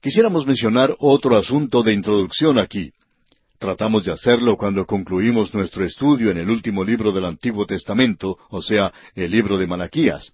Quisiéramos 0.00 0.46
mencionar 0.46 0.96
otro 0.98 1.36
asunto 1.36 1.82
de 1.82 1.92
introducción 1.92 2.58
aquí. 2.58 2.92
Tratamos 3.58 4.06
de 4.06 4.12
hacerlo 4.12 4.56
cuando 4.56 4.86
concluimos 4.86 5.52
nuestro 5.52 5.84
estudio 5.84 6.30
en 6.30 6.38
el 6.38 6.48
último 6.48 6.82
libro 6.82 7.12
del 7.12 7.26
Antiguo 7.26 7.66
Testamento, 7.66 8.38
o 8.48 8.62
sea, 8.62 8.94
el 9.14 9.30
libro 9.30 9.58
de 9.58 9.66
Malaquías. 9.66 10.32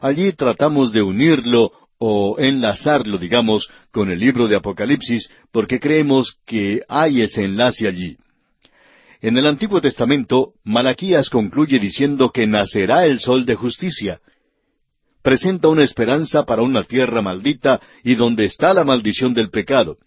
Allí 0.00 0.32
tratamos 0.32 0.92
de 0.92 1.02
unirlo 1.02 1.70
o 1.98 2.34
enlazarlo, 2.40 3.16
digamos, 3.16 3.70
con 3.92 4.10
el 4.10 4.18
libro 4.18 4.48
de 4.48 4.56
Apocalipsis, 4.56 5.30
porque 5.52 5.78
creemos 5.78 6.38
que 6.44 6.82
hay 6.88 7.22
ese 7.22 7.44
enlace 7.44 7.86
allí. 7.86 8.16
En 9.22 9.38
el 9.38 9.46
Antiguo 9.46 9.80
Testamento, 9.80 10.54
Malaquías 10.64 11.30
concluye 11.30 11.78
diciendo 11.78 12.30
que 12.30 12.48
nacerá 12.48 13.06
el 13.06 13.20
sol 13.20 13.46
de 13.46 13.54
justicia. 13.54 14.20
Presenta 15.26 15.66
una 15.66 15.82
esperanza 15.82 16.44
para 16.44 16.62
una 16.62 16.84
tierra 16.84 17.20
maldita 17.20 17.80
y 18.04 18.14
donde 18.14 18.44
está 18.44 18.72
la 18.72 18.84
maldición 18.84 19.34
del 19.34 19.50
pecado, 19.50 19.98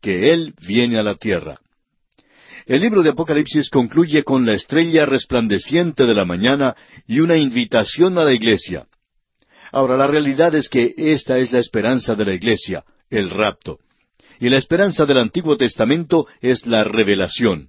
que 0.00 0.32
Él 0.32 0.54
viene 0.66 0.98
a 0.98 1.02
la 1.02 1.14
tierra. 1.16 1.60
El 2.64 2.80
libro 2.80 3.02
de 3.02 3.10
Apocalipsis 3.10 3.68
concluye 3.68 4.24
con 4.24 4.46
la 4.46 4.54
estrella 4.54 5.04
resplandeciente 5.04 6.06
de 6.06 6.14
la 6.14 6.24
mañana 6.24 6.74
y 7.06 7.20
una 7.20 7.36
invitación 7.36 8.16
a 8.16 8.24
la 8.24 8.32
iglesia. 8.32 8.86
Ahora, 9.72 9.98
la 9.98 10.06
realidad 10.06 10.54
es 10.54 10.70
que 10.70 10.94
esta 10.96 11.36
es 11.36 11.52
la 11.52 11.58
esperanza 11.58 12.14
de 12.14 12.24
la 12.24 12.32
iglesia, 12.32 12.82
el 13.10 13.28
rapto. 13.28 13.80
Y 14.40 14.48
la 14.48 14.56
esperanza 14.56 15.04
del 15.04 15.18
Antiguo 15.18 15.58
Testamento 15.58 16.28
es 16.40 16.64
la 16.64 16.82
revelación. 16.82 17.68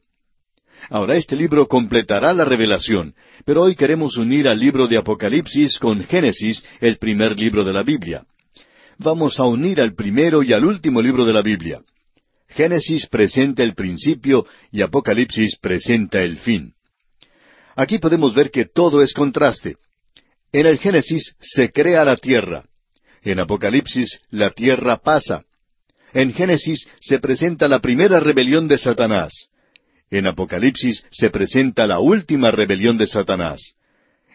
Ahora, 0.89 1.17
este 1.17 1.35
libro 1.35 1.67
completará 1.67 2.33
la 2.33 2.45
revelación, 2.45 3.13
pero 3.45 3.63
hoy 3.63 3.75
queremos 3.75 4.15
unir 4.17 4.47
al 4.47 4.59
libro 4.59 4.87
de 4.87 4.97
Apocalipsis 4.97 5.79
con 5.79 6.03
Génesis, 6.05 6.63
el 6.79 6.97
primer 6.97 7.37
libro 7.37 7.63
de 7.63 7.73
la 7.73 7.83
Biblia. 7.83 8.23
Vamos 8.97 9.39
a 9.39 9.43
unir 9.43 9.81
al 9.81 9.93
primero 9.95 10.43
y 10.43 10.53
al 10.53 10.63
último 10.63 11.01
libro 11.01 11.25
de 11.25 11.33
la 11.33 11.41
Biblia. 11.41 11.81
Génesis 12.47 13.05
presenta 13.07 13.63
el 13.63 13.75
principio 13.75 14.45
y 14.71 14.81
Apocalipsis 14.81 15.57
presenta 15.57 16.23
el 16.23 16.37
fin. 16.37 16.73
Aquí 17.75 17.99
podemos 17.99 18.33
ver 18.33 18.49
que 18.49 18.65
todo 18.65 19.03
es 19.03 19.13
contraste. 19.13 19.75
En 20.53 20.65
el 20.65 20.79
Génesis 20.79 21.35
se 21.39 21.71
crea 21.71 22.05
la 22.05 22.15
tierra. 22.15 22.63
En 23.21 23.41
Apocalipsis 23.41 24.21
la 24.29 24.51
tierra 24.51 24.97
pasa. 24.97 25.43
En 26.13 26.33
Génesis 26.33 26.87
se 27.01 27.19
presenta 27.19 27.67
la 27.67 27.79
primera 27.79 28.21
rebelión 28.21 28.67
de 28.69 28.77
Satanás. 28.77 29.49
En 30.09 30.27
Apocalipsis 30.27 31.03
se 31.11 31.29
presenta 31.29 31.87
la 31.87 31.99
última 31.99 32.51
rebelión 32.51 32.97
de 32.97 33.07
Satanás. 33.07 33.75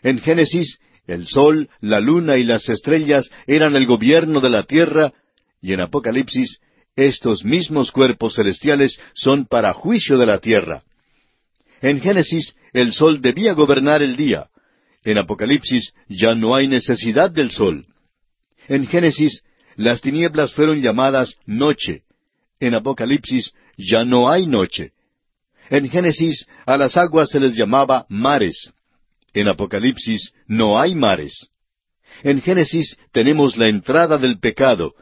En 0.03 0.21
Génesis 0.21 0.79
el 1.07 1.27
sol, 1.27 1.69
la 1.81 2.01
luna 2.01 2.37
y 2.37 2.45
las 2.45 2.69
estrellas 2.69 3.31
eran 3.47 3.75
el 3.75 3.87
gobierno 3.87 4.41
de 4.41 4.51
la 4.51 4.63
tierra, 4.63 5.13
y 5.61 5.73
en 5.73 5.81
Apocalipsis 5.81 6.61
estos 6.95 7.45
mismos 7.45 7.91
cuerpos 7.91 8.35
celestiales 8.35 9.01
son 9.15 9.47
para 9.47 9.73
juicio 9.73 10.17
de 10.19 10.27
la 10.27 10.39
tierra. 10.39 10.85
En 11.81 12.01
Génesis 12.01 12.55
el 12.73 12.93
sol 12.93 13.21
debía 13.21 13.55
gobernar 13.55 14.03
el 14.03 14.17
día, 14.17 14.49
en 15.05 15.19
Apocalipsis 15.19 15.93
ya 16.09 16.35
no 16.35 16.55
hay 16.55 16.69
necesidad 16.69 17.31
del 17.31 17.51
sol. 17.51 17.87
En 18.69 18.87
Génesis 18.87 19.43
las 19.75 20.01
tinieblas 20.01 20.53
fueron 20.53 20.81
llamadas 20.81 21.37
noche. 21.47 22.03
En 22.61 22.75
Apocalipsis 22.75 23.53
ya 23.77 24.05
no 24.05 24.31
hay 24.31 24.47
noche. 24.47 24.93
En 25.71 25.89
Génesis 25.89 26.47
a 26.67 26.77
las 26.77 26.97
aguas 26.97 27.31
se 27.31 27.41
les 27.41 27.55
llamaba 27.57 28.07
mares. 28.09 28.73
En 29.33 29.49
Apocalipsis 29.49 30.33
no 30.47 30.79
hay 30.81 30.95
mares. 30.95 31.49
En 32.23 32.41
Génesis 32.43 32.97
tenemos 33.13 33.57
la 33.57 33.69
entrada 33.69 34.19
del 34.19 34.39
pecado. 34.39 34.95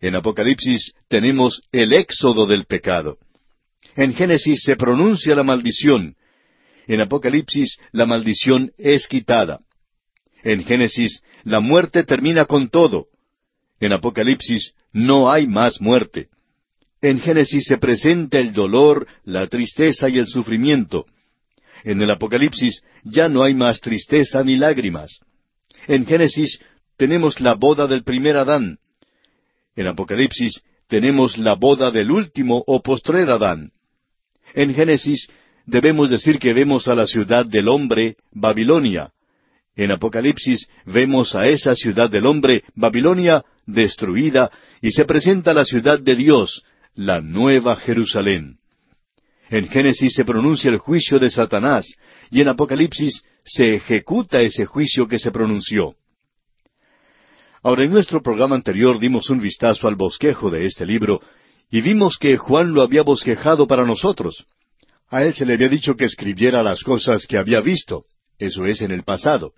En 0.00 0.14
Apocalipsis 0.14 0.92
tenemos 1.08 1.62
el 1.72 1.92
éxodo 1.92 2.46
del 2.46 2.66
pecado. 2.66 3.18
En 3.96 4.14
Génesis 4.14 4.62
se 4.62 4.76
pronuncia 4.76 5.34
la 5.34 5.42
maldición. 5.42 6.16
En 6.86 7.00
Apocalipsis 7.00 7.78
la 7.92 8.06
maldición 8.06 8.72
es 8.78 9.06
quitada. 9.06 9.60
En 10.42 10.64
Génesis 10.64 11.22
la 11.44 11.60
muerte 11.60 12.04
termina 12.04 12.44
con 12.44 12.68
todo. 12.68 13.06
En 13.78 13.92
Apocalipsis 13.92 14.74
no 14.92 15.30
hay 15.30 15.46
más 15.46 15.80
muerte. 15.80 16.28
En 17.02 17.18
Génesis 17.18 17.64
se 17.64 17.78
presenta 17.78 18.38
el 18.38 18.52
dolor, 18.52 19.06
la 19.24 19.46
tristeza 19.46 20.08
y 20.08 20.18
el 20.18 20.26
sufrimiento. 20.26 21.06
En 21.82 22.02
el 22.02 22.10
Apocalipsis 22.10 22.82
ya 23.04 23.28
no 23.28 23.42
hay 23.42 23.54
más 23.54 23.80
tristeza 23.80 24.44
ni 24.44 24.56
lágrimas. 24.56 25.20
En 25.86 26.04
Génesis 26.04 26.60
tenemos 26.98 27.40
la 27.40 27.54
boda 27.54 27.86
del 27.86 28.04
primer 28.04 28.36
Adán. 28.36 28.78
En 29.76 29.86
Apocalipsis 29.86 30.62
tenemos 30.88 31.38
la 31.38 31.54
boda 31.54 31.90
del 31.90 32.10
último 32.10 32.62
o 32.66 32.82
postrer 32.82 33.30
Adán. 33.30 33.70
En 34.54 34.74
Génesis 34.74 35.28
debemos 35.64 36.10
decir 36.10 36.38
que 36.38 36.52
vemos 36.52 36.86
a 36.88 36.94
la 36.94 37.06
ciudad 37.06 37.46
del 37.46 37.68
hombre, 37.68 38.16
Babilonia. 38.30 39.12
En 39.74 39.90
Apocalipsis 39.92 40.68
vemos 40.84 41.34
a 41.34 41.48
esa 41.48 41.74
ciudad 41.74 42.10
del 42.10 42.26
hombre, 42.26 42.64
Babilonia, 42.74 43.42
destruida, 43.64 44.50
y 44.82 44.90
se 44.90 45.06
presenta 45.06 45.54
la 45.54 45.64
ciudad 45.64 45.98
de 45.98 46.16
Dios, 46.16 46.62
la 46.94 47.20
nueva 47.20 47.76
Jerusalén. 47.76 48.58
En 49.48 49.68
Génesis 49.68 50.14
se 50.14 50.24
pronuncia 50.24 50.70
el 50.70 50.78
juicio 50.78 51.18
de 51.18 51.30
Satanás, 51.30 51.96
y 52.30 52.40
en 52.40 52.48
Apocalipsis 52.48 53.24
se 53.44 53.74
ejecuta 53.74 54.40
ese 54.40 54.64
juicio 54.64 55.08
que 55.08 55.18
se 55.18 55.32
pronunció. 55.32 55.96
Ahora, 57.62 57.84
en 57.84 57.90
nuestro 57.90 58.22
programa 58.22 58.54
anterior 58.54 58.98
dimos 58.98 59.28
un 59.28 59.40
vistazo 59.40 59.88
al 59.88 59.96
bosquejo 59.96 60.50
de 60.50 60.66
este 60.66 60.86
libro, 60.86 61.20
y 61.70 61.80
vimos 61.80 62.16
que 62.16 62.36
Juan 62.36 62.72
lo 62.72 62.82
había 62.82 63.02
bosquejado 63.02 63.66
para 63.66 63.84
nosotros. 63.84 64.46
A 65.08 65.24
él 65.24 65.34
se 65.34 65.44
le 65.44 65.54
había 65.54 65.68
dicho 65.68 65.96
que 65.96 66.04
escribiera 66.04 66.62
las 66.62 66.82
cosas 66.82 67.26
que 67.26 67.36
había 67.36 67.60
visto. 67.60 68.04
Eso 68.38 68.64
es 68.64 68.80
en 68.80 68.92
el 68.92 69.02
pasado. 69.02 69.52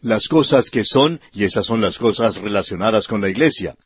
Las 0.00 0.28
cosas 0.28 0.70
que 0.70 0.84
son, 0.84 1.20
y 1.32 1.44
esas 1.44 1.66
son 1.66 1.80
las 1.80 1.98
cosas 1.98 2.36
relacionadas 2.36 3.06
con 3.06 3.20
la 3.20 3.28
iglesia. 3.28 3.76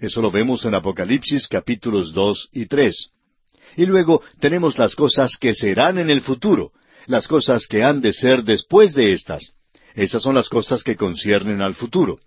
Eso 0.00 0.20
lo 0.20 0.30
vemos 0.30 0.64
en 0.64 0.74
Apocalipsis 0.74 1.48
capítulos 1.48 2.12
dos 2.12 2.48
y 2.52 2.66
tres. 2.66 3.08
Y 3.76 3.86
luego 3.86 4.22
tenemos 4.40 4.78
las 4.78 4.94
cosas 4.94 5.36
que 5.36 5.54
serán 5.54 5.98
en 5.98 6.10
el 6.10 6.22
futuro, 6.22 6.72
las 7.06 7.26
cosas 7.28 7.66
que 7.66 7.82
han 7.82 8.00
de 8.00 8.12
ser 8.12 8.42
después 8.42 8.94
de 8.94 9.12
estas. 9.12 9.52
Esas 9.94 10.22
son 10.22 10.34
las 10.34 10.48
cosas 10.48 10.82
que 10.82 10.96
conciernen 10.96 11.62
al 11.62 11.74
futuro. 11.74 12.18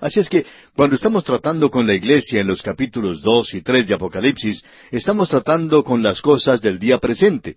Así 0.00 0.18
es 0.18 0.28
que 0.28 0.44
cuando 0.74 0.96
estamos 0.96 1.22
tratando 1.22 1.70
con 1.70 1.86
la 1.86 1.94
iglesia 1.94 2.40
en 2.40 2.48
los 2.48 2.62
capítulos 2.62 3.22
dos 3.22 3.54
y 3.54 3.62
tres 3.62 3.86
de 3.86 3.94
Apocalipsis, 3.94 4.64
estamos 4.90 5.28
tratando 5.28 5.84
con 5.84 6.02
las 6.02 6.20
cosas 6.20 6.60
del 6.60 6.80
día 6.80 6.98
presente. 6.98 7.56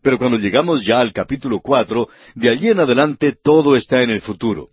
Pero 0.00 0.18
cuando 0.18 0.38
llegamos 0.38 0.84
ya 0.84 1.00
al 1.00 1.12
capítulo 1.12 1.60
cuatro, 1.60 2.08
de 2.34 2.48
allí 2.48 2.68
en 2.68 2.80
adelante 2.80 3.36
todo 3.42 3.74
está 3.76 4.02
en 4.02 4.10
el 4.10 4.20
futuro. 4.20 4.68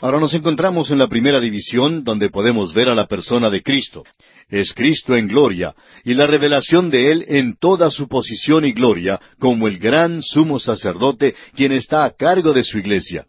Ahora 0.00 0.18
nos 0.18 0.34
encontramos 0.34 0.90
en 0.90 0.98
la 0.98 1.08
primera 1.08 1.40
división 1.40 2.04
donde 2.04 2.28
podemos 2.28 2.74
ver 2.74 2.88
a 2.88 2.94
la 2.94 3.06
persona 3.06 3.48
de 3.50 3.62
Cristo. 3.62 4.04
Es 4.48 4.74
Cristo 4.74 5.16
en 5.16 5.28
gloria 5.28 5.74
y 6.04 6.14
la 6.14 6.26
revelación 6.26 6.90
de 6.90 7.10
Él 7.10 7.24
en 7.28 7.56
toda 7.56 7.90
su 7.90 8.08
posición 8.08 8.64
y 8.64 8.72
gloria 8.72 9.20
como 9.38 9.68
el 9.68 9.78
gran 9.78 10.22
sumo 10.22 10.58
sacerdote 10.58 11.34
quien 11.54 11.72
está 11.72 12.04
a 12.04 12.10
cargo 12.10 12.52
de 12.52 12.64
su 12.64 12.78
iglesia. 12.78 13.26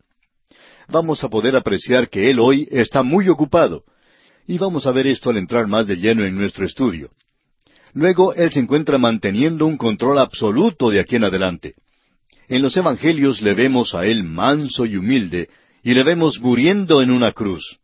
Vamos 0.90 1.24
a 1.24 1.30
poder 1.30 1.56
apreciar 1.56 2.10
que 2.10 2.30
Él 2.30 2.40
hoy 2.40 2.68
está 2.70 3.04
muy 3.04 3.30
ocupado. 3.30 3.84
Y 4.48 4.58
vamos 4.58 4.86
a 4.86 4.92
ver 4.92 5.08
esto 5.08 5.30
al 5.30 5.38
entrar 5.38 5.68
más 5.68 5.88
de 5.88 5.96
lleno 5.96 6.26
en 6.26 6.36
nuestro 6.36 6.66
estudio. 6.66 7.10
Luego 7.94 8.34
Él 8.34 8.52
se 8.52 8.60
encuentra 8.60 8.98
manteniendo 8.98 9.66
un 9.66 9.78
control 9.78 10.20
absoluto 10.20 10.90
de 10.90 11.00
aquí 11.00 11.16
en 11.16 11.24
adelante. 11.24 11.76
En 12.48 12.62
los 12.62 12.76
Evangelios 12.78 13.42
le 13.42 13.54
vemos 13.54 13.96
a 13.96 14.06
Él 14.06 14.24
manso 14.24 14.86
y 14.86 14.98
humilde, 14.98 15.50
y 15.86 15.94
le 15.94 16.02
vemos 16.02 16.40
muriendo 16.42 17.04
en 17.04 17.12
una 17.12 17.32
cruz. 17.32 17.78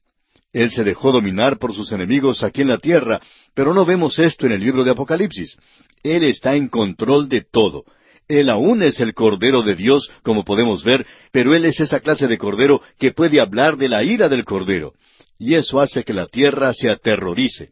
Él 0.52 0.72
se 0.72 0.84
dejó 0.84 1.12
dominar 1.12 1.60
por 1.60 1.72
sus 1.72 1.92
enemigos 1.92 2.42
aquí 2.42 2.64
en 2.64 2.70
la 2.70 2.80
tierra, 2.80 3.22
pero 3.54 3.76
no 3.76 3.86
vemos 3.86 4.18
esto 4.18 4.48
en 4.48 4.54
el 4.54 4.62
libro 4.62 4.84
de 4.84 4.90
Apocalipsis. 4.90 5.56
Él 6.02 6.24
está 6.24 6.56
en 6.56 6.68
control 6.68 7.30
de 7.30 7.46
todo. 7.50 7.86
Él 8.28 8.50
aún 8.50 8.82
es 8.82 9.00
el 9.02 9.14
Cordero 9.14 9.62
de 9.62 9.76
Dios, 9.76 10.10
como 10.24 10.44
podemos 10.44 10.84
ver, 10.84 11.06
pero 11.32 11.54
Él 11.54 11.64
es 11.64 11.80
esa 11.80 12.00
clase 12.00 12.28
de 12.28 12.40
Cordero 12.40 12.82
que 12.98 13.12
puede 13.12 13.40
hablar 13.40 13.78
de 13.78 13.88
la 13.88 14.04
ira 14.04 14.30
del 14.30 14.46
Cordero. 14.46 14.94
Y 15.38 15.54
eso 15.54 15.80
hace 15.80 16.04
que 16.04 16.14
la 16.14 16.26
tierra 16.26 16.74
se 16.74 16.90
aterrorice. 16.90 17.70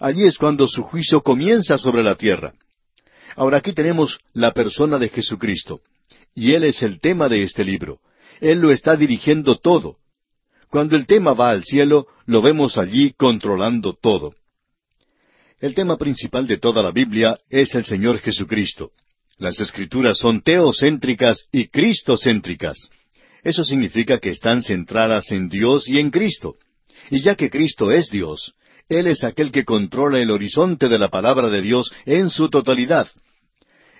Allí 0.00 0.24
es 0.24 0.36
cuando 0.36 0.66
su 0.66 0.82
juicio 0.82 1.22
comienza 1.22 1.78
sobre 1.78 2.02
la 2.02 2.16
tierra. 2.16 2.54
Ahora 3.36 3.58
aquí 3.58 3.72
tenemos 3.72 4.18
la 4.32 4.50
persona 4.50 4.98
de 4.98 5.10
Jesucristo. 5.10 5.80
Y 6.34 6.54
Él 6.54 6.64
es 6.64 6.82
el 6.82 6.98
tema 6.98 7.28
de 7.28 7.44
este 7.44 7.64
libro. 7.64 8.00
Él 8.44 8.58
lo 8.58 8.70
está 8.70 8.94
dirigiendo 8.94 9.56
todo. 9.56 9.96
Cuando 10.68 10.96
el 10.96 11.06
tema 11.06 11.32
va 11.32 11.48
al 11.48 11.64
cielo, 11.64 12.08
lo 12.26 12.42
vemos 12.42 12.76
allí 12.76 13.14
controlando 13.16 13.94
todo. 13.94 14.34
El 15.60 15.74
tema 15.74 15.96
principal 15.96 16.46
de 16.46 16.58
toda 16.58 16.82
la 16.82 16.90
Biblia 16.90 17.40
es 17.48 17.74
el 17.74 17.86
Señor 17.86 18.18
Jesucristo. 18.18 18.90
Las 19.38 19.60
escrituras 19.60 20.18
son 20.18 20.42
teocéntricas 20.42 21.46
y 21.52 21.68
cristocéntricas. 21.68 22.90
Eso 23.42 23.64
significa 23.64 24.18
que 24.18 24.28
están 24.28 24.62
centradas 24.62 25.32
en 25.32 25.48
Dios 25.48 25.88
y 25.88 25.98
en 25.98 26.10
Cristo. 26.10 26.56
Y 27.10 27.22
ya 27.22 27.36
que 27.36 27.48
Cristo 27.48 27.92
es 27.92 28.10
Dios, 28.10 28.52
Él 28.90 29.06
es 29.06 29.24
aquel 29.24 29.52
que 29.52 29.64
controla 29.64 30.18
el 30.18 30.30
horizonte 30.30 30.90
de 30.90 30.98
la 30.98 31.08
palabra 31.08 31.48
de 31.48 31.62
Dios 31.62 31.94
en 32.04 32.28
su 32.28 32.50
totalidad. 32.50 33.08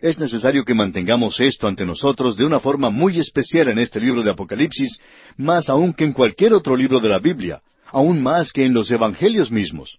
Es 0.05 0.19
necesario 0.19 0.67
que 0.67 0.75
mantengamos 0.75 1.41
esto 1.41 1.67
ante 1.67 1.87
nosotros 1.87 2.37
de 2.37 2.45
una 2.45 2.61
forma 2.61 2.91
muy 2.91 3.19
especial 3.19 3.69
en 3.69 3.79
este 3.79 3.99
libro 3.99 4.23
de 4.23 4.33
Apocalipsis, 4.33 5.01
más 5.39 5.71
aún 5.71 5.95
que 5.95 6.05
en 6.05 6.13
cualquier 6.13 6.53
otro 6.53 6.77
libro 6.77 7.01
de 7.01 7.09
la 7.09 7.19
Biblia, 7.19 7.63
aún 7.87 8.23
más 8.23 8.53
que 8.53 8.67
en 8.67 8.75
los 8.75 8.91
Evangelios 8.91 9.51
mismos. 9.51 9.97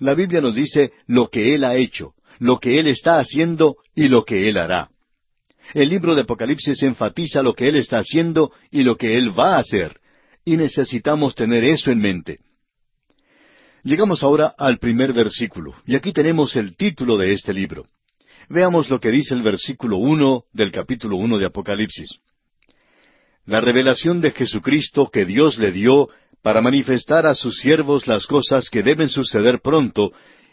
La 0.00 0.14
Biblia 0.14 0.40
nos 0.40 0.56
dice 0.56 0.90
lo 1.06 1.28
que 1.28 1.54
Él 1.54 1.62
ha 1.62 1.76
hecho, 1.76 2.14
lo 2.40 2.58
que 2.58 2.80
Él 2.80 2.88
está 2.88 3.20
haciendo 3.20 3.76
y 3.94 4.08
lo 4.08 4.24
que 4.24 4.48
Él 4.48 4.56
hará. 4.56 4.90
El 5.72 5.90
libro 5.90 6.16
de 6.16 6.22
Apocalipsis 6.22 6.82
enfatiza 6.82 7.40
lo 7.40 7.54
que 7.54 7.68
Él 7.68 7.76
está 7.76 8.00
haciendo 8.00 8.50
y 8.72 8.82
lo 8.82 8.96
que 8.96 9.16
Él 9.16 9.38
va 9.38 9.54
a 9.54 9.60
hacer, 9.60 10.00
y 10.44 10.56
necesitamos 10.56 11.36
tener 11.36 11.62
eso 11.62 11.92
en 11.92 12.00
mente. 12.00 12.40
Llegamos 13.84 14.24
ahora 14.24 14.52
al 14.58 14.78
primer 14.78 15.12
versículo, 15.12 15.76
y 15.86 15.94
aquí 15.94 16.12
tenemos 16.12 16.56
el 16.56 16.76
título 16.76 17.16
de 17.16 17.30
este 17.30 17.54
libro. 17.54 17.86
Veamos 18.48 18.88
lo 18.88 18.98
que 18.98 19.10
dice 19.10 19.34
el 19.34 19.42
versículo 19.42 19.98
uno 19.98 20.44
del 20.52 20.72
capítulo 20.72 21.16
uno 21.16 21.38
de 21.38 21.46
Apocalipsis. 21.46 22.20
La 23.44 23.60
revelación 23.60 24.20
de 24.20 24.30
Jesucristo 24.30 25.10
que 25.10 25.26
Dios 25.26 25.58
le 25.58 25.70
dio 25.70 26.08
para 26.42 26.62
manifestar 26.62 27.26
a 27.26 27.34
sus 27.34 27.58
siervos 27.58 28.06
las 28.06 28.26
cosas 28.26 28.70
que 28.70 28.82
deben 28.82 29.08
suceder 29.08 29.60
pronto, 29.60 30.12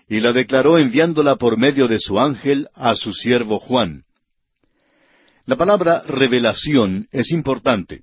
y 0.09 0.19
la 0.19 0.33
declaró 0.33 0.77
enviándola 0.77 1.37
por 1.37 1.57
medio 1.57 1.87
de 1.87 1.99
su 1.99 2.19
ángel 2.19 2.67
a 2.73 2.95
su 2.95 3.13
siervo 3.13 3.59
Juan. 3.59 4.03
La 5.45 5.55
palabra 5.55 6.03
revelación 6.05 7.07
es 7.11 7.31
importante. 7.31 8.01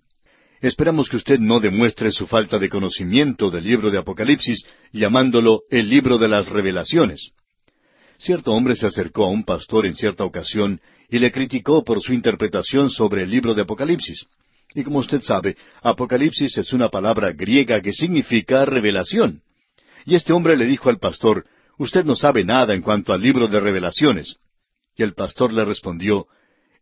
Esperamos 0.61 1.09
que 1.09 1.17
usted 1.17 1.39
no 1.39 1.61
demuestre 1.61 2.13
su 2.13 2.27
falta 2.27 2.59
de 2.59 2.69
conocimiento 2.69 3.51
del 3.51 3.65
libro 3.65 3.91
de 3.91 3.99
Apocalipsis 3.99 4.65
llamándolo 4.93 5.63
el 5.71 5.89
libro 5.89 6.19
de 6.19 6.29
las 6.29 6.49
revelaciones. 6.49 7.33
Cierto 8.23 8.53
hombre 8.53 8.77
se 8.77 8.87
acercó 8.87 9.25
a 9.25 9.31
un 9.31 9.43
pastor 9.43 9.85
en 9.85 9.97
cierta 9.97 10.25
ocasión 10.25 10.81
y 11.11 11.19
le 11.19 11.33
criticó 11.33 11.83
por 11.83 12.01
su 12.01 12.13
interpretación 12.13 12.89
sobre 12.89 13.25
el 13.25 13.31
libro 13.31 13.53
de 13.53 13.63
Apocalipsis. 13.63 14.27
Y 14.77 14.85
como 14.85 15.01
usted 15.01 15.23
sabe, 15.23 15.57
Apocalipsis 15.83 16.57
es 16.57 16.73
una 16.73 16.89
palabra 16.89 17.33
griega 17.33 17.81
que 17.81 17.93
significa 17.93 18.65
revelación. 18.65 19.43
Y 20.07 20.15
este 20.15 20.33
hombre 20.33 20.57
le 20.57 20.67
dijo 20.67 20.89
al 20.89 21.01
pastor, 21.01 21.47
Usted 21.79 22.05
no 22.05 22.15
sabe 22.15 22.45
nada 22.45 22.75
en 22.75 22.83
cuanto 22.83 23.13
al 23.13 23.21
libro 23.21 23.49
de 23.49 23.59
revelaciones. 23.59 24.37
Y 24.97 25.03
el 25.03 25.15
pastor 25.15 25.53
le 25.53 25.65
respondió, 25.65 26.29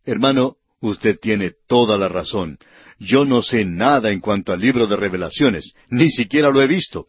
Hermano, 0.05 0.57
usted 0.79 1.17
tiene 1.19 1.53
toda 1.67 1.97
la 1.97 2.07
razón. 2.07 2.59
Yo 2.99 3.25
no 3.25 3.41
sé 3.41 3.65
nada 3.65 4.11
en 4.11 4.19
cuanto 4.19 4.53
al 4.53 4.59
libro 4.59 4.85
de 4.85 4.95
revelaciones, 4.95 5.73
ni 5.89 6.11
siquiera 6.11 6.51
lo 6.51 6.61
he 6.61 6.67
visto. 6.67 7.07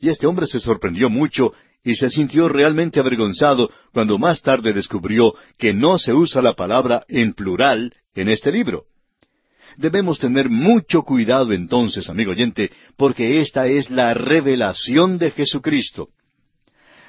Y 0.00 0.08
este 0.08 0.26
hombre 0.26 0.46
se 0.46 0.60
sorprendió 0.60 1.10
mucho 1.10 1.52
y 1.84 1.94
se 1.94 2.10
sintió 2.10 2.48
realmente 2.48 3.00
avergonzado 3.00 3.70
cuando 3.92 4.18
más 4.18 4.42
tarde 4.42 4.72
descubrió 4.72 5.34
que 5.56 5.72
no 5.72 5.98
se 5.98 6.12
usa 6.12 6.42
la 6.42 6.54
palabra 6.54 7.04
en 7.08 7.32
plural 7.32 7.94
en 8.14 8.28
este 8.28 8.52
libro. 8.52 8.84
Debemos 9.76 10.18
tener 10.18 10.50
mucho 10.50 11.02
cuidado 11.02 11.52
entonces, 11.52 12.08
amigo 12.08 12.32
oyente, 12.32 12.72
porque 12.96 13.40
esta 13.40 13.68
es 13.68 13.90
la 13.90 14.12
revelación 14.12 15.18
de 15.18 15.30
Jesucristo. 15.30 16.08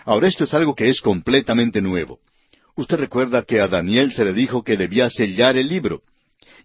Ahora 0.05 0.27
esto 0.27 0.43
es 0.43 0.53
algo 0.53 0.75
que 0.75 0.89
es 0.89 1.01
completamente 1.01 1.81
nuevo. 1.81 2.19
Usted 2.75 2.97
recuerda 2.97 3.43
que 3.43 3.59
a 3.59 3.67
Daniel 3.67 4.11
se 4.11 4.23
le 4.23 4.33
dijo 4.33 4.63
que 4.63 4.77
debía 4.77 5.09
sellar 5.09 5.57
el 5.57 5.67
libro. 5.67 6.03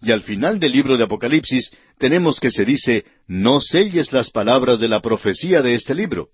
Y 0.01 0.11
al 0.11 0.21
final 0.21 0.59
del 0.59 0.71
libro 0.71 0.97
de 0.97 1.03
Apocalipsis 1.03 1.71
tenemos 1.97 2.39
que 2.39 2.51
se 2.51 2.65
dice, 2.65 3.05
no 3.27 3.59
selles 3.59 4.13
las 4.13 4.29
palabras 4.29 4.79
de 4.79 4.87
la 4.87 5.01
profecía 5.01 5.61
de 5.61 5.75
este 5.75 5.95
libro. 5.95 6.29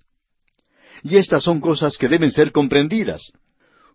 Y 1.03 1.17
estas 1.17 1.43
son 1.43 1.59
cosas 1.59 1.97
que 1.97 2.07
deben 2.07 2.31
ser 2.31 2.51
comprendidas. 2.51 3.31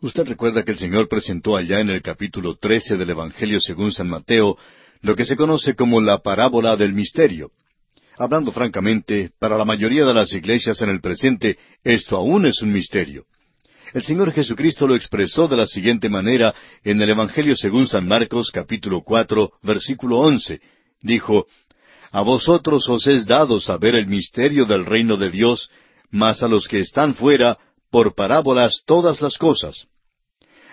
Usted 0.01 0.27
recuerda 0.27 0.65
que 0.65 0.73
el 0.73 0.79
Señor 0.79 1.09
presentó 1.09 1.57
allá 1.57 1.81
en 1.81 1.91
el 1.91 2.03
capítulo 2.03 2.57
trece 2.57 2.97
del 2.97 3.11
Evangelio 3.11 3.61
según 3.61 3.93
San 3.93 4.09
Mateo 4.09 4.59
lo 5.03 5.15
que 5.15 5.25
se 5.25 5.37
conoce 5.37 5.75
como 5.75 6.01
la 6.01 6.19
parábola 6.19 6.77
del 6.77 6.93
misterio. 6.93 7.51
Hablando 8.19 8.51
francamente, 8.51 9.31
para 9.39 9.59
la 9.59 9.65
mayoría 9.65 10.05
de 10.05 10.15
las 10.15 10.33
iglesias 10.33 10.81
en 10.83 10.89
el 10.89 11.01
presente, 11.01 11.59
esto 11.85 12.17
aún 12.17 12.47
es 12.47 12.63
un 12.63 12.73
misterio. 12.73 13.25
El 13.93 14.03
Señor 14.03 14.33
Jesucristo 14.33 14.87
lo 14.87 14.95
expresó 14.95 15.49
de 15.49 15.57
la 15.57 15.67
siguiente 15.67 16.09
manera 16.09 16.55
en 16.83 17.01
el 17.01 17.11
Evangelio 17.11 17.55
según 17.57 17.87
San 17.87 18.07
Marcos 18.09 18.51
capítulo 18.53 19.03
cuatro 19.03 19.53
versículo 19.63 20.19
once. 20.19 20.61
Dijo, 21.01 21.47
A 22.11 22.23
vosotros 22.23 22.89
os 22.89 23.07
es 23.07 23.27
dado 23.27 23.61
saber 23.61 23.95
el 23.95 24.07
misterio 24.07 24.65
del 24.65 24.85
reino 24.85 25.17
de 25.17 25.31
Dios, 25.31 25.71
mas 26.11 26.43
a 26.43 26.49
los 26.49 26.69
que 26.69 26.81
están 26.81 27.15
fuera, 27.15 27.59
por 27.91 28.15
parábolas 28.15 28.83
todas 28.85 29.21
las 29.21 29.39
cosas. 29.39 29.87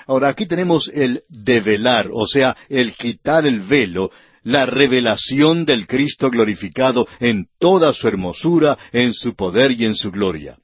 Ahora 0.06 0.28
aquí 0.30 0.46
tenemos 0.46 0.90
el 0.94 1.24
develar, 1.30 2.10
o 2.12 2.28
sea, 2.28 2.58
el 2.70 2.96
quitar 2.96 3.46
el 3.46 3.62
velo, 3.62 4.12
la 4.44 4.66
revelación 4.66 5.66
del 5.66 5.88
Cristo 5.88 6.30
glorificado 6.30 7.08
en 7.20 7.48
toda 7.60 7.94
su 7.94 8.08
hermosura, 8.08 8.78
en 8.92 9.14
su 9.14 9.36
poder 9.36 9.72
y 9.72 9.86
en 9.86 9.96
su 9.96 10.12
gloria. 10.12 10.58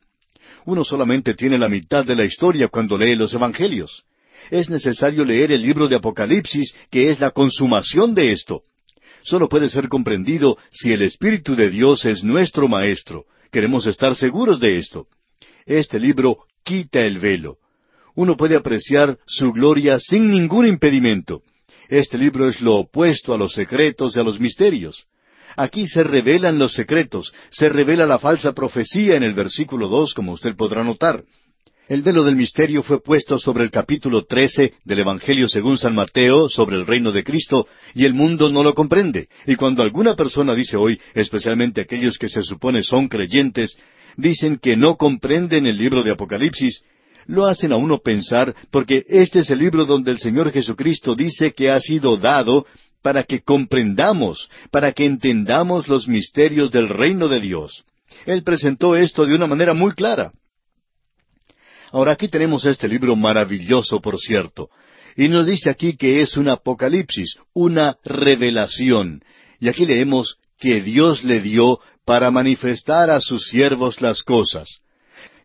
Uno 0.65 0.83
solamente 0.83 1.33
tiene 1.33 1.57
la 1.57 1.69
mitad 1.69 2.05
de 2.05 2.15
la 2.15 2.25
historia 2.25 2.67
cuando 2.67 2.97
lee 2.97 3.15
los 3.15 3.33
Evangelios. 3.33 4.03
Es 4.51 4.69
necesario 4.69 5.23
leer 5.23 5.51
el 5.51 5.61
libro 5.61 5.87
de 5.87 5.95
Apocalipsis, 5.95 6.75
que 6.91 7.09
es 7.09 7.19
la 7.19 7.31
consumación 7.31 8.13
de 8.13 8.31
esto. 8.31 8.63
Solo 9.23 9.47
puede 9.47 9.69
ser 9.69 9.87
comprendido 9.87 10.57
si 10.69 10.91
el 10.91 11.01
Espíritu 11.01 11.55
de 11.55 11.69
Dios 11.69 12.05
es 12.05 12.23
nuestro 12.23 12.67
Maestro. 12.67 13.25
Queremos 13.51 13.87
estar 13.87 14.15
seguros 14.15 14.59
de 14.59 14.77
esto. 14.77 15.07
Este 15.65 15.99
libro 15.99 16.45
quita 16.63 17.01
el 17.01 17.19
velo. 17.19 17.57
Uno 18.15 18.37
puede 18.37 18.55
apreciar 18.55 19.17
su 19.25 19.51
gloria 19.51 19.97
sin 19.99 20.29
ningún 20.29 20.67
impedimento. 20.67 21.41
Este 21.87 22.17
libro 22.17 22.47
es 22.47 22.61
lo 22.61 22.75
opuesto 22.75 23.33
a 23.33 23.37
los 23.37 23.53
secretos 23.53 24.15
y 24.15 24.19
a 24.19 24.23
los 24.23 24.39
misterios. 24.39 25.05
Aquí 25.55 25.87
se 25.87 26.03
revelan 26.03 26.59
los 26.59 26.73
secretos, 26.73 27.33
se 27.49 27.69
revela 27.69 28.05
la 28.05 28.19
falsa 28.19 28.53
profecía 28.53 29.15
en 29.15 29.23
el 29.23 29.33
versículo 29.33 29.87
dos, 29.87 30.13
como 30.13 30.33
usted 30.33 30.55
podrá 30.55 30.83
notar. 30.83 31.23
El 31.89 32.03
velo 32.03 32.23
del 32.23 32.35
misterio 32.35 32.83
fue 32.83 33.01
puesto 33.01 33.39
sobre 33.39 33.63
el 33.63 33.71
capítulo 33.71 34.23
trece 34.23 34.73
del 34.85 34.99
Evangelio 34.99 35.49
según 35.49 35.75
San 35.75 35.95
Mateo 35.95 36.47
sobre 36.47 36.75
el 36.75 36.85
reino 36.85 37.11
de 37.11 37.23
Cristo, 37.23 37.67
y 37.95 38.05
el 38.05 38.13
mundo 38.13 38.51
no 38.51 38.61
lo 38.61 38.75
comprende. 38.75 39.27
Y 39.47 39.55
cuando 39.55 39.81
alguna 39.81 40.15
persona 40.15 40.53
dice 40.53 40.77
hoy, 40.77 41.01
especialmente 41.15 41.81
aquellos 41.81 42.19
que 42.19 42.29
se 42.29 42.43
supone 42.43 42.83
son 42.83 43.07
creyentes, 43.07 43.75
dicen 44.17 44.59
que 44.59 44.77
no 44.77 44.97
comprenden 44.97 45.65
el 45.65 45.79
libro 45.79 46.03
de 46.03 46.11
Apocalipsis, 46.11 46.83
lo 47.25 47.47
hacen 47.47 47.71
a 47.71 47.77
uno 47.77 47.97
pensar 47.97 48.53
porque 48.69 49.03
este 49.07 49.39
es 49.39 49.49
el 49.49 49.57
libro 49.57 49.85
donde 49.85 50.11
el 50.11 50.19
Señor 50.19 50.51
Jesucristo 50.51 51.15
dice 51.15 51.53
que 51.53 51.71
ha 51.71 51.79
sido 51.79 52.17
dado 52.17 52.67
para 53.01 53.23
que 53.23 53.41
comprendamos, 53.41 54.47
para 54.69 54.91
que 54.91 55.05
entendamos 55.05 55.87
los 55.87 56.07
misterios 56.07 56.69
del 56.69 56.87
reino 56.87 57.27
de 57.27 57.39
Dios. 57.39 57.83
Él 58.27 58.43
presentó 58.43 58.95
esto 58.95 59.25
de 59.25 59.33
una 59.33 59.47
manera 59.47 59.73
muy 59.73 59.93
clara. 59.93 60.31
Ahora 61.91 62.13
aquí 62.13 62.27
tenemos 62.27 62.65
este 62.65 62.87
libro 62.87 63.15
maravilloso, 63.15 63.99
por 63.99 64.19
cierto, 64.19 64.69
y 65.15 65.27
nos 65.27 65.45
dice 65.45 65.69
aquí 65.69 65.97
que 65.97 66.21
es 66.21 66.37
un 66.37 66.49
apocalipsis, 66.49 67.37
una 67.53 67.97
revelación. 68.03 69.21
Y 69.59 69.67
aquí 69.67 69.85
leemos 69.85 70.37
que 70.57 70.81
Dios 70.81 71.23
le 71.23 71.41
dio 71.41 71.79
para 72.05 72.31
manifestar 72.31 73.09
a 73.09 73.21
sus 73.21 73.47
siervos 73.47 74.01
las 74.01 74.23
cosas. 74.23 74.81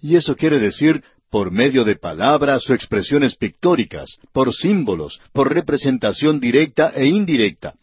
Y 0.00 0.16
eso 0.16 0.36
quiere 0.36 0.58
decir 0.58 1.02
por 1.30 1.50
medio 1.50 1.84
de 1.84 1.96
palabras 1.96 2.68
o 2.70 2.74
expresiones 2.74 3.34
pictóricas, 3.34 4.18
por 4.32 4.54
símbolos, 4.54 5.20
por 5.32 5.52
representación 5.52 6.38
directa 6.38 6.92
e 6.94 7.06
indirecta. 7.06 7.74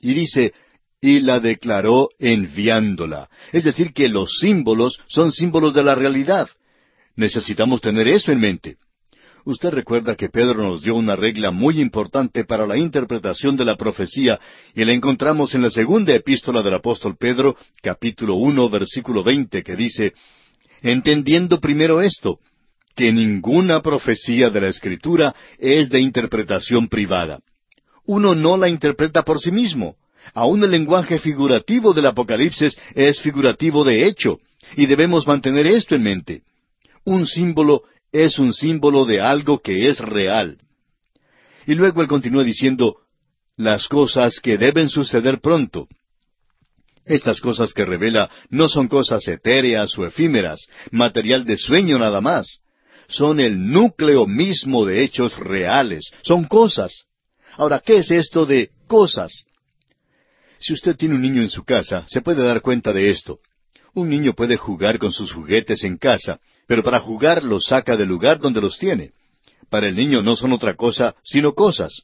Y 0.00 0.14
dice, 0.14 0.52
y 1.00 1.20
la 1.20 1.38
declaró 1.38 2.08
enviándola. 2.18 3.28
Es 3.52 3.64
decir, 3.64 3.92
que 3.92 4.08
los 4.08 4.38
símbolos 4.40 4.98
son 5.06 5.30
símbolos 5.30 5.74
de 5.74 5.84
la 5.84 5.94
realidad. 5.94 6.48
Necesitamos 7.16 7.80
tener 7.80 8.06
eso 8.08 8.30
en 8.30 8.40
mente. 8.40 8.76
Usted 9.44 9.70
recuerda 9.70 10.16
que 10.16 10.28
Pedro 10.28 10.62
nos 10.62 10.82
dio 10.82 10.96
una 10.96 11.14
regla 11.14 11.50
muy 11.50 11.80
importante 11.80 12.44
para 12.44 12.66
la 12.66 12.76
interpretación 12.76 13.56
de 13.56 13.64
la 13.64 13.76
profecía 13.76 14.40
y 14.74 14.84
la 14.84 14.92
encontramos 14.92 15.54
en 15.54 15.62
la 15.62 15.70
segunda 15.70 16.12
epístola 16.14 16.62
del 16.62 16.74
apóstol 16.74 17.16
Pedro, 17.16 17.56
capítulo 17.80 18.34
uno, 18.34 18.68
versículo 18.68 19.22
veinte, 19.22 19.62
que 19.62 19.76
dice, 19.76 20.14
Entendiendo 20.82 21.60
primero 21.60 22.02
esto, 22.02 22.40
que 22.96 23.12
ninguna 23.12 23.82
profecía 23.82 24.50
de 24.50 24.60
la 24.62 24.68
Escritura 24.68 25.34
es 25.58 25.90
de 25.90 26.00
interpretación 26.00 26.88
privada. 26.88 27.40
Uno 28.04 28.34
no 28.34 28.56
la 28.56 28.68
interpreta 28.68 29.22
por 29.22 29.38
sí 29.38 29.52
mismo. 29.52 29.96
Aún 30.34 30.64
el 30.64 30.72
lenguaje 30.72 31.18
figurativo 31.18 31.92
del 31.92 32.06
Apocalipsis 32.06 32.76
es 32.94 33.20
figurativo 33.20 33.84
de 33.84 34.06
hecho, 34.06 34.40
y 34.76 34.86
debemos 34.86 35.26
mantener 35.26 35.66
esto 35.66 35.94
en 35.94 36.02
mente. 36.02 36.42
Un 37.06 37.28
símbolo 37.28 37.84
es 38.10 38.40
un 38.40 38.52
símbolo 38.52 39.04
de 39.04 39.20
algo 39.20 39.60
que 39.60 39.88
es 39.88 40.00
real. 40.00 40.58
Y 41.64 41.76
luego 41.76 42.02
él 42.02 42.08
continúa 42.08 42.42
diciendo, 42.42 42.96
las 43.56 43.86
cosas 43.86 44.40
que 44.40 44.58
deben 44.58 44.88
suceder 44.88 45.40
pronto. 45.40 45.86
Estas 47.04 47.40
cosas 47.40 47.72
que 47.72 47.84
revela 47.84 48.28
no 48.50 48.68
son 48.68 48.88
cosas 48.88 49.26
etéreas 49.28 49.96
o 49.96 50.04
efímeras, 50.04 50.66
material 50.90 51.44
de 51.44 51.56
sueño 51.56 51.96
nada 51.96 52.20
más. 52.20 52.58
Son 53.06 53.38
el 53.38 53.70
núcleo 53.70 54.26
mismo 54.26 54.84
de 54.84 55.04
hechos 55.04 55.38
reales, 55.38 56.10
son 56.22 56.44
cosas. 56.44 57.04
Ahora, 57.52 57.78
¿qué 57.78 57.98
es 57.98 58.10
esto 58.10 58.46
de 58.46 58.70
cosas? 58.88 59.44
Si 60.58 60.72
usted 60.72 60.96
tiene 60.96 61.14
un 61.14 61.22
niño 61.22 61.40
en 61.40 61.50
su 61.50 61.62
casa, 61.62 62.04
se 62.08 62.20
puede 62.20 62.42
dar 62.42 62.62
cuenta 62.62 62.92
de 62.92 63.10
esto. 63.10 63.38
Un 63.94 64.08
niño 64.08 64.32
puede 64.34 64.56
jugar 64.56 64.98
con 64.98 65.12
sus 65.12 65.30
juguetes 65.30 65.84
en 65.84 65.98
casa, 65.98 66.40
pero 66.66 66.82
para 66.82 67.00
jugar 67.00 67.42
los 67.42 67.64
saca 67.66 67.96
del 67.96 68.08
lugar 68.08 68.38
donde 68.38 68.60
los 68.60 68.78
tiene. 68.78 69.12
Para 69.70 69.88
el 69.88 69.96
niño 69.96 70.22
no 70.22 70.36
son 70.36 70.52
otra 70.52 70.74
cosa 70.74 71.14
sino 71.22 71.54
cosas. 71.54 72.02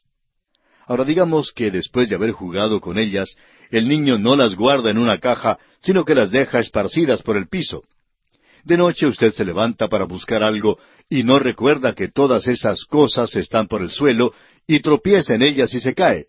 Ahora 0.85 1.05
digamos 1.05 1.51
que 1.51 1.71
después 1.71 2.09
de 2.09 2.15
haber 2.15 2.31
jugado 2.31 2.81
con 2.81 2.97
ellas, 2.97 3.35
el 3.71 3.87
niño 3.87 4.17
no 4.17 4.35
las 4.35 4.55
guarda 4.55 4.89
en 4.89 4.97
una 4.97 5.19
caja, 5.19 5.57
sino 5.81 6.03
que 6.03 6.15
las 6.15 6.31
deja 6.31 6.59
esparcidas 6.59 7.21
por 7.21 7.37
el 7.37 7.47
piso. 7.47 7.83
De 8.63 8.77
noche 8.77 9.07
usted 9.07 9.33
se 9.33 9.45
levanta 9.45 9.87
para 9.89 10.05
buscar 10.05 10.43
algo 10.43 10.77
y 11.09 11.23
no 11.23 11.39
recuerda 11.39 11.93
que 11.93 12.07
todas 12.07 12.47
esas 12.47 12.85
cosas 12.85 13.35
están 13.35 13.67
por 13.67 13.81
el 13.81 13.89
suelo 13.89 14.33
y 14.67 14.79
tropieza 14.81 15.35
en 15.35 15.41
ellas 15.41 15.73
y 15.73 15.79
se 15.79 15.93
cae. 15.93 16.27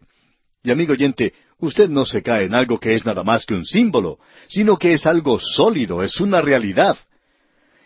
Y 0.63 0.71
amigo 0.71 0.95
oyente, 0.95 1.33
usted 1.59 1.89
no 1.89 2.05
se 2.05 2.23
cae 2.23 2.45
en 2.45 2.55
algo 2.55 2.81
que 2.81 2.95
es 2.95 3.05
nada 3.05 3.23
más 3.23 3.47
que 3.47 3.55
un 3.55 3.65
símbolo, 3.65 4.19
sino 4.49 4.77
que 4.77 4.95
es 4.95 5.07
algo 5.07 5.39
sólido, 5.39 6.03
es 6.03 6.21
una 6.21 6.41
realidad. 6.41 6.97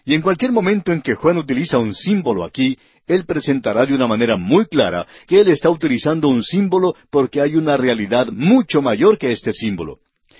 Y 0.08 0.14
en 0.14 0.22
cualquier 0.22 0.52
momento 0.52 0.90
en 0.90 1.02
que 1.02 1.16
Juan 1.16 1.36
utiliza 1.36 1.76
un 1.76 1.94
símbolo 1.94 2.42
aquí, 2.42 2.78
él 3.06 3.26
presentará 3.26 3.84
de 3.84 3.92
una 3.92 4.06
manera 4.06 4.38
muy 4.38 4.64
clara 4.64 5.06
que 5.26 5.38
él 5.38 5.48
está 5.48 5.68
utilizando 5.68 6.28
un 6.30 6.42
símbolo 6.42 6.96
porque 7.10 7.42
hay 7.42 7.56
una 7.56 7.76
realidad 7.76 8.28
mucho 8.28 8.80
mayor 8.80 9.18
que 9.18 9.32
este 9.32 9.52
símbolo. 9.52 9.98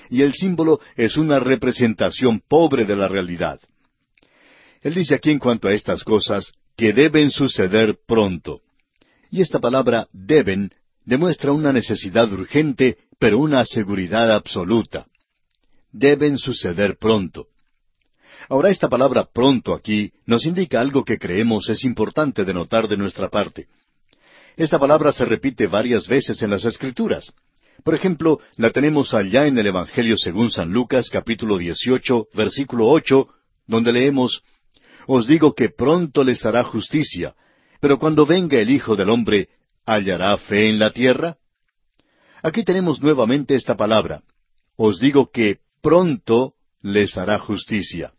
Y 0.09 0.23
el 0.23 0.33
símbolo 0.33 0.81
es 0.97 1.19
una 1.19 1.39
representación 1.39 2.41
pobre 2.49 2.87
de 2.87 2.97
la 2.97 3.09
realidad. 3.09 3.61
Él 4.81 4.95
dice 4.95 5.17
aquí 5.17 5.33
en 5.33 5.39
cuanto 5.39 5.69
a 5.69 5.75
estas 5.75 6.03
cosas 6.03 6.51
que 6.75 6.95
deben 6.95 7.31
suceder 7.31 7.99
pronto. 8.07 8.63
Y 9.31 9.43
esta 9.43 9.59
palabra 9.59 10.09
deben 10.15 10.73
demuestra 11.05 11.53
una 11.53 11.75
necesidad 11.75 12.33
urgente, 12.33 12.97
pero 13.19 13.39
una 13.39 13.67
seguridad 13.67 14.35
absoluta. 14.35 15.09
Deben 15.93 16.39
suceder 16.39 16.97
pronto. 16.97 17.49
Ahora 18.49 18.71
esta 18.71 18.89
palabra 18.89 19.27
pronto 19.31 19.75
aquí 19.75 20.11
nos 20.25 20.47
indica 20.47 20.81
algo 20.81 21.05
que 21.05 21.19
creemos 21.19 21.69
es 21.69 21.85
importante 21.85 22.45
de 22.45 22.55
notar 22.55 22.89
de 22.89 22.97
nuestra 22.97 23.29
parte. 23.29 23.69
Esta 24.57 24.79
palabra 24.79 25.13
se 25.13 25.27
repite 25.27 25.67
varias 25.67 26.09
veces 26.09 26.43
en 26.43 26.51
las 26.51 26.65
Escrituras. 26.65 27.33
Por 27.85 27.95
ejemplo, 27.95 28.41
la 28.57 28.71
tenemos 28.71 29.13
allá 29.13 29.47
en 29.47 29.59
el 29.59 29.67
Evangelio 29.67 30.17
según 30.17 30.51
San 30.51 30.73
Lucas 30.73 31.11
capítulo 31.11 31.59
18, 31.59 32.29
versículo 32.35 32.89
8, 32.89 33.29
donde 33.67 33.93
leemos, 33.93 34.43
Os 35.07 35.27
digo 35.27 35.55
que 35.55 35.69
pronto 35.69 36.25
les 36.25 36.45
hará 36.45 36.65
justicia, 36.65 37.35
pero 37.81 37.99
cuando 37.99 38.27
venga 38.27 38.59
el 38.59 38.71
Hijo 38.71 38.97
del 38.97 39.11
Hombre, 39.11 39.49
¿hallará 39.87 40.37
fe 40.39 40.71
en 40.71 40.79
la 40.79 40.91
tierra? 40.91 41.37
Aquí 42.43 42.65
tenemos 42.65 43.01
nuevamente 43.01 43.55
esta 43.55 43.77
palabra. 43.77 44.23
Os 44.77 44.99
digo 44.99 45.31
que 45.31 45.59
pronto 45.83 46.55
les 46.83 47.17
hará 47.17 47.39
justicia. 47.39 48.13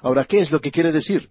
Ahora, 0.00 0.24
¿qué 0.24 0.40
es 0.40 0.50
lo 0.50 0.60
que 0.60 0.70
quiere 0.70 0.92
decir? 0.92 1.28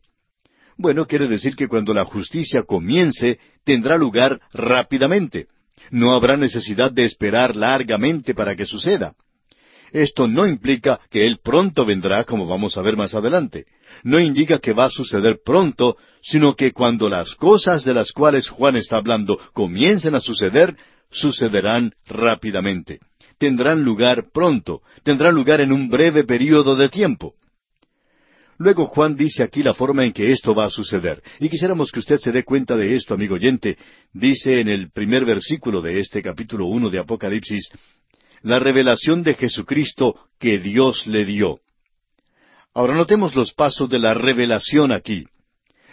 Bueno, 0.78 1.08
quiere 1.08 1.28
decir 1.28 1.56
que 1.56 1.68
cuando 1.68 1.94
la 1.94 2.06
justicia 2.06 2.64
comience, 2.64 3.40
tendrá 3.64 3.98
lugar 3.98 4.40
rápidamente. 4.54 5.48
No 5.92 6.14
habrá 6.14 6.38
necesidad 6.38 6.92
de 6.92 7.06
esperar 7.06 7.56
largamente 7.56 8.34
para 8.34 8.56
que 8.56 8.66
suceda. 8.66 9.16
Esto 9.92 10.28
no 10.28 10.46
implica 10.46 11.00
que 11.10 11.26
Él 11.26 11.40
pronto 11.42 11.86
vendrá, 11.86 12.26
como 12.26 12.46
vamos 12.46 12.78
a 12.78 12.82
ver 12.82 12.98
más 12.98 13.16
adelante. 13.16 13.66
No 14.04 14.20
indica 14.20 14.60
que 14.60 14.74
va 14.74 14.86
a 14.86 14.90
suceder 14.90 15.40
pronto, 15.44 15.98
sino 16.22 16.56
que 16.56 16.74
cuando 16.74 17.10
las 17.10 17.36
cosas 17.36 17.86
de 17.86 17.94
las 17.94 18.12
cuales 18.12 18.50
Juan 18.50 18.76
está 18.76 18.98
hablando 18.98 19.40
comiencen 19.54 20.16
a 20.16 20.20
suceder, 20.20 20.76
sucederán 21.10 21.94
rápidamente. 22.06 23.00
Tendrán 23.38 23.84
lugar 23.84 24.26
pronto, 24.34 24.82
tendrán 25.04 25.36
lugar 25.36 25.62
en 25.62 25.72
un 25.72 25.90
breve 25.90 26.24
período 26.26 26.76
de 26.76 26.90
tiempo. 26.90 27.36
Luego 28.60 28.88
Juan 28.88 29.16
dice 29.16 29.44
aquí 29.44 29.62
la 29.62 29.74
forma 29.74 30.04
en 30.04 30.14
que 30.14 30.32
esto 30.32 30.56
va 30.56 30.66
a 30.66 30.70
suceder. 30.70 31.22
Y 31.40 31.50
quisiéramos 31.50 31.92
que 31.92 32.00
usted 32.00 32.18
se 32.18 32.32
dé 32.32 32.44
cuenta 32.44 32.76
de 32.76 32.96
esto, 32.96 33.14
amigo 33.14 33.36
oyente. 33.36 33.78
Dice 34.14 34.60
en 34.60 34.68
el 34.68 34.90
primer 34.92 35.26
versículo 35.26 35.82
de 35.82 36.00
este 36.00 36.24
capítulo 36.24 36.66
uno 36.66 36.90
de 36.90 36.98
Apocalipsis, 36.98 37.70
la 38.42 38.60
revelación 38.60 39.22
de 39.22 39.36
Jesucristo 39.36 40.16
que 40.40 40.58
Dios 40.58 41.06
le 41.06 41.26
dio. 41.26 41.60
Ahora 42.74 42.96
notemos 42.96 43.36
los 43.36 43.54
pasos 43.54 43.90
de 43.90 44.00
la 44.00 44.14
revelación 44.14 44.92
aquí. 44.92 45.26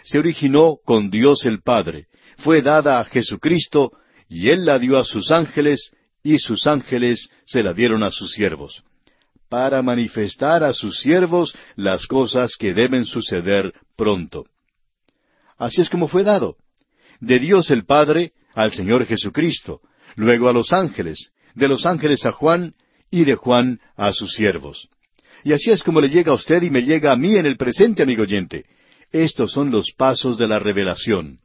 Se 0.03 0.17
originó 0.19 0.77
con 0.83 1.09
Dios 1.09 1.45
el 1.45 1.61
Padre, 1.61 2.07
fue 2.37 2.61
dada 2.61 2.99
a 2.99 3.05
Jesucristo, 3.05 3.91
y 4.27 4.49
Él 4.49 4.65
la 4.65 4.79
dio 4.79 4.97
a 4.97 5.03
sus 5.03 5.31
ángeles, 5.31 5.91
y 6.23 6.37
sus 6.39 6.65
ángeles 6.67 7.29
se 7.45 7.63
la 7.63 7.73
dieron 7.73 8.03
a 8.03 8.11
sus 8.11 8.31
siervos 8.33 8.83
para 9.55 9.81
manifestar 9.81 10.65
a 10.65 10.73
sus 10.73 10.99
siervos 10.99 11.55
las 11.77 12.07
cosas 12.07 12.57
que 12.57 12.73
deben 12.73 13.05
suceder 13.05 13.71
pronto. 13.95 14.47
Así 15.57 15.79
es 15.81 15.89
como 15.89 16.09
fue 16.09 16.25
dado. 16.25 16.57
De 17.21 17.39
Dios 17.39 17.71
el 17.71 17.85
Padre 17.85 18.33
al 18.53 18.73
Señor 18.73 19.05
Jesucristo, 19.05 19.79
luego 20.17 20.49
a 20.49 20.51
los 20.51 20.73
ángeles, 20.73 21.29
de 21.53 21.69
los 21.69 21.85
ángeles 21.85 22.25
a 22.25 22.33
Juan 22.33 22.73
y 23.09 23.23
de 23.23 23.35
Juan 23.35 23.79
a 23.95 24.11
sus 24.11 24.33
siervos. 24.33 24.89
Y 25.45 25.53
así 25.53 25.71
es 25.71 25.83
como 25.83 26.01
le 26.01 26.09
llega 26.09 26.33
a 26.33 26.35
usted 26.35 26.61
y 26.61 26.69
me 26.69 26.81
llega 26.81 27.13
a 27.13 27.15
mí 27.15 27.37
en 27.37 27.45
el 27.45 27.55
presente, 27.55 28.03
amigo 28.03 28.23
oyente. 28.23 28.65
Estos 29.09 29.53
son 29.53 29.71
los 29.71 29.93
pasos 29.95 30.37
de 30.37 30.49
la 30.49 30.59
revelación. 30.59 31.39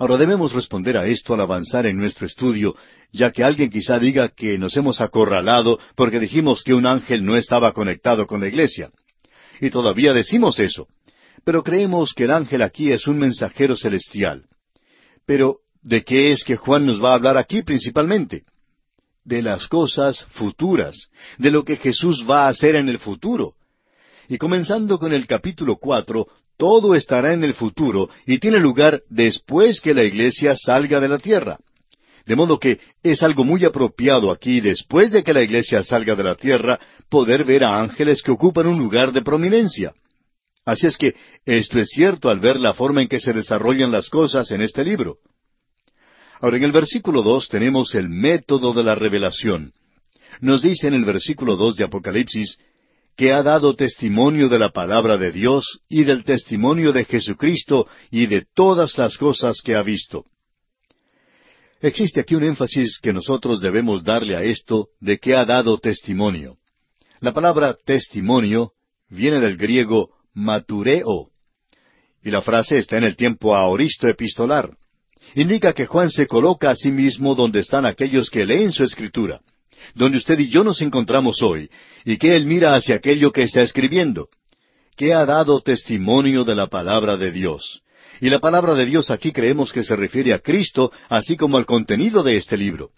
Ahora 0.00 0.16
debemos 0.16 0.54
responder 0.54 0.96
a 0.96 1.06
esto 1.06 1.34
al 1.34 1.42
avanzar 1.42 1.84
en 1.84 1.98
nuestro 1.98 2.26
estudio, 2.26 2.74
ya 3.12 3.32
que 3.32 3.44
alguien 3.44 3.68
quizá 3.68 3.98
diga 3.98 4.30
que 4.30 4.56
nos 4.56 4.74
hemos 4.78 4.98
acorralado 5.02 5.78
porque 5.94 6.18
dijimos 6.18 6.62
que 6.62 6.72
un 6.72 6.86
ángel 6.86 7.22
no 7.22 7.36
estaba 7.36 7.72
conectado 7.72 8.26
con 8.26 8.40
la 8.40 8.48
iglesia. 8.48 8.90
Y 9.60 9.68
todavía 9.68 10.14
decimos 10.14 10.58
eso. 10.58 10.88
Pero 11.44 11.62
creemos 11.62 12.14
que 12.14 12.24
el 12.24 12.30
ángel 12.30 12.62
aquí 12.62 12.90
es 12.90 13.06
un 13.06 13.18
mensajero 13.18 13.76
celestial. 13.76 14.46
Pero, 15.26 15.58
¿de 15.82 16.02
qué 16.02 16.30
es 16.32 16.44
que 16.44 16.56
Juan 16.56 16.86
nos 16.86 17.04
va 17.04 17.10
a 17.10 17.16
hablar 17.16 17.36
aquí 17.36 17.62
principalmente? 17.62 18.44
De 19.22 19.42
las 19.42 19.68
cosas 19.68 20.24
futuras, 20.30 21.10
de 21.36 21.50
lo 21.50 21.62
que 21.62 21.76
Jesús 21.76 22.24
va 22.26 22.46
a 22.46 22.48
hacer 22.48 22.74
en 22.74 22.88
el 22.88 22.98
futuro. 22.98 23.52
Y 24.28 24.38
comenzando 24.38 24.98
con 24.98 25.12
el 25.12 25.26
capítulo 25.26 25.76
cuatro, 25.76 26.26
todo 26.60 26.94
estará 26.94 27.32
en 27.32 27.42
el 27.42 27.54
futuro 27.54 28.10
y 28.26 28.38
tiene 28.38 28.60
lugar 28.60 29.00
después 29.08 29.80
que 29.80 29.94
la 29.94 30.04
iglesia 30.04 30.54
salga 30.54 31.00
de 31.00 31.08
la 31.08 31.18
tierra. 31.18 31.58
De 32.26 32.36
modo 32.36 32.60
que 32.60 32.78
es 33.02 33.22
algo 33.22 33.44
muy 33.44 33.64
apropiado 33.64 34.30
aquí, 34.30 34.60
después 34.60 35.10
de 35.10 35.24
que 35.24 35.32
la 35.32 35.40
iglesia 35.40 35.82
salga 35.82 36.14
de 36.14 36.22
la 36.22 36.34
tierra, 36.34 36.78
poder 37.08 37.44
ver 37.44 37.64
a 37.64 37.80
ángeles 37.80 38.22
que 38.22 38.30
ocupan 38.30 38.66
un 38.66 38.78
lugar 38.78 39.10
de 39.10 39.22
prominencia. 39.22 39.94
Así 40.66 40.86
es 40.86 40.98
que 40.98 41.14
esto 41.46 41.78
es 41.78 41.88
cierto 41.88 42.28
al 42.28 42.40
ver 42.40 42.60
la 42.60 42.74
forma 42.74 43.00
en 43.00 43.08
que 43.08 43.20
se 43.20 43.32
desarrollan 43.32 43.90
las 43.90 44.10
cosas 44.10 44.50
en 44.50 44.60
este 44.60 44.84
libro. 44.84 45.16
Ahora, 46.42 46.58
en 46.58 46.64
el 46.64 46.72
versículo 46.72 47.22
dos 47.22 47.48
tenemos 47.48 47.94
el 47.94 48.10
método 48.10 48.74
de 48.74 48.84
la 48.84 48.94
revelación. 48.94 49.72
Nos 50.42 50.60
dice 50.60 50.88
en 50.88 50.94
el 50.94 51.06
versículo 51.06 51.56
dos 51.56 51.76
de 51.76 51.84
Apocalipsis, 51.84 52.58
que 53.20 53.34
ha 53.34 53.42
dado 53.42 53.76
testimonio 53.76 54.48
de 54.48 54.58
la 54.58 54.70
palabra 54.70 55.18
de 55.18 55.30
Dios 55.30 55.80
y 55.90 56.04
del 56.04 56.24
testimonio 56.24 56.90
de 56.90 57.04
Jesucristo 57.04 57.86
y 58.10 58.24
de 58.24 58.46
todas 58.54 58.96
las 58.96 59.18
cosas 59.18 59.60
que 59.62 59.74
ha 59.74 59.82
visto. 59.82 60.24
Existe 61.82 62.20
aquí 62.20 62.34
un 62.34 62.44
énfasis 62.44 62.98
que 62.98 63.12
nosotros 63.12 63.60
debemos 63.60 64.02
darle 64.02 64.38
a 64.38 64.42
esto 64.42 64.88
de 65.00 65.18
que 65.18 65.36
ha 65.36 65.44
dado 65.44 65.76
testimonio. 65.76 66.56
La 67.20 67.34
palabra 67.34 67.76
testimonio 67.84 68.72
viene 69.10 69.38
del 69.38 69.58
griego 69.58 70.12
matureo, 70.32 71.28
y 72.22 72.30
la 72.30 72.40
frase 72.40 72.78
está 72.78 72.96
en 72.96 73.04
el 73.04 73.16
tiempo 73.16 73.54
aoristo 73.54 74.08
epistolar. 74.08 74.70
Indica 75.34 75.74
que 75.74 75.84
Juan 75.84 76.08
se 76.08 76.26
coloca 76.26 76.70
a 76.70 76.74
sí 76.74 76.90
mismo 76.90 77.34
donde 77.34 77.60
están 77.60 77.84
aquellos 77.84 78.30
que 78.30 78.46
leen 78.46 78.72
su 78.72 78.82
escritura 78.82 79.42
donde 79.94 80.18
usted 80.18 80.38
y 80.38 80.48
yo 80.48 80.64
nos 80.64 80.80
encontramos 80.80 81.42
hoy, 81.42 81.70
y 82.04 82.16
que 82.16 82.36
Él 82.36 82.46
mira 82.46 82.74
hacia 82.74 82.96
aquello 82.96 83.32
que 83.32 83.42
está 83.42 83.62
escribiendo, 83.62 84.28
que 84.96 85.14
ha 85.14 85.24
dado 85.24 85.60
testimonio 85.60 86.44
de 86.44 86.54
la 86.54 86.66
palabra 86.66 87.16
de 87.16 87.32
Dios. 87.32 87.82
Y 88.20 88.28
la 88.28 88.38
palabra 88.38 88.74
de 88.74 88.84
Dios 88.84 89.10
aquí 89.10 89.32
creemos 89.32 89.72
que 89.72 89.82
se 89.82 89.96
refiere 89.96 90.34
a 90.34 90.40
Cristo, 90.40 90.92
así 91.08 91.36
como 91.36 91.56
al 91.56 91.64
contenido 91.64 92.22
de 92.22 92.36
este 92.36 92.56
libro. 92.56 92.90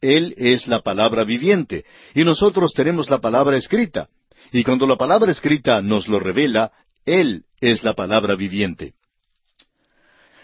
Él 0.00 0.34
es 0.36 0.68
la 0.68 0.80
palabra 0.80 1.24
viviente, 1.24 1.84
y 2.14 2.24
nosotros 2.24 2.72
tenemos 2.74 3.08
la 3.10 3.18
palabra 3.18 3.56
escrita. 3.56 4.08
Y 4.52 4.62
cuando 4.62 4.86
la 4.86 4.96
palabra 4.96 5.32
escrita 5.32 5.82
nos 5.82 6.08
lo 6.08 6.20
revela, 6.20 6.72
Él 7.04 7.44
es 7.60 7.82
la 7.82 7.94
palabra 7.94 8.34
viviente. 8.34 8.94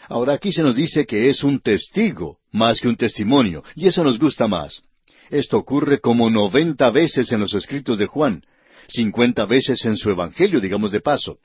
Ahora 0.08 0.34
aquí 0.34 0.52
se 0.52 0.62
nos 0.62 0.76
dice 0.76 1.06
que 1.06 1.28
es 1.30 1.42
un 1.42 1.60
testigo 1.60 2.38
más 2.52 2.80
que 2.80 2.88
un 2.88 2.96
testimonio, 2.96 3.62
y 3.74 3.86
eso 3.88 4.04
nos 4.04 4.18
gusta 4.18 4.48
más. 4.48 4.82
Esto 5.31 5.59
ocurre 5.59 6.00
como 6.00 6.31
noventa 6.31 6.90
veces 6.90 7.33
en 7.33 7.40
los 7.40 7.54
escritos 7.54 7.99
de 7.99 8.07
Juan, 8.07 8.43
cincuenta 8.88 9.47
veces 9.47 9.85
en 9.85 9.97
su 9.97 10.11
Evangelio, 10.11 10.61
digamos 10.61 10.93
de 10.93 11.00
paso. 11.00 11.38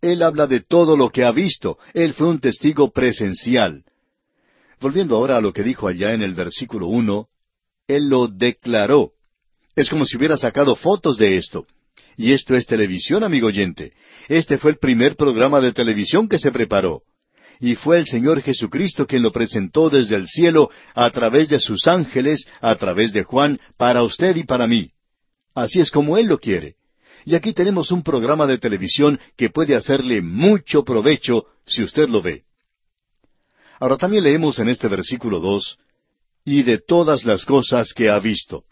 Él 0.00 0.22
habla 0.22 0.46
de 0.46 0.60
todo 0.60 0.96
lo 0.96 1.10
que 1.10 1.24
ha 1.24 1.32
visto, 1.32 1.78
él 1.94 2.14
fue 2.14 2.28
un 2.28 2.40
testigo 2.40 2.90
presencial. 2.90 3.84
Volviendo 4.80 5.16
ahora 5.16 5.38
a 5.38 5.40
lo 5.40 5.52
que 5.52 5.62
dijo 5.62 5.88
allá 5.88 6.12
en 6.12 6.22
el 6.22 6.34
versículo 6.34 6.88
uno, 6.88 7.28
él 7.86 8.08
lo 8.08 8.28
declaró. 8.28 9.12
Es 9.74 9.88
como 9.88 10.04
si 10.04 10.16
hubiera 10.16 10.36
sacado 10.36 10.76
fotos 10.76 11.16
de 11.16 11.36
esto. 11.36 11.66
Y 12.16 12.32
esto 12.32 12.54
es 12.54 12.66
televisión, 12.66 13.24
amigo 13.24 13.48
oyente. 13.48 13.92
Este 14.28 14.58
fue 14.58 14.72
el 14.72 14.78
primer 14.78 15.16
programa 15.16 15.60
de 15.60 15.72
televisión 15.72 16.28
que 16.28 16.38
se 16.38 16.52
preparó. 16.52 17.02
Y 17.60 17.74
fue 17.76 17.98
el 17.98 18.06
Señor 18.06 18.42
Jesucristo 18.42 19.06
quien 19.06 19.22
lo 19.22 19.32
presentó 19.32 19.88
desde 19.88 20.16
el 20.16 20.26
cielo 20.26 20.70
a 20.94 21.08
través 21.10 21.48
de 21.48 21.58
sus 21.58 21.86
ángeles, 21.86 22.46
a 22.60 22.74
través 22.76 23.12
de 23.12 23.22
Juan, 23.22 23.60
para 23.76 24.02
usted 24.02 24.36
y 24.36 24.44
para 24.44 24.66
mí. 24.66 24.90
Así 25.54 25.80
es 25.80 25.90
como 25.90 26.18
Él 26.18 26.26
lo 26.26 26.38
quiere. 26.38 26.76
Y 27.24 27.34
aquí 27.34 27.52
tenemos 27.54 27.90
un 27.90 28.02
programa 28.02 28.46
de 28.46 28.58
televisión 28.58 29.18
que 29.36 29.50
puede 29.50 29.74
hacerle 29.74 30.20
mucho 30.20 30.84
provecho 30.84 31.46
si 31.66 31.82
usted 31.82 32.08
lo 32.08 32.20
ve. 32.20 32.42
Ahora 33.80 33.96
también 33.96 34.24
leemos 34.24 34.58
en 34.58 34.68
este 34.68 34.88
versículo 34.88 35.40
dos, 35.40 35.78
y 36.44 36.62
de 36.62 36.78
todas 36.78 37.24
las 37.24 37.44
cosas 37.44 37.92
que 37.94 38.10
ha 38.10 38.18
visto. 38.18 38.64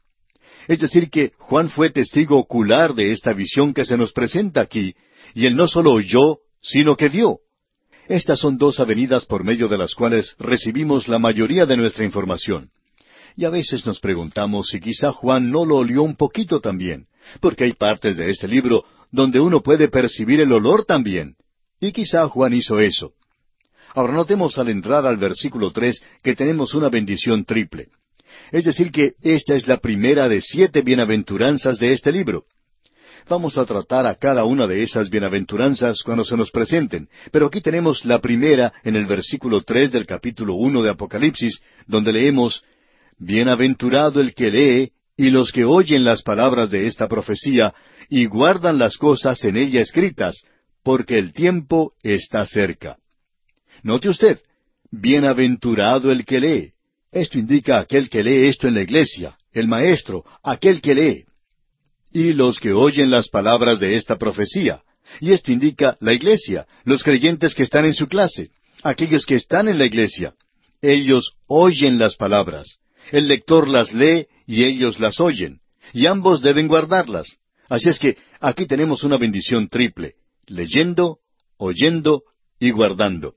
Es 0.69 0.79
decir, 0.81 1.11
que 1.11 1.33
Juan 1.39 1.71
fue 1.71 1.91
testigo 1.91 2.39
ocular 2.39 2.95
de 2.95 3.11
esta 3.11 3.33
visión 3.33 3.75
que 3.75 3.85
se 3.85 3.97
nos 3.97 4.12
presenta 4.12 4.61
aquí, 4.61 4.95
y 5.35 5.47
él 5.47 5.57
no 5.57 5.67
solo 5.67 5.93
oyó, 5.93 6.39
sino 6.61 6.97
que 6.97 7.09
vio. 7.09 7.41
Estas 8.12 8.40
son 8.40 8.59
dos 8.59 8.78
avenidas 8.78 9.25
por 9.25 9.42
medio 9.42 9.69
de 9.69 9.78
las 9.78 9.95
cuales 9.95 10.37
recibimos 10.38 11.09
la 11.09 11.19
mayoría 11.19 11.64
de 11.64 11.78
nuestra 11.78 12.04
información. 12.04 12.69
Y 13.38 13.47
a 13.47 13.49
veces 13.49 13.87
nos 13.87 14.00
preguntamos 14.00 14.69
si 14.69 14.81
quizá 14.81 15.12
Juan 15.12 15.50
no 15.50 15.64
lo 15.64 15.76
olió 15.76 16.02
un 16.02 16.14
poquito 16.14 16.61
también, 16.61 17.07
porque 17.40 17.64
hay 17.64 17.73
partes 17.73 18.19
de 18.19 18.28
este 18.28 18.47
libro 18.47 18.85
donde 19.11 19.40
uno 19.40 19.62
puede 19.62 19.88
percibir 19.88 20.40
el 20.40 20.52
olor 20.52 20.85
también. 20.85 21.37
Y 21.81 21.92
quizá 21.92 22.28
Juan 22.28 22.52
hizo 22.52 22.81
eso. 22.81 23.14
Ahora 23.95 24.12
notemos 24.12 24.59
al 24.59 24.69
entrar 24.69 25.07
al 25.07 25.16
versículo 25.16 25.71
tres 25.71 26.02
que 26.23 26.37
tenemos 26.37 26.75
una 26.75 26.90
bendición 26.90 27.47
triple. 27.47 27.88
Es 28.50 28.66
decir, 28.66 28.92
que 28.92 29.14
esta 29.23 29.54
es 29.54 29.66
la 29.66 29.78
primera 29.78 30.28
de 30.28 30.42
siete 30.42 30.83
bienaventuranzas 30.83 31.78
de 31.78 31.92
este 31.92 32.12
libro. 32.12 32.45
Vamos 33.29 33.57
a 33.57 33.64
tratar 33.64 34.07
a 34.07 34.14
cada 34.14 34.45
una 34.45 34.67
de 34.67 34.83
esas 34.83 35.09
bienaventuranzas 35.09 36.02
cuando 36.02 36.25
se 36.25 36.37
nos 36.37 36.50
presenten, 36.50 37.09
pero 37.31 37.47
aquí 37.47 37.61
tenemos 37.61 38.05
la 38.05 38.21
primera 38.21 38.73
en 38.85 38.97
el 38.97 39.07
versículo 39.07 39.62
tres 39.62 39.93
del 39.93 40.07
capítulo 40.07 40.55
uno 40.55 40.83
de 40.83 40.91
Apocalipsis, 40.91 41.61
donde 41.87 42.12
leemos 42.12 42.62
Bienaventurado 43.19 44.21
el 44.21 44.35
que 44.35 44.50
lee 44.50 44.93
y 45.17 45.31
los 45.31 45.52
que 45.52 45.64
oyen 45.64 46.02
las 46.02 46.23
palabras 46.23 46.71
de 46.71 46.87
esta 46.87 47.07
profecía 47.07 47.73
y 48.09 48.26
guardan 48.26 48.79
las 48.79 48.97
cosas 48.97 49.45
en 49.45 49.57
ella 49.57 49.81
escritas, 49.81 50.43
porque 50.83 51.19
el 51.19 51.33
tiempo 51.33 51.93
está 52.02 52.45
cerca. 52.47 52.97
Note 53.85 54.09
usted, 54.09 54.41
bienaventurado 54.91 56.11
el 56.11 56.25
que 56.25 56.41
lee. 56.41 56.73
Esto 57.12 57.38
indica 57.38 57.79
aquel 57.79 58.09
que 58.09 58.25
lee 58.25 58.49
esto 58.49 58.67
en 58.67 58.75
la 58.75 58.83
iglesia, 58.83 59.38
el 59.52 59.69
maestro, 59.69 60.25
aquel 60.43 60.81
que 60.81 60.95
lee. 60.95 61.25
Y 62.12 62.33
los 62.33 62.61
que 62.61 62.73
oyen 62.73 63.11
las 63.11 63.28
palabras 63.28 63.81
de 63.81 63.97
esta 63.97 64.19
profecía. 64.19 64.83
Y 65.21 65.33
esto 65.33 65.52
indica 65.52 65.97
la 66.00 66.12
iglesia, 66.12 66.66
los 66.85 67.02
creyentes 67.02 67.54
que 67.54 67.62
están 67.62 67.85
en 67.85 67.95
su 67.95 68.07
clase, 68.07 68.50
aquellos 68.83 69.26
que 69.26 69.35
están 69.35 69.69
en 69.69 69.78
la 69.78 69.87
iglesia. 69.87 70.35
Ellos 70.81 71.35
oyen 71.47 71.99
las 71.99 72.16
palabras. 72.16 72.78
El 73.11 73.28
lector 73.28 73.69
las 73.69 73.92
lee 73.92 74.26
y 74.47 74.64
ellos 74.64 75.00
las 75.00 75.21
oyen. 75.21 75.61
Y 75.92 76.07
ambos 76.07 76.42
deben 76.42 76.69
guardarlas. 76.69 77.38
Así 77.69 77.88
es 77.88 77.99
que 77.99 78.16
aquí 78.40 78.66
tenemos 78.66 79.04
una 79.04 79.16
bendición 79.16 79.69
triple, 79.69 80.14
leyendo, 80.47 81.19
oyendo 81.57 82.23
y 82.59 82.71
guardando. 82.71 83.35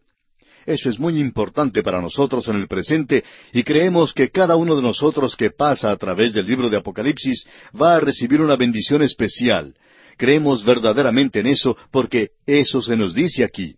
Eso 0.66 0.90
es 0.90 1.00
muy 1.00 1.20
importante 1.20 1.84
para 1.84 2.02
nosotros 2.02 2.48
en 2.48 2.56
el 2.56 2.68
presente 2.68 3.24
y 3.54 3.64
creemos 3.64 4.14
que 4.14 4.30
cada 4.30 4.56
uno 4.56 4.76
de 4.76 4.82
nosotros 4.82 5.36
que 5.36 5.52
pasa 5.52 5.92
a 5.92 5.98
través 5.98 6.34
del 6.34 6.48
libro 6.48 6.70
de 6.70 6.78
Apocalipsis 6.78 7.48
va 7.80 7.96
a 7.96 8.00
recibir 8.00 8.42
una 8.42 8.56
bendición 8.56 9.04
especial. 9.04 9.76
Creemos 10.18 10.66
verdaderamente 10.66 11.40
en 11.40 11.48
eso 11.48 11.78
porque 11.92 12.32
eso 12.48 12.82
se 12.82 12.96
nos 12.96 13.14
dice 13.14 13.44
aquí. 13.44 13.76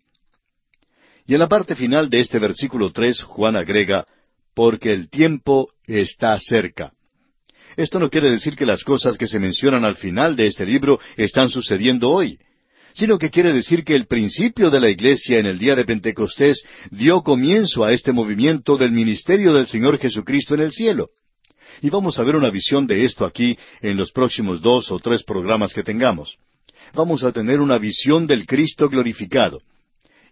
Y 1.26 1.34
en 1.34 1.40
la 1.40 1.48
parte 1.48 1.76
final 1.76 2.08
de 2.08 2.20
este 2.20 2.38
versículo 2.38 2.90
tres, 2.90 3.22
Juan 3.22 3.56
agrega, 3.56 4.06
porque 4.54 4.94
el 4.94 5.10
tiempo 5.10 5.68
está 5.86 6.38
cerca. 6.40 6.94
Esto 7.76 7.98
no 7.98 8.08
quiere 8.08 8.30
decir 8.30 8.56
que 8.56 8.64
las 8.64 8.82
cosas 8.82 9.18
que 9.18 9.26
se 9.26 9.38
mencionan 9.38 9.84
al 9.84 9.96
final 9.96 10.36
de 10.36 10.46
este 10.46 10.64
libro 10.64 10.98
están 11.16 11.50
sucediendo 11.50 12.10
hoy 12.10 12.38
sino 12.94 13.18
que 13.18 13.30
quiere 13.30 13.52
decir 13.52 13.84
que 13.84 13.94
el 13.94 14.06
principio 14.06 14.70
de 14.70 14.80
la 14.80 14.90
iglesia 14.90 15.38
en 15.38 15.46
el 15.46 15.58
día 15.58 15.76
de 15.76 15.84
Pentecostés 15.84 16.64
dio 16.90 17.22
comienzo 17.22 17.84
a 17.84 17.92
este 17.92 18.12
movimiento 18.12 18.76
del 18.76 18.92
ministerio 18.92 19.52
del 19.52 19.66
Señor 19.66 19.98
Jesucristo 19.98 20.54
en 20.54 20.60
el 20.60 20.72
cielo. 20.72 21.10
Y 21.80 21.90
vamos 21.90 22.18
a 22.18 22.24
ver 22.24 22.36
una 22.36 22.50
visión 22.50 22.86
de 22.86 23.04
esto 23.04 23.24
aquí 23.24 23.56
en 23.80 23.96
los 23.96 24.10
próximos 24.10 24.60
dos 24.60 24.90
o 24.90 24.98
tres 24.98 25.22
programas 25.22 25.72
que 25.72 25.82
tengamos. 25.82 26.36
Vamos 26.94 27.22
a 27.22 27.32
tener 27.32 27.60
una 27.60 27.78
visión 27.78 28.26
del 28.26 28.46
Cristo 28.46 28.88
glorificado. 28.88 29.60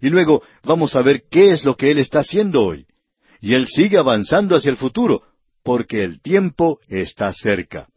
Y 0.01 0.09
luego 0.09 0.43
vamos 0.65 0.97
a 0.97 1.03
ver 1.03 1.25
qué 1.31 1.53
es 1.53 1.65
lo 1.65 1.77
que 1.77 1.91
Él 1.91 1.99
está 1.99 2.21
haciendo 2.21 2.65
hoy. 2.65 2.87
Y 3.41 3.55
Él 3.55 3.67
sigue 3.69 3.99
avanzando 3.99 4.57
hacia 4.57 4.71
el 4.71 4.77
futuro, 4.77 5.23
porque 5.63 6.03
el 6.03 6.21
tiempo 6.21 6.81
está 6.89 7.33
cerca. 7.33 7.89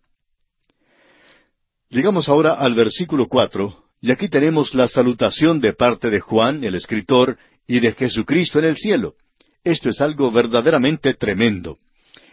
Llegamos 1.89 2.29
ahora 2.29 2.53
al 2.53 2.75
versículo 2.75 3.27
cuatro, 3.27 3.88
y 4.01 4.11
aquí 4.11 4.29
tenemos 4.29 4.73
la 4.73 4.87
salutación 4.87 5.59
de 5.59 5.73
parte 5.73 6.09
de 6.09 6.19
Juan, 6.19 6.63
el 6.63 6.75
escritor, 6.75 7.37
y 7.67 7.79
de 7.79 7.93
Jesucristo 7.93 8.59
en 8.59 8.65
el 8.65 8.77
cielo. 8.77 9.15
Esto 9.63 9.89
es 9.89 10.01
algo 10.01 10.31
verdaderamente 10.31 11.13
tremendo. 11.13 11.77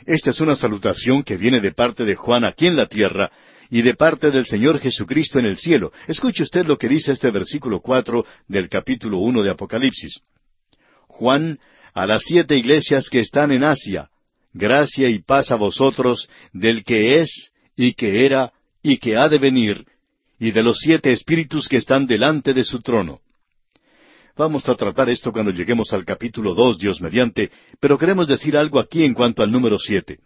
Esta 0.06 0.30
es 0.30 0.40
una 0.40 0.54
salutación 0.54 1.22
que 1.22 1.36
viene 1.36 1.60
de 1.60 1.72
parte 1.72 2.04
de 2.04 2.14
Juan 2.14 2.44
aquí 2.44 2.66
en 2.66 2.76
la 2.76 2.86
tierra 2.86 3.30
y 3.68 3.82
de 3.82 3.94
parte 3.94 4.30
del 4.30 4.46
Señor 4.46 4.78
Jesucristo 4.78 5.38
en 5.40 5.46
el 5.46 5.56
cielo. 5.56 5.92
Escuche 6.06 6.44
usted 6.44 6.66
lo 6.66 6.78
que 6.78 6.88
dice 6.88 7.12
este 7.12 7.30
versículo 7.30 7.80
cuatro 7.80 8.24
del 8.46 8.68
capítulo 8.68 9.18
uno 9.18 9.42
de 9.42 9.50
Apocalipsis. 9.50 10.20
Juan, 11.08 11.58
a 11.92 12.06
las 12.06 12.22
siete 12.24 12.56
iglesias 12.56 13.10
que 13.10 13.20
están 13.20 13.50
en 13.50 13.64
Asia, 13.64 14.08
gracia 14.52 15.08
y 15.08 15.18
paz 15.18 15.50
a 15.50 15.56
vosotros 15.56 16.28
del 16.52 16.84
que 16.84 17.20
es 17.20 17.52
y 17.74 17.94
que 17.94 18.24
era 18.24 18.52
y 18.82 18.98
que 18.98 19.16
ha 19.16 19.28
de 19.28 19.38
venir, 19.38 19.84
y 20.38 20.50
de 20.50 20.62
los 20.62 20.78
siete 20.78 21.12
espíritus 21.12 21.68
que 21.68 21.76
están 21.76 22.06
delante 22.06 22.52
de 22.52 22.64
su 22.64 22.80
trono. 22.80 23.20
Vamos 24.36 24.68
a 24.68 24.74
tratar 24.74 25.08
esto 25.08 25.32
cuando 25.32 25.50
lleguemos 25.50 25.92
al 25.94 26.04
capítulo 26.04 26.54
dos, 26.54 26.78
Dios 26.78 27.00
mediante, 27.00 27.50
pero 27.80 27.96
queremos 27.96 28.28
decir 28.28 28.56
algo 28.56 28.78
aquí 28.78 29.02
en 29.02 29.14
cuanto 29.14 29.42
al 29.42 29.50
número 29.50 29.78
siete. 29.78 30.18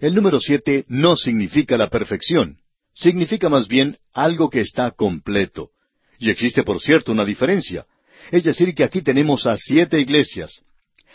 El 0.00 0.14
número 0.14 0.40
siete 0.40 0.86
no 0.88 1.16
significa 1.16 1.76
la 1.76 1.90
perfección, 1.90 2.58
significa 2.94 3.50
más 3.50 3.68
bien 3.68 3.98
algo 4.14 4.48
que 4.48 4.60
está 4.60 4.90
completo. 4.92 5.70
Y 6.18 6.30
existe, 6.30 6.62
por 6.62 6.80
cierto, 6.80 7.12
una 7.12 7.24
diferencia. 7.24 7.84
Es 8.30 8.44
decir, 8.44 8.74
que 8.74 8.84
aquí 8.84 9.02
tenemos 9.02 9.46
a 9.46 9.56
siete 9.58 10.00
iglesias. 10.00 10.62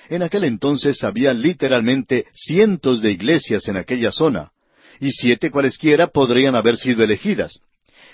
En 0.09 0.21
aquel 0.21 0.43
entonces 0.43 1.03
había 1.03 1.33
literalmente 1.33 2.25
cientos 2.33 3.01
de 3.01 3.11
iglesias 3.11 3.67
en 3.67 3.77
aquella 3.77 4.11
zona, 4.11 4.51
y 4.99 5.11
siete 5.11 5.49
cualesquiera 5.49 6.07
podrían 6.07 6.55
haber 6.55 6.77
sido 6.77 7.03
elegidas 7.03 7.59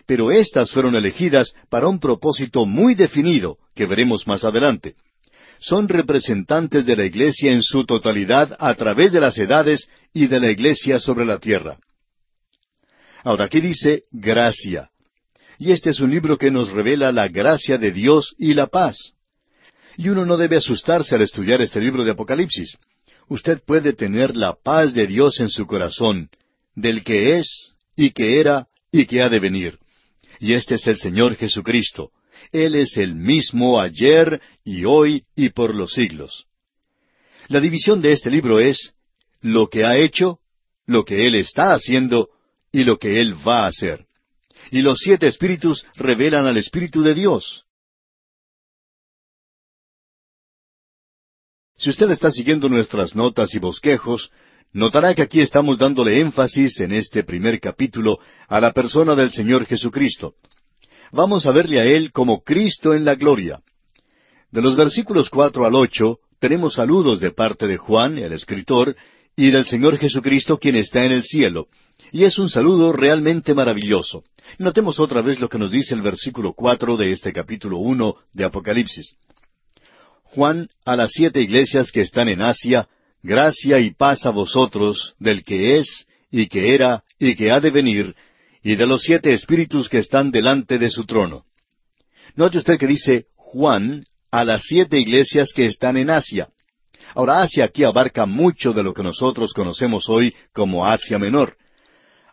pero 0.05 0.31
éstas 0.31 0.71
fueron 0.71 0.95
elegidas 0.95 1.53
para 1.69 1.87
un 1.87 1.99
propósito 1.99 2.65
muy 2.65 2.95
definido, 2.95 3.57
que 3.75 3.85
veremos 3.85 4.27
más 4.27 4.43
adelante. 4.43 4.95
Son 5.59 5.87
representantes 5.87 6.85
de 6.85 6.95
la 6.95 7.05
Iglesia 7.05 7.51
en 7.51 7.63
su 7.63 7.85
totalidad 7.85 8.55
a 8.59 8.73
través 8.75 9.13
de 9.13 9.21
las 9.21 9.37
edades 9.37 9.87
y 10.13 10.27
de 10.27 10.39
la 10.39 10.51
Iglesia 10.51 10.99
sobre 10.99 11.25
la 11.25 11.39
tierra. 11.39 11.77
Ahora 13.23 13.45
aquí 13.45 13.61
dice 13.61 14.03
gracia. 14.11 14.89
Y 15.57 15.71
este 15.71 15.91
es 15.91 16.01
un 16.01 16.11
libro 16.11 16.37
que 16.37 16.51
nos 16.51 16.71
revela 16.71 17.11
la 17.11 17.29
gracia 17.29 17.77
de 17.77 17.91
Dios 17.91 18.35
y 18.37 18.53
la 18.53 18.67
paz. 18.67 19.13
Y 19.95 20.09
uno 20.09 20.25
no 20.25 20.35
debe 20.35 20.57
asustarse 20.57 21.15
al 21.15 21.21
estudiar 21.21 21.61
este 21.61 21.79
libro 21.79 22.03
de 22.03 22.11
Apocalipsis. 22.11 22.77
Usted 23.29 23.61
puede 23.65 23.93
tener 23.93 24.35
la 24.35 24.55
paz 24.61 24.93
de 24.93 25.07
Dios 25.07 25.39
en 25.39 25.49
su 25.49 25.65
corazón, 25.65 26.29
del 26.75 27.03
que 27.03 27.37
es, 27.37 27.73
y 27.95 28.09
que 28.09 28.39
era, 28.39 28.67
y 28.91 29.05
que 29.05 29.21
ha 29.21 29.29
de 29.29 29.39
venir. 29.39 29.79
Y 30.43 30.55
este 30.55 30.75
es 30.75 30.85
el 30.87 30.97
Señor 30.97 31.37
Jesucristo. 31.37 32.11
Él 32.51 32.75
es 32.75 32.97
el 32.97 33.15
mismo 33.15 33.79
ayer 33.79 34.41
y 34.65 34.83
hoy 34.83 35.23
y 35.37 35.51
por 35.51 35.73
los 35.73 35.93
siglos. 35.93 36.47
La 37.47 37.61
división 37.61 38.01
de 38.01 38.11
este 38.11 38.29
libro 38.29 38.59
es 38.59 38.93
lo 39.39 39.69
que 39.69 39.85
ha 39.85 39.95
hecho, 39.95 40.39
lo 40.85 41.05
que 41.05 41.27
Él 41.27 41.35
está 41.35 41.73
haciendo 41.73 42.27
y 42.73 42.83
lo 42.83 42.99
que 42.99 43.21
Él 43.21 43.35
va 43.47 43.63
a 43.63 43.67
hacer. 43.67 44.05
Y 44.69 44.81
los 44.81 44.99
siete 44.99 45.27
espíritus 45.27 45.85
revelan 45.95 46.45
al 46.45 46.57
Espíritu 46.57 47.03
de 47.03 47.13
Dios. 47.13 47.63
Si 51.77 51.89
usted 51.89 52.11
está 52.11 52.31
siguiendo 52.31 52.67
nuestras 52.67 53.15
notas 53.15 53.55
y 53.55 53.59
bosquejos, 53.59 54.29
Notará 54.73 55.13
que 55.13 55.21
aquí 55.21 55.39
estamos 55.39 55.77
dándole 55.77 56.19
énfasis 56.19 56.79
en 56.79 56.93
este 56.93 57.23
primer 57.23 57.59
capítulo 57.59 58.17
a 58.47 58.59
la 58.59 58.71
persona 58.73 59.13
del 59.13 59.31
Señor 59.31 59.67
Jesucristo. 59.67 60.33
Vamos 61.11 61.45
a 61.45 61.51
verle 61.51 61.79
a 61.79 61.85
Él 61.85 62.11
como 62.11 62.41
Cristo 62.41 62.95
en 62.95 63.05
la 63.05 63.13
gloria. 63.13 63.61
De 64.49 64.63
los 64.63 64.75
versículos 64.75 65.29
cuatro 65.29 65.65
al 65.65 65.75
ocho 65.75 66.17
tenemos 66.39 66.73
saludos 66.73 67.19
de 67.19 67.29
parte 67.29 67.67
de 67.67 67.77
Juan, 67.77 68.17
el 68.17 68.33
escritor, 68.33 68.95
y 69.35 69.51
del 69.51 69.65
Señor 69.65 69.97
Jesucristo 69.99 70.57
quien 70.57 70.75
está 70.75 71.05
en 71.05 71.11
el 71.11 71.23
cielo. 71.23 71.67
Y 72.11 72.23
es 72.23 72.39
un 72.39 72.49
saludo 72.49 72.93
realmente 72.93 73.53
maravilloso. 73.53 74.23
Notemos 74.57 74.99
otra 74.99 75.21
vez 75.21 75.39
lo 75.39 75.49
que 75.49 75.59
nos 75.59 75.71
dice 75.71 75.93
el 75.93 76.01
versículo 76.01 76.53
cuatro 76.53 76.97
de 76.97 77.11
este 77.11 77.31
capítulo 77.31 77.77
uno 77.77 78.15
de 78.33 78.45
Apocalipsis. 78.45 79.13
Juan 80.23 80.67
a 80.83 80.95
las 80.95 81.11
siete 81.11 81.41
iglesias 81.41 81.91
que 81.91 82.01
están 82.01 82.27
en 82.27 82.41
Asia, 82.41 82.87
gracia 83.23 83.79
y 83.79 83.91
paz 83.91 84.25
a 84.25 84.31
vosotros 84.31 85.15
del 85.17 85.43
que 85.43 85.77
es, 85.77 86.05
y 86.29 86.47
que 86.47 86.75
era, 86.75 87.03
y 87.17 87.35
que 87.35 87.51
ha 87.51 87.61
de 87.61 87.71
venir, 87.71 88.15
y 88.61 88.75
de 88.75 88.85
los 88.85 89.01
siete 89.01 89.33
espíritus 89.33 89.89
que 89.89 89.99
están 89.99 90.29
delante 90.29 90.77
de 90.77 90.89
su 90.89 91.05
trono. 91.05 91.45
Note 92.35 92.57
usted 92.57 92.77
que 92.77 92.87
dice 92.87 93.27
Juan 93.35 94.03
a 94.29 94.43
las 94.43 94.63
siete 94.63 94.99
iglesias 94.99 95.53
que 95.55 95.65
están 95.65 95.95
en 95.97 96.09
Asia. 96.09 96.49
Ahora, 97.15 97.41
Asia 97.41 97.65
aquí 97.65 97.83
abarca 97.83 98.25
mucho 98.25 98.73
de 98.73 98.83
lo 98.83 98.93
que 98.93 99.03
nosotros 99.03 99.53
conocemos 99.53 100.09
hoy 100.09 100.33
como 100.51 100.85
Asia 100.85 101.19
Menor. 101.19 101.55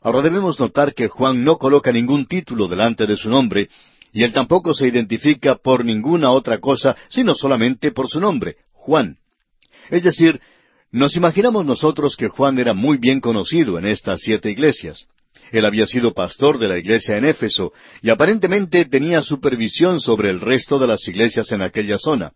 Ahora 0.01 0.23
debemos 0.23 0.59
notar 0.59 0.95
que 0.95 1.09
Juan 1.09 1.45
no 1.45 1.59
coloca 1.59 1.93
ningún 1.93 2.27
título 2.27 2.67
delante 2.67 3.07
de 3.07 3.17
su 3.17 3.29
nombre, 3.29 3.69
y 4.13 4.25
él 4.25 4.33
tampoco 4.33 4.75
se 4.75 4.89
identifica 4.89 5.57
por 5.57 5.85
ninguna 5.85 6.31
otra 6.31 6.59
cosa, 6.59 6.97
sino 7.11 7.35
solamente 7.35 7.93
por 7.93 8.09
su 8.09 8.19
nombre, 8.19 8.57
Juan. 8.73 9.19
Es 9.91 10.03
decir, 10.03 10.41
nos 10.93 11.17
imaginamos 11.17 11.65
nosotros 11.65 12.17
que 12.17 12.29
Juan 12.29 12.59
era 12.59 12.75
muy 12.75 12.99
bien 12.99 13.21
conocido 13.21 13.79
en 13.79 13.87
estas 13.87 14.21
siete 14.23 14.51
iglesias. 14.51 15.07
Él 15.53 15.65
había 15.65 15.87
sido 15.87 16.13
pastor 16.15 16.59
de 16.59 16.69
la 16.69 16.79
iglesia 16.79 17.17
en 17.17 17.25
Éfeso 17.25 17.73
y 18.03 18.11
aparentemente 18.11 18.85
tenía 18.85 19.23
supervisión 19.23 20.01
sobre 20.01 20.31
el 20.31 20.41
resto 20.41 20.79
de 20.79 20.87
las 20.87 21.07
iglesias 21.07 21.51
en 21.53 21.63
aquella 21.63 21.99
zona. 21.99 22.33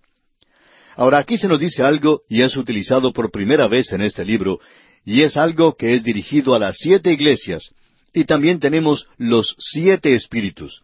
Ahora 0.96 1.18
aquí 1.18 1.36
se 1.36 1.48
nos 1.48 1.58
dice 1.58 1.82
algo 1.82 2.22
y 2.28 2.42
es 2.42 2.56
utilizado 2.56 3.12
por 3.12 3.30
primera 3.30 3.66
vez 3.66 3.92
en 3.92 4.02
este 4.02 4.24
libro, 4.24 4.60
y 5.04 5.22
es 5.22 5.36
algo 5.36 5.74
que 5.76 5.92
es 5.92 6.04
dirigido 6.04 6.54
a 6.54 6.58
las 6.58 6.76
siete 6.78 7.12
iglesias, 7.12 7.74
y 8.12 8.24
también 8.24 8.60
tenemos 8.60 9.06
los 9.18 9.56
siete 9.58 10.14
espíritus. 10.14 10.82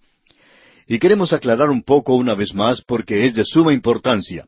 Y 0.89 0.99
queremos 0.99 1.33
aclarar 1.33 1.71
un 1.71 1.83
poco 1.83 2.17
una 2.17 2.35
vez 2.35 2.53
más 2.53 2.83
porque 2.83 3.25
es 3.25 3.35
de 3.35 3.45
suma 3.45 3.73
importancia. 3.73 4.47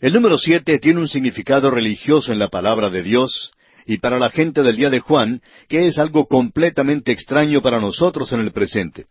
El 0.00 0.12
número 0.12 0.38
siete 0.38 0.78
tiene 0.78 1.00
un 1.00 1.08
significado 1.08 1.72
religioso 1.72 2.32
en 2.32 2.38
la 2.38 2.48
palabra 2.48 2.88
de 2.88 3.02
Dios 3.02 3.50
y 3.84 3.98
para 3.98 4.20
la 4.20 4.30
gente 4.30 4.62
del 4.62 4.76
día 4.76 4.90
de 4.90 5.00
Juan, 5.00 5.42
que 5.68 5.88
es 5.88 5.98
algo 5.98 6.26
completamente 6.26 7.10
extraño 7.10 7.62
para 7.62 7.80
nosotros 7.80 8.30
en 8.32 8.38
el 8.38 8.52
presente. 8.52 9.06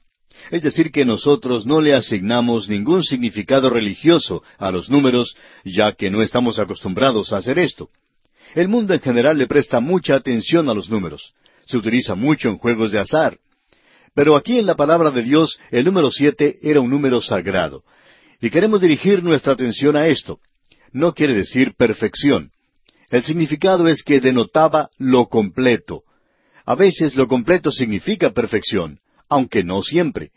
Es 0.49 0.61
decir, 0.61 0.91
que 0.91 1.03
nosotros 1.03 1.65
no 1.65 1.81
le 1.81 1.93
asignamos 1.93 2.69
ningún 2.69 3.03
significado 3.03 3.69
religioso 3.69 4.43
a 4.57 4.71
los 4.71 4.89
números, 4.89 5.35
ya 5.65 5.91
que 5.91 6.09
no 6.09 6.21
estamos 6.21 6.57
acostumbrados 6.57 7.33
a 7.33 7.37
hacer 7.37 7.59
esto. 7.59 7.89
El 8.55 8.69
mundo 8.69 8.93
en 8.93 9.01
general 9.01 9.37
le 9.37 9.47
presta 9.47 9.81
mucha 9.81 10.15
atención 10.15 10.69
a 10.69 10.73
los 10.73 10.89
números. 10.89 11.33
Se 11.65 11.75
utiliza 11.75 12.15
mucho 12.15 12.47
en 12.47 12.59
juegos 12.59 12.93
de 12.93 12.99
azar. 12.99 13.37
Pero 14.15 14.37
aquí 14.37 14.57
en 14.57 14.65
la 14.65 14.75
palabra 14.75 15.11
de 15.11 15.21
Dios 15.21 15.59
el 15.69 15.83
número 15.83 16.11
siete 16.11 16.59
era 16.61 16.79
un 16.79 16.89
número 16.89 17.19
sagrado. 17.19 17.83
Y 18.39 18.49
queremos 18.49 18.79
dirigir 18.79 19.21
nuestra 19.21 19.51
atención 19.51 19.97
a 19.97 20.07
esto. 20.07 20.39
No 20.91 21.13
quiere 21.13 21.35
decir 21.35 21.73
perfección. 21.75 22.51
El 23.09 23.23
significado 23.23 23.87
es 23.87 24.03
que 24.03 24.19
denotaba 24.19 24.89
lo 24.97 25.27
completo. 25.27 26.03
A 26.65 26.75
veces 26.75 27.15
lo 27.15 27.27
completo 27.27 27.71
significa 27.71 28.31
perfección, 28.31 28.99
aunque 29.29 29.63
no 29.63 29.81
siempre. 29.81 30.31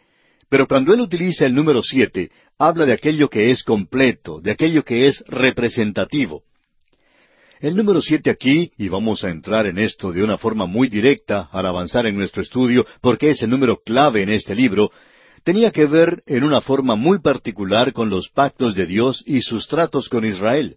Pero 0.48 0.68
cuando 0.68 0.94
él 0.94 1.00
utiliza 1.00 1.46
el 1.46 1.54
número 1.54 1.82
siete, 1.82 2.30
habla 2.58 2.86
de 2.86 2.92
aquello 2.92 3.28
que 3.28 3.50
es 3.50 3.64
completo, 3.64 4.40
de 4.40 4.50
aquello 4.52 4.84
que 4.84 5.06
es 5.08 5.24
representativo. 5.26 6.42
El 7.60 7.76
número 7.76 8.00
siete 8.00 8.30
aquí, 8.30 8.72
y 8.78 8.88
vamos 8.88 9.22
a 9.22 9.30
entrar 9.30 9.66
en 9.66 9.78
esto 9.78 10.12
de 10.12 10.22
una 10.22 10.38
forma 10.38 10.66
muy 10.66 10.88
directa 10.88 11.48
al 11.52 11.66
avanzar 11.66 12.06
en 12.06 12.16
nuestro 12.16 12.42
estudio, 12.42 12.86
porque 13.00 13.30
es 13.30 13.42
el 13.42 13.50
número 13.50 13.78
clave 13.84 14.22
en 14.22 14.30
este 14.30 14.54
libro, 14.54 14.90
tenía 15.44 15.70
que 15.70 15.86
ver 15.86 16.22
en 16.26 16.44
una 16.44 16.60
forma 16.60 16.94
muy 16.96 17.20
particular 17.20 17.92
con 17.92 18.10
los 18.10 18.28
pactos 18.28 18.74
de 18.74 18.86
Dios 18.86 19.22
y 19.26 19.40
sus 19.42 19.68
tratos 19.68 20.08
con 20.08 20.24
Israel. 20.24 20.76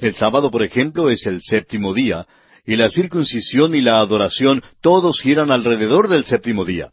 El 0.00 0.14
sábado, 0.14 0.50
por 0.50 0.62
ejemplo, 0.62 1.10
es 1.10 1.26
el 1.26 1.40
séptimo 1.42 1.94
día, 1.94 2.26
y 2.66 2.76
la 2.76 2.90
circuncisión 2.90 3.74
y 3.74 3.80
la 3.80 4.00
adoración 4.00 4.62
todos 4.80 5.20
giran 5.20 5.50
alrededor 5.50 6.08
del 6.08 6.24
séptimo 6.24 6.64
día. 6.64 6.92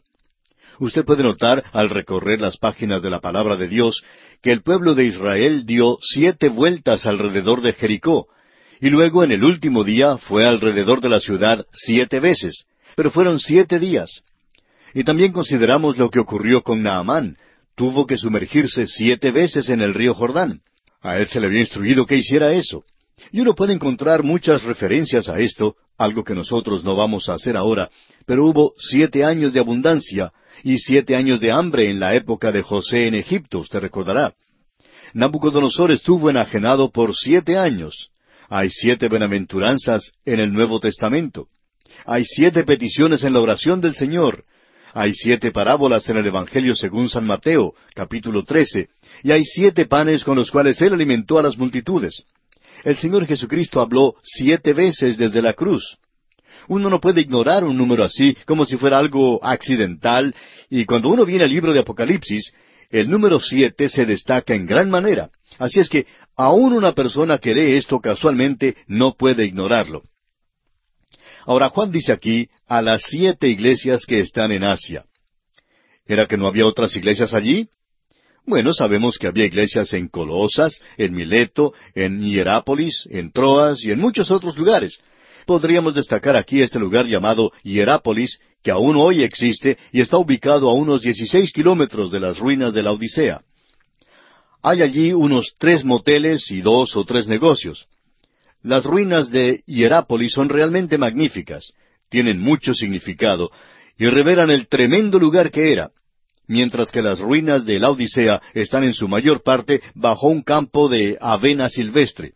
Usted 0.78 1.04
puede 1.04 1.22
notar, 1.22 1.62
al 1.72 1.90
recorrer 1.90 2.40
las 2.40 2.56
páginas 2.56 3.02
de 3.02 3.10
la 3.10 3.20
palabra 3.20 3.56
de 3.56 3.68
Dios, 3.68 4.02
que 4.42 4.52
el 4.52 4.62
pueblo 4.62 4.94
de 4.94 5.04
Israel 5.04 5.64
dio 5.64 5.98
siete 6.00 6.48
vueltas 6.48 7.06
alrededor 7.06 7.62
de 7.62 7.72
Jericó, 7.72 8.26
y 8.80 8.90
luego 8.90 9.22
en 9.22 9.32
el 9.32 9.44
último 9.44 9.84
día 9.84 10.18
fue 10.18 10.44
alrededor 10.44 11.00
de 11.00 11.08
la 11.08 11.20
ciudad 11.20 11.64
siete 11.72 12.18
veces, 12.18 12.64
pero 12.96 13.10
fueron 13.10 13.38
siete 13.38 13.78
días. 13.78 14.24
Y 14.94 15.04
también 15.04 15.32
consideramos 15.32 15.98
lo 15.98 16.10
que 16.10 16.18
ocurrió 16.18 16.62
con 16.62 16.82
Naamán. 16.82 17.36
Tuvo 17.74 18.06
que 18.06 18.18
sumergirse 18.18 18.86
siete 18.86 19.30
veces 19.30 19.68
en 19.68 19.80
el 19.80 19.94
río 19.94 20.14
Jordán. 20.14 20.60
A 21.00 21.18
él 21.18 21.26
se 21.26 21.40
le 21.40 21.46
había 21.46 21.60
instruido 21.60 22.06
que 22.06 22.16
hiciera 22.16 22.52
eso. 22.52 22.84
Y 23.30 23.40
uno 23.40 23.54
puede 23.54 23.72
encontrar 23.72 24.22
muchas 24.22 24.62
referencias 24.62 25.28
a 25.28 25.38
esto, 25.40 25.76
algo 25.98 26.24
que 26.24 26.34
nosotros 26.34 26.84
no 26.84 26.96
vamos 26.96 27.28
a 27.28 27.34
hacer 27.34 27.56
ahora, 27.56 27.90
pero 28.26 28.46
hubo 28.46 28.74
siete 28.78 29.24
años 29.24 29.52
de 29.52 29.60
abundancia 29.60 30.32
y 30.62 30.78
siete 30.78 31.16
años 31.16 31.40
de 31.40 31.50
hambre 31.50 31.90
en 31.90 32.00
la 32.00 32.14
época 32.14 32.52
de 32.52 32.62
José 32.62 33.06
en 33.06 33.14
Egipto, 33.14 33.60
usted 33.60 33.80
recordará. 33.80 34.34
Nabucodonosor 35.14 35.92
estuvo 35.92 36.30
enajenado 36.30 36.90
por 36.90 37.14
siete 37.14 37.56
años. 37.58 38.10
Hay 38.48 38.70
siete 38.70 39.08
benaventuranzas 39.08 40.12
en 40.24 40.40
el 40.40 40.52
Nuevo 40.52 40.80
Testamento. 40.80 41.48
Hay 42.04 42.24
siete 42.24 42.64
peticiones 42.64 43.22
en 43.24 43.34
la 43.34 43.40
oración 43.40 43.80
del 43.80 43.94
Señor. 43.94 44.44
Hay 44.94 45.14
siete 45.14 45.52
parábolas 45.52 46.06
en 46.10 46.18
el 46.18 46.26
Evangelio 46.26 46.74
según 46.74 47.08
San 47.08 47.26
Mateo, 47.26 47.74
capítulo 47.94 48.44
13, 48.44 48.88
y 49.22 49.32
hay 49.32 49.42
siete 49.44 49.86
panes 49.86 50.22
con 50.22 50.36
los 50.36 50.50
cuales 50.50 50.80
Él 50.82 50.92
alimentó 50.92 51.38
a 51.38 51.42
las 51.42 51.56
multitudes. 51.56 52.24
El 52.84 52.98
Señor 52.98 53.26
Jesucristo 53.26 53.80
habló 53.80 54.16
siete 54.22 54.74
veces 54.74 55.16
desde 55.16 55.40
la 55.40 55.54
cruz. 55.54 55.96
Uno 56.68 56.90
no 56.90 57.00
puede 57.00 57.22
ignorar 57.22 57.64
un 57.64 57.76
número 57.76 58.04
así 58.04 58.36
como 58.44 58.66
si 58.66 58.76
fuera 58.76 58.98
algo 58.98 59.42
accidental, 59.42 60.34
y 60.68 60.84
cuando 60.84 61.08
uno 61.08 61.24
viene 61.24 61.44
al 61.44 61.50
libro 61.50 61.72
de 61.72 61.80
Apocalipsis, 61.80 62.52
el 62.90 63.08
número 63.08 63.40
siete 63.40 63.88
se 63.88 64.04
destaca 64.04 64.54
en 64.54 64.66
gran 64.66 64.90
manera. 64.90 65.30
Así 65.58 65.80
es 65.80 65.88
que 65.88 66.06
aún 66.36 66.74
una 66.74 66.92
persona 66.92 67.38
que 67.38 67.54
lee 67.54 67.76
esto 67.76 67.98
casualmente 67.98 68.76
no 68.88 69.14
puede 69.14 69.46
ignorarlo. 69.46 70.02
Ahora 71.46 71.70
Juan 71.70 71.90
dice 71.90 72.12
aquí 72.12 72.48
a 72.72 72.80
las 72.80 73.02
siete 73.02 73.48
iglesias 73.48 74.06
que 74.06 74.20
están 74.20 74.50
en 74.50 74.64
Asia. 74.64 75.04
¿Era 76.06 76.26
que 76.26 76.38
no 76.38 76.46
había 76.46 76.64
otras 76.64 76.96
iglesias 76.96 77.34
allí? 77.34 77.68
Bueno, 78.46 78.72
sabemos 78.72 79.18
que 79.18 79.26
había 79.26 79.44
iglesias 79.44 79.92
en 79.92 80.08
Colosas, 80.08 80.80
en 80.96 81.12
Mileto, 81.12 81.74
en 81.94 82.22
Hierápolis, 82.22 83.06
en 83.10 83.30
Troas 83.30 83.84
y 83.84 83.90
en 83.90 84.00
muchos 84.00 84.30
otros 84.30 84.56
lugares. 84.56 84.96
Podríamos 85.44 85.94
destacar 85.94 86.34
aquí 86.34 86.62
este 86.62 86.78
lugar 86.78 87.04
llamado 87.04 87.52
Hierápolis, 87.62 88.38
que 88.62 88.70
aún 88.70 88.96
hoy 88.96 89.22
existe 89.22 89.76
y 89.92 90.00
está 90.00 90.16
ubicado 90.16 90.70
a 90.70 90.72
unos 90.72 91.02
dieciséis 91.02 91.52
kilómetros 91.52 92.10
de 92.10 92.20
las 92.20 92.38
ruinas 92.38 92.72
de 92.72 92.82
la 92.82 92.92
Odisea. 92.92 93.42
Hay 94.62 94.80
allí 94.80 95.12
unos 95.12 95.56
tres 95.58 95.84
moteles 95.84 96.50
y 96.50 96.62
dos 96.62 96.96
o 96.96 97.04
tres 97.04 97.26
negocios. 97.28 97.86
Las 98.62 98.82
ruinas 98.82 99.30
de 99.30 99.62
Hierápolis 99.66 100.32
son 100.32 100.48
realmente 100.48 100.96
magníficas, 100.96 101.74
tienen 102.12 102.38
mucho 102.38 102.74
significado 102.74 103.50
y 103.98 104.06
revelan 104.06 104.50
el 104.50 104.68
tremendo 104.68 105.18
lugar 105.18 105.50
que 105.50 105.72
era, 105.72 105.90
mientras 106.46 106.90
que 106.90 107.00
las 107.00 107.20
ruinas 107.20 107.64
de 107.64 107.80
la 107.80 107.90
Odisea 107.90 108.42
están 108.52 108.84
en 108.84 108.92
su 108.92 109.08
mayor 109.08 109.42
parte 109.42 109.80
bajo 109.94 110.28
un 110.28 110.42
campo 110.42 110.90
de 110.90 111.16
avena 111.20 111.70
silvestre. 111.70 112.34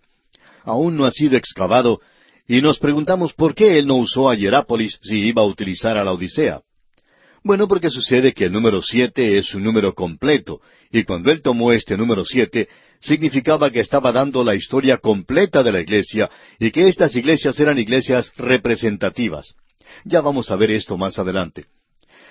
Aún 0.64 0.96
no 0.96 1.04
ha 1.04 1.10
sido 1.10 1.36
excavado 1.36 2.00
y 2.48 2.62
nos 2.62 2.78
preguntamos 2.78 3.34
por 3.34 3.54
qué 3.54 3.78
él 3.78 3.86
no 3.86 3.96
usó 3.96 4.30
a 4.30 4.34
Hierápolis 4.34 4.98
si 5.02 5.18
iba 5.18 5.42
a 5.42 5.46
utilizar 5.46 5.98
a 5.98 6.04
la 6.04 6.12
Odisea. 6.12 6.62
Bueno, 7.44 7.68
porque 7.68 7.90
sucede 7.90 8.32
que 8.32 8.46
el 8.46 8.52
número 8.52 8.80
siete 8.80 9.36
es 9.36 9.54
un 9.54 9.62
número 9.62 9.94
completo, 9.94 10.60
y 10.90 11.04
cuando 11.04 11.30
él 11.30 11.42
tomó 11.42 11.70
este 11.70 11.96
número 11.96 12.24
siete, 12.24 12.68
significaba 13.00 13.70
que 13.70 13.80
estaba 13.80 14.10
dando 14.10 14.42
la 14.42 14.54
historia 14.54 14.96
completa 14.96 15.62
de 15.62 15.70
la 15.70 15.80
iglesia, 15.80 16.28
y 16.58 16.70
que 16.70 16.88
estas 16.88 17.14
iglesias 17.14 17.60
eran 17.60 17.78
iglesias 17.78 18.32
representativas. 18.36 19.54
Ya 20.04 20.20
vamos 20.20 20.50
a 20.50 20.56
ver 20.56 20.70
esto 20.70 20.96
más 20.96 21.18
adelante. 21.18 21.66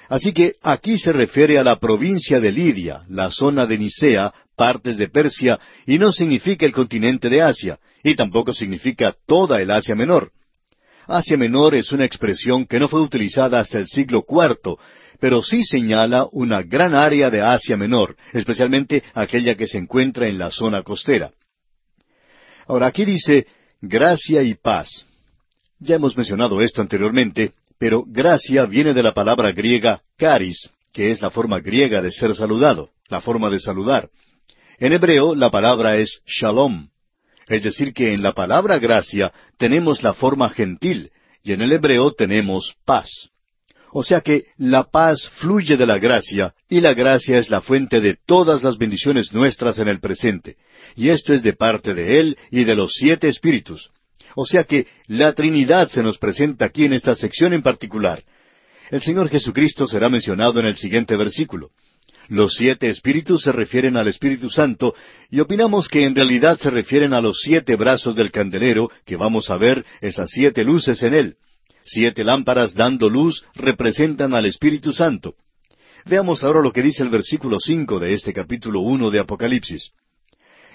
Así 0.07 0.33
que 0.33 0.55
aquí 0.61 0.97
se 0.97 1.11
refiere 1.11 1.57
a 1.57 1.63
la 1.63 1.79
provincia 1.79 2.39
de 2.39 2.51
Lidia, 2.51 3.01
la 3.09 3.31
zona 3.31 3.65
de 3.65 3.77
Nicea, 3.77 4.33
partes 4.55 4.97
de 4.97 5.09
Persia, 5.09 5.59
y 5.85 5.97
no 5.97 6.11
significa 6.11 6.65
el 6.65 6.73
continente 6.73 7.29
de 7.29 7.41
Asia, 7.41 7.79
y 8.03 8.15
tampoco 8.15 8.53
significa 8.53 9.15
toda 9.25 9.61
el 9.61 9.71
Asia 9.71 9.95
Menor. 9.95 10.31
Asia 11.07 11.37
Menor 11.37 11.75
es 11.75 11.91
una 11.91 12.05
expresión 12.05 12.65
que 12.65 12.79
no 12.79 12.87
fue 12.87 13.01
utilizada 13.01 13.59
hasta 13.59 13.79
el 13.79 13.87
siglo 13.87 14.25
IV, 14.27 14.77
pero 15.19 15.41
sí 15.41 15.63
señala 15.63 16.27
una 16.31 16.61
gran 16.61 16.93
área 16.93 17.29
de 17.29 17.41
Asia 17.41 17.77
Menor, 17.77 18.15
especialmente 18.33 19.03
aquella 19.13 19.55
que 19.55 19.67
se 19.67 19.77
encuentra 19.77 20.27
en 20.27 20.37
la 20.37 20.51
zona 20.51 20.83
costera. 20.83 21.31
Ahora 22.67 22.87
aquí 22.87 23.05
dice 23.05 23.45
gracia 23.81 24.41
y 24.41 24.55
paz. 24.55 25.05
Ya 25.79 25.95
hemos 25.95 26.15
mencionado 26.15 26.61
esto 26.61 26.81
anteriormente, 26.81 27.53
pero 27.77 28.03
gracia 28.07 28.65
viene 28.65 28.93
de 28.93 29.03
la 29.03 29.13
palabra 29.13 29.51
griega 29.51 30.01
caris, 30.17 30.69
que 30.93 31.11
es 31.11 31.21
la 31.21 31.29
forma 31.29 31.59
griega 31.59 32.01
de 32.01 32.11
ser 32.11 32.33
saludado, 32.35 32.91
la 33.09 33.21
forma 33.21 33.49
de 33.49 33.59
saludar. 33.59 34.09
En 34.79 34.93
hebreo 34.93 35.35
la 35.35 35.51
palabra 35.51 35.97
es 35.97 36.21
shalom. 36.25 36.89
Es 37.47 37.63
decir, 37.63 37.93
que 37.93 38.13
en 38.13 38.23
la 38.23 38.31
palabra 38.31 38.79
gracia 38.79 39.31
tenemos 39.57 40.01
la 40.01 40.13
forma 40.13 40.49
gentil, 40.49 41.11
y 41.43 41.51
en 41.51 41.61
el 41.61 41.73
hebreo 41.73 42.11
tenemos 42.11 42.75
paz. 42.85 43.29
O 43.91 44.03
sea 44.03 44.21
que 44.21 44.45
la 44.57 44.85
paz 44.85 45.29
fluye 45.35 45.77
de 45.77 45.85
la 45.85 45.99
gracia, 45.99 46.53
y 46.69 46.81
la 46.81 46.93
gracia 46.93 47.37
es 47.37 47.49
la 47.49 47.61
fuente 47.61 48.01
de 48.01 48.17
todas 48.25 48.63
las 48.63 48.77
bendiciones 48.77 49.31
nuestras 49.31 49.77
en 49.79 49.87
el 49.87 49.99
presente. 49.99 50.57
Y 50.95 51.09
esto 51.09 51.33
es 51.33 51.43
de 51.43 51.53
parte 51.53 51.93
de 51.93 52.19
Él 52.19 52.37
y 52.51 52.63
de 52.63 52.75
los 52.75 52.93
siete 52.93 53.27
espíritus. 53.27 53.91
O 54.35 54.45
sea 54.45 54.65
que 54.65 54.85
la 55.07 55.33
Trinidad 55.33 55.89
se 55.89 56.03
nos 56.03 56.17
presenta 56.17 56.65
aquí 56.65 56.85
en 56.85 56.93
esta 56.93 57.15
sección 57.15 57.53
en 57.53 57.61
particular. 57.61 58.23
El 58.91 59.01
Señor 59.01 59.29
Jesucristo 59.29 59.87
será 59.87 60.09
mencionado 60.09 60.59
en 60.59 60.67
el 60.67 60.75
siguiente 60.75 61.15
versículo. 61.15 61.71
Los 62.27 62.55
siete 62.55 62.89
espíritus 62.89 63.43
se 63.43 63.51
refieren 63.51 63.97
al 63.97 64.07
Espíritu 64.07 64.49
Santo 64.49 64.95
y 65.29 65.39
opinamos 65.39 65.87
que 65.87 66.05
en 66.05 66.15
realidad 66.15 66.57
se 66.57 66.71
refieren 66.71 67.13
a 67.13 67.21
los 67.21 67.39
siete 67.41 67.75
brazos 67.75 68.15
del 68.15 68.31
candelero 68.31 68.89
que 69.05 69.15
vamos 69.15 69.49
a 69.49 69.57
ver 69.57 69.85
esas 70.01 70.29
siete 70.31 70.63
luces 70.63 71.01
en 71.03 71.13
él. 71.13 71.35
Siete 71.83 72.23
lámparas 72.23 72.73
dando 72.73 73.09
luz 73.09 73.43
representan 73.53 74.35
al 74.35 74.47
Espíritu 74.47 74.91
Santo. 74.91 75.35
Veamos 76.05 76.43
ahora 76.43 76.61
lo 76.61 76.71
que 76.71 76.81
dice 76.81 77.03
el 77.03 77.09
versículo 77.09 77.59
cinco 77.59 77.99
de 77.99 78.13
este 78.13 78.33
capítulo 78.33 78.79
uno 78.79 79.11
de 79.11 79.19
Apocalipsis. 79.19 79.91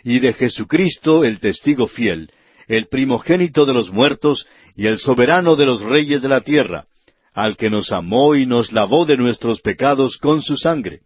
Y 0.04 0.20
de 0.20 0.32
Jesucristo 0.32 1.24
el 1.24 1.40
testigo 1.40 1.88
fiel, 1.88 2.30
el 2.70 2.86
primogénito 2.86 3.66
de 3.66 3.74
los 3.74 3.90
muertos 3.90 4.46
y 4.76 4.86
el 4.86 5.00
soberano 5.00 5.56
de 5.56 5.66
los 5.66 5.82
reyes 5.82 6.22
de 6.22 6.28
la 6.28 6.40
tierra, 6.40 6.84
al 7.34 7.56
que 7.56 7.68
nos 7.68 7.90
amó 7.90 8.36
y 8.36 8.46
nos 8.46 8.70
lavó 8.70 9.06
de 9.06 9.16
nuestros 9.16 9.60
pecados 9.60 10.18
con 10.18 10.40
su 10.40 10.56
sangre. 10.56 11.00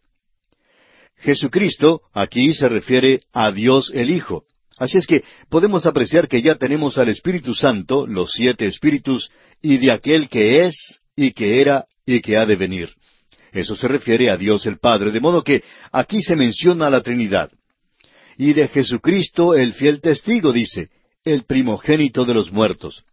Jesucristo 1.16 2.03
aquí 2.12 2.53
se 2.53 2.68
refiere 2.68 3.22
a 3.33 3.50
Dios 3.50 3.90
el 3.94 4.11
Hijo. 4.11 4.44
Así 4.77 4.98
es 4.98 5.07
que 5.07 5.24
podemos 5.48 5.87
apreciar 5.87 6.29
que 6.29 6.42
ya 6.42 6.57
tenemos 6.57 6.98
al 6.98 7.09
Espíritu 7.09 7.55
Santo, 7.55 8.07
los 8.07 8.33
siete 8.33 8.66
espíritus, 8.66 9.31
y 9.62 9.79
de 9.79 9.90
aquel 9.90 10.29
que 10.29 10.66
es, 10.66 11.00
y 11.16 11.33
que 11.33 11.62
era, 11.62 11.87
y 12.05 12.20
que 12.20 12.37
ha 12.37 12.44
de 12.44 12.57
venir. 12.57 12.90
Eso 13.53 13.74
se 13.74 13.88
refiere 13.88 14.29
a 14.29 14.37
Dios 14.37 14.66
el 14.66 14.79
Padre, 14.79 15.12
de 15.12 15.20
modo 15.20 15.42
que 15.42 15.62
aquí 15.92 16.22
se 16.22 16.37
menciona 16.37 16.90
la 16.90 17.00
Trinidad. 17.00 17.50
Y 18.37 18.53
de 18.53 18.68
Jesucristo 18.68 19.55
el 19.55 19.72
fiel 19.72 20.03
testigo, 20.03 20.53
dice, 20.53 20.90
el 21.25 21.45
primogénito 21.45 22.25
de 22.25 22.35
los 22.35 22.53
muertos. 22.53 23.05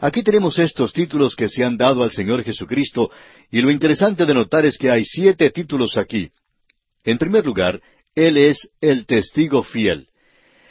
Aquí 0.00 0.22
tenemos 0.22 0.58
estos 0.58 0.92
títulos 0.92 1.36
que 1.36 1.48
se 1.48 1.62
han 1.62 1.76
dado 1.76 2.02
al 2.02 2.10
Señor 2.10 2.42
Jesucristo, 2.42 3.10
y 3.50 3.60
lo 3.60 3.70
interesante 3.70 4.24
de 4.24 4.34
notar 4.34 4.64
es 4.64 4.78
que 4.78 4.90
hay 4.90 5.04
siete 5.04 5.50
títulos 5.50 5.96
aquí. 5.96 6.30
En 7.04 7.18
primer 7.18 7.44
lugar, 7.44 7.80
Él 8.14 8.36
es 8.36 8.68
el 8.80 9.06
testigo 9.06 9.62
fiel. 9.62 10.08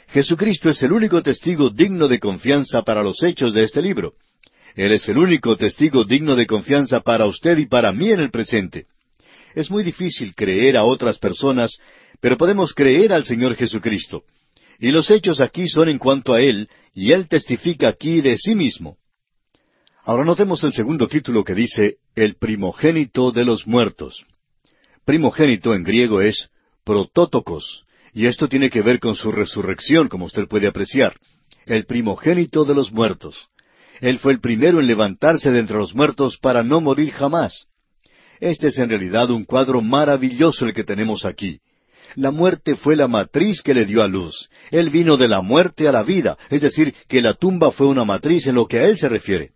Jesucristo 0.08 0.68
es 0.68 0.82
el 0.82 0.92
único 0.92 1.22
testigo 1.22 1.70
digno 1.70 2.08
de 2.08 2.18
confianza 2.18 2.82
para 2.82 3.02
los 3.02 3.22
hechos 3.22 3.54
de 3.54 3.62
este 3.62 3.80
libro. 3.80 4.14
Él 4.74 4.92
es 4.92 5.08
el 5.08 5.18
único 5.18 5.56
testigo 5.56 6.04
digno 6.04 6.34
de 6.34 6.46
confianza 6.46 7.00
para 7.00 7.26
usted 7.26 7.56
y 7.58 7.66
para 7.66 7.92
mí 7.92 8.10
en 8.10 8.20
el 8.20 8.30
presente. 8.30 8.86
Es 9.54 9.70
muy 9.70 9.84
difícil 9.84 10.34
creer 10.34 10.76
a 10.76 10.84
otras 10.84 11.18
personas, 11.18 11.78
pero 12.20 12.36
podemos 12.36 12.74
creer 12.74 13.12
al 13.12 13.24
Señor 13.24 13.54
Jesucristo. 13.54 14.24
Y 14.78 14.90
los 14.90 15.10
hechos 15.10 15.40
aquí 15.40 15.68
son 15.68 15.88
en 15.88 15.98
cuanto 15.98 16.32
a 16.32 16.40
Él, 16.40 16.68
y 16.94 17.12
Él 17.12 17.28
testifica 17.28 17.88
aquí 17.88 18.20
de 18.20 18.36
sí 18.36 18.54
mismo. 18.54 18.96
Ahora 20.04 20.24
notemos 20.24 20.64
el 20.64 20.72
segundo 20.72 21.06
título 21.06 21.44
que 21.44 21.54
dice, 21.54 21.96
El 22.14 22.34
primogénito 22.34 23.30
de 23.30 23.44
los 23.44 23.66
muertos. 23.66 24.24
Primogénito 25.04 25.74
en 25.74 25.84
griego 25.84 26.20
es 26.20 26.50
protótocos, 26.84 27.84
y 28.12 28.26
esto 28.26 28.48
tiene 28.48 28.68
que 28.68 28.82
ver 28.82 28.98
con 28.98 29.14
su 29.14 29.30
resurrección, 29.32 30.08
como 30.08 30.26
usted 30.26 30.48
puede 30.48 30.66
apreciar. 30.66 31.14
El 31.66 31.86
primogénito 31.86 32.64
de 32.64 32.74
los 32.74 32.92
muertos. 32.92 33.48
Él 34.00 34.18
fue 34.18 34.32
el 34.32 34.40
primero 34.40 34.80
en 34.80 34.88
levantarse 34.88 35.52
de 35.52 35.60
entre 35.60 35.76
los 35.78 35.94
muertos 35.94 36.36
para 36.38 36.64
no 36.64 36.80
morir 36.80 37.12
jamás. 37.12 37.68
Este 38.40 38.68
es 38.68 38.78
en 38.78 38.88
realidad 38.88 39.30
un 39.30 39.44
cuadro 39.44 39.80
maravilloso 39.80 40.66
el 40.66 40.74
que 40.74 40.82
tenemos 40.82 41.24
aquí. 41.24 41.60
La 42.16 42.30
muerte 42.30 42.76
fue 42.76 42.96
la 42.96 43.08
matriz 43.08 43.62
que 43.62 43.74
le 43.74 43.86
dio 43.86 44.02
a 44.02 44.08
luz. 44.08 44.50
Él 44.70 44.90
vino 44.90 45.16
de 45.16 45.28
la 45.28 45.40
muerte 45.40 45.88
a 45.88 45.92
la 45.92 46.02
vida, 46.02 46.36
es 46.50 46.60
decir, 46.60 46.94
que 47.08 47.22
la 47.22 47.34
tumba 47.34 47.72
fue 47.72 47.86
una 47.86 48.04
matriz 48.04 48.46
en 48.46 48.56
lo 48.56 48.66
que 48.66 48.78
a 48.78 48.86
Él 48.86 48.98
se 48.98 49.08
refiere. 49.08 49.50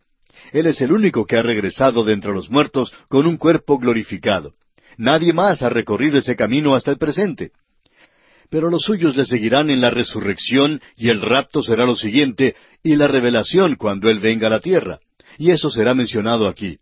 Él 0.53 0.67
es 0.67 0.81
el 0.81 0.93
único 0.93 1.27
que 1.27 1.37
ha 1.37 1.43
regresado 1.43 2.05
de 2.05 2.13
entre 2.13 2.33
los 2.33 2.51
muertos 2.51 2.93
con 3.09 3.27
un 3.27 3.37
cuerpo 3.37 3.79
glorificado. 3.79 4.55
Nadie 4.97 5.33
más 5.33 5.63
ha 5.63 5.69
recorrido 5.69 6.19
ese 6.19 6.37
camino 6.37 6.75
hasta 6.75 6.91
el 6.91 6.99
presente. 6.99 7.51
Pero 8.49 8.71
los 8.71 8.83
suyos 8.83 9.17
le 9.17 9.25
seguirán 9.25 9.71
en 9.71 9.81
la 9.81 9.91
resurrección 9.91 10.81
y 10.97 11.09
el 11.09 11.21
rapto 11.21 11.63
será 11.63 11.85
lo 11.85 11.97
siguiente 11.97 12.55
y 12.83 12.97
la 12.97 13.09
revelación 13.09 13.75
cuando 13.75 14.09
Él 14.09 14.21
venga 14.21 14.47
a 14.47 14.51
la 14.51 14.61
tierra. 14.61 15.01
Y 15.39 15.51
eso 15.51 15.69
será 15.69 15.95
mencionado 15.95 16.47
aquí. 16.47 16.79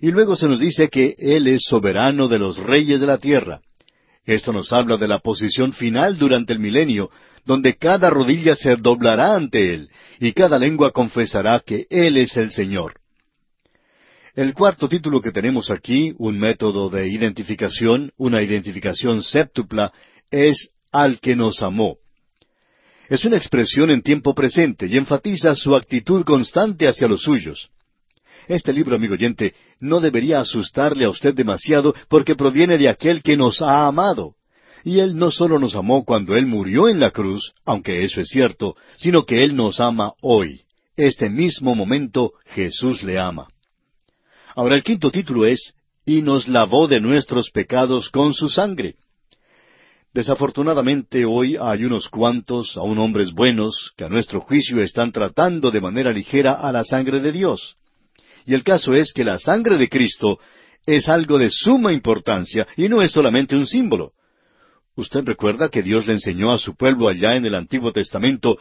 Y 0.00 0.10
luego 0.10 0.36
se 0.36 0.48
nos 0.48 0.58
dice 0.58 0.88
que 0.88 1.14
Él 1.18 1.46
es 1.46 1.62
soberano 1.62 2.26
de 2.26 2.40
los 2.40 2.58
reyes 2.58 3.00
de 3.00 3.06
la 3.06 3.18
tierra. 3.18 3.60
Esto 4.24 4.52
nos 4.52 4.72
habla 4.72 4.96
de 4.96 5.08
la 5.08 5.18
posición 5.18 5.72
final 5.72 6.16
durante 6.16 6.52
el 6.52 6.60
milenio, 6.60 7.10
donde 7.44 7.76
cada 7.76 8.08
rodilla 8.08 8.54
se 8.54 8.76
doblará 8.76 9.34
ante 9.34 9.74
Él 9.74 9.90
y 10.20 10.32
cada 10.32 10.58
lengua 10.58 10.92
confesará 10.92 11.60
que 11.60 11.86
Él 11.90 12.16
es 12.16 12.36
el 12.36 12.52
Señor. 12.52 13.00
El 14.34 14.54
cuarto 14.54 14.88
título 14.88 15.20
que 15.20 15.32
tenemos 15.32 15.70
aquí, 15.70 16.14
un 16.18 16.38
método 16.38 16.88
de 16.88 17.08
identificación, 17.08 18.12
una 18.16 18.42
identificación 18.42 19.22
séptupla, 19.22 19.92
es 20.30 20.70
al 20.90 21.20
que 21.20 21.36
nos 21.36 21.62
amó. 21.62 21.98
Es 23.08 23.24
una 23.26 23.36
expresión 23.36 23.90
en 23.90 24.02
tiempo 24.02 24.34
presente 24.34 24.86
y 24.86 24.96
enfatiza 24.96 25.54
su 25.54 25.74
actitud 25.76 26.24
constante 26.24 26.88
hacia 26.88 27.08
los 27.08 27.22
suyos. 27.22 27.70
Este 28.48 28.72
libro, 28.72 28.96
amigo 28.96 29.14
oyente, 29.14 29.54
no 29.80 30.00
debería 30.00 30.40
asustarle 30.40 31.04
a 31.04 31.10
usted 31.10 31.34
demasiado 31.34 31.94
porque 32.08 32.34
proviene 32.34 32.78
de 32.78 32.88
aquel 32.88 33.22
que 33.22 33.36
nos 33.36 33.62
ha 33.62 33.86
amado. 33.86 34.34
Y 34.84 34.98
Él 34.98 35.16
no 35.16 35.30
solo 35.30 35.58
nos 35.58 35.76
amó 35.76 36.04
cuando 36.04 36.36
Él 36.36 36.46
murió 36.46 36.88
en 36.88 36.98
la 36.98 37.10
cruz, 37.10 37.52
aunque 37.64 38.04
eso 38.04 38.20
es 38.20 38.28
cierto, 38.28 38.76
sino 38.96 39.24
que 39.24 39.44
Él 39.44 39.54
nos 39.54 39.78
ama 39.80 40.12
hoy. 40.20 40.62
Este 40.96 41.30
mismo 41.30 41.74
momento 41.74 42.32
Jesús 42.46 43.02
le 43.02 43.18
ama. 43.18 43.48
Ahora 44.54 44.74
el 44.74 44.82
quinto 44.82 45.10
título 45.10 45.46
es, 45.46 45.74
y 46.04 46.20
nos 46.20 46.48
lavó 46.48 46.88
de 46.88 47.00
nuestros 47.00 47.50
pecados 47.50 48.10
con 48.10 48.34
su 48.34 48.48
sangre. 48.48 48.96
Desafortunadamente 50.12 51.24
hoy 51.24 51.56
hay 51.58 51.84
unos 51.84 52.08
cuantos, 52.08 52.76
aun 52.76 52.98
hombres 52.98 53.32
buenos, 53.32 53.94
que 53.96 54.04
a 54.04 54.10
nuestro 54.10 54.40
juicio 54.40 54.82
están 54.82 55.10
tratando 55.10 55.70
de 55.70 55.80
manera 55.80 56.12
ligera 56.12 56.52
a 56.52 56.70
la 56.70 56.84
sangre 56.84 57.20
de 57.20 57.32
Dios. 57.32 57.76
Y 58.46 58.54
el 58.54 58.64
caso 58.64 58.94
es 58.94 59.12
que 59.12 59.24
la 59.24 59.38
sangre 59.38 59.76
de 59.78 59.88
Cristo 59.88 60.38
es 60.86 61.08
algo 61.08 61.38
de 61.38 61.50
suma 61.50 61.92
importancia 61.92 62.66
y 62.76 62.88
no 62.88 63.02
es 63.02 63.12
solamente 63.12 63.56
un 63.56 63.66
símbolo. 63.66 64.12
Usted 64.94 65.24
recuerda 65.24 65.68
que 65.68 65.82
Dios 65.82 66.06
le 66.06 66.14
enseñó 66.14 66.52
a 66.52 66.58
su 66.58 66.74
pueblo 66.74 67.08
allá 67.08 67.36
en 67.36 67.46
el 67.46 67.54
Antiguo 67.54 67.92
Testamento 67.92 68.58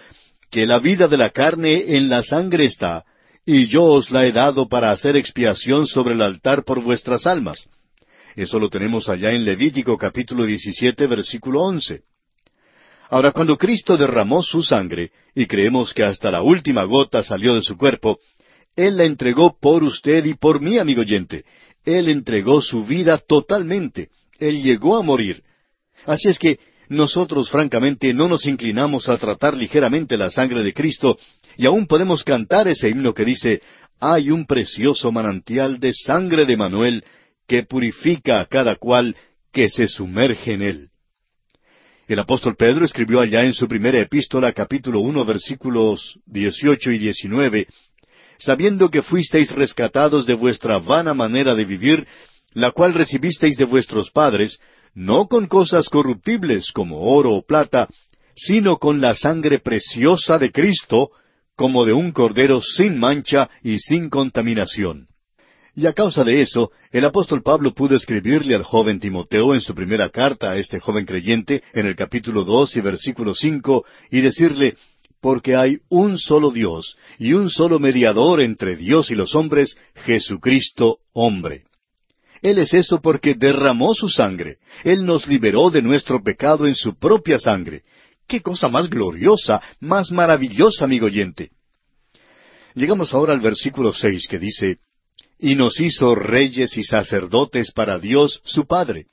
que 0.50 0.66
la 0.66 0.80
vida 0.80 1.08
de 1.08 1.18
la 1.18 1.30
carne 1.30 1.96
en 1.96 2.10
la 2.10 2.24
sangre 2.24 2.66
está, 2.66 3.06
y 3.46 3.68
yo 3.68 3.84
os 3.84 4.12
la 4.12 4.26
he 4.26 4.32
dado 4.32 4.68
para 4.68 4.92
hacer 4.92 5.16
expiación 5.16 5.88
sobre 5.88 6.14
el 6.14 6.22
altar 6.22 6.64
por 6.64 6.82
vuestras 6.82 7.26
almas. 7.26 7.68
Eso 8.36 8.60
lo 8.60 8.70
tenemos 8.70 9.10
allá 9.10 9.32
en 9.32 9.44
Levítico 9.44 9.98
capítulo 9.98 10.46
17 10.46 11.08
versículo 11.08 11.64
11. 11.64 12.04
Ahora, 13.10 13.34
cuando 13.34 13.58
Cristo 13.58 13.98
derramó 13.98 14.42
su 14.42 14.64
sangre, 14.64 15.12
y 15.36 15.46
creemos 15.46 15.94
que 15.94 16.04
hasta 16.04 16.32
la 16.32 16.42
última 16.42 16.86
gota 16.86 17.24
salió 17.24 17.56
de 17.56 17.62
su 17.62 17.76
cuerpo, 17.76 18.20
Él 18.88 18.98
la 18.98 19.04
entregó 19.04 19.56
por 19.60 19.84
usted 19.84 20.26
y 20.26 20.34
por 20.34 20.60
mí, 20.60 20.80
amigo 20.80 21.02
oyente. 21.02 21.46
Él 21.86 22.10
entregó 22.10 22.64
su 22.64 22.84
vida 22.84 23.20
totalmente. 23.20 24.10
Él 24.40 24.64
llegó 24.64 24.98
a 24.98 25.04
morir. 25.04 25.44
Así 26.08 26.30
es 26.30 26.40
que 26.40 26.58
nosotros 26.90 27.52
francamente 27.52 28.12
no 28.12 28.28
nos 28.28 28.48
inclinamos 28.48 29.08
a 29.08 29.20
tratar 29.20 29.56
ligeramente 29.56 30.18
la 30.18 30.32
sangre 30.32 30.64
de 30.64 30.74
Cristo 30.74 31.20
y 31.58 31.68
aún 31.68 31.86
podemos 31.86 32.24
cantar 32.24 32.68
ese 32.68 32.90
himno 32.90 33.14
que 33.14 33.24
dice, 33.24 33.62
hay 34.00 34.32
un 34.32 34.48
precioso 34.48 35.12
manantial 35.12 35.80
de 35.80 35.94
sangre 35.94 36.48
de 36.48 36.58
Manuel 36.58 37.04
que 37.48 37.62
purifica 37.62 38.40
a 38.40 38.48
cada 38.48 38.78
cual 38.78 39.16
que 39.54 39.70
se 39.70 39.88
sumerge 39.88 40.54
en 40.54 40.64
él. 40.64 40.90
El 42.08 42.18
apóstol 42.18 42.56
Pedro 42.58 42.84
escribió 42.84 43.22
allá 43.22 43.44
en 43.44 43.54
su 43.54 43.68
primera 43.68 44.00
epístola 44.00 44.52
capítulo 44.54 45.02
uno 45.02 45.24
versículos 45.24 46.20
dieciocho 46.26 46.92
y 46.92 46.98
diecinueve, 46.98 47.68
sabiendo 48.42 48.90
que 48.90 49.04
fuisteis 49.04 49.52
rescatados 49.52 50.26
de 50.26 50.34
vuestra 50.34 50.80
vana 50.80 51.14
manera 51.14 51.54
de 51.54 51.64
vivir, 51.64 52.08
la 52.54 52.72
cual 52.72 52.94
recibisteis 52.94 53.56
de 53.56 53.66
vuestros 53.66 54.10
padres, 54.10 54.60
no 54.96 55.28
con 55.28 55.48
cosas 55.48 55.88
corruptibles 55.90 56.72
como 56.74 57.00
oro 57.02 57.34
o 57.34 57.44
plata, 57.44 57.88
sino 58.36 58.78
con 58.78 59.00
la 59.00 59.14
sangre 59.14 59.60
preciosa 59.60 60.40
de 60.40 60.52
Cristo, 60.52 61.12
como 61.56 61.86
de 61.86 61.94
un 61.94 62.12
cordero 62.12 62.62
sin 62.62 62.98
mancha 62.98 63.48
y 63.62 63.78
sin 63.78 64.10
contaminación. 64.10 65.08
Y 65.76 65.86
a 65.86 65.94
causa 65.94 66.24
de 66.24 66.42
eso, 66.42 66.72
el 66.92 67.06
apóstol 67.06 67.44
Pablo 67.44 67.74
pudo 67.74 67.96
escribirle 67.96 68.56
al 68.56 68.64
joven 68.64 69.00
Timoteo 69.00 69.54
en 69.54 69.62
su 69.62 69.74
primera 69.76 70.10
carta 70.10 70.52
a 70.52 70.58
este 70.58 70.80
joven 70.80 71.06
creyente, 71.06 71.64
en 71.74 71.86
el 71.86 71.96
capítulo 71.96 72.44
dos 72.44 72.76
y 72.76 72.82
versículo 72.82 73.36
cinco, 73.36 73.86
y 74.10 74.20
decirle, 74.20 74.76
porque 75.22 75.56
hay 75.56 75.78
un 75.90 76.18
solo 76.18 76.52
Dios 76.52 76.98
y 77.20 77.34
un 77.34 77.50
solo 77.50 77.80
mediador 77.80 78.42
entre 78.42 78.76
Dios 78.76 79.12
y 79.12 79.16
los 79.16 79.36
hombres, 79.36 79.78
Jesucristo 79.96 80.98
hombre. 81.14 81.64
Él 82.42 82.58
es 82.58 82.74
eso 82.74 83.02
porque 83.02 83.36
derramó 83.36 83.94
su 83.94 84.10
sangre. 84.10 84.58
Él 84.84 85.06
nos 85.06 85.28
liberó 85.28 85.70
de 85.70 85.84
nuestro 85.84 86.24
pecado 86.24 86.66
en 86.66 86.74
su 86.74 86.98
propia 86.98 87.38
sangre. 87.38 87.84
¡Qué 88.28 88.42
cosa 88.42 88.68
más 88.68 88.90
gloriosa, 88.90 89.62
más 89.80 90.12
maravillosa, 90.12 90.86
amigo 90.86 91.06
oyente! 91.06 91.52
Llegamos 92.74 93.14
ahora 93.14 93.34
al 93.34 93.42
versículo 93.42 93.94
seis 93.94 94.28
que 94.28 94.40
dice, 94.40 94.80
y 95.38 95.56
nos 95.56 95.80
hizo 95.80 96.16
reyes 96.16 96.78
y 96.78 96.84
sacerdotes 96.84 97.72
para 97.72 98.00
Dios 98.00 98.42
su 98.44 98.66
Padre. 98.66 99.08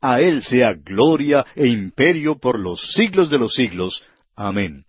A 0.00 0.20
Él 0.20 0.42
sea 0.42 0.74
gloria 0.74 1.44
e 1.56 1.66
imperio 1.66 2.38
por 2.38 2.60
los 2.60 2.92
siglos 2.92 3.30
de 3.30 3.38
los 3.38 3.54
siglos. 3.54 4.02
Amén. 4.36 4.84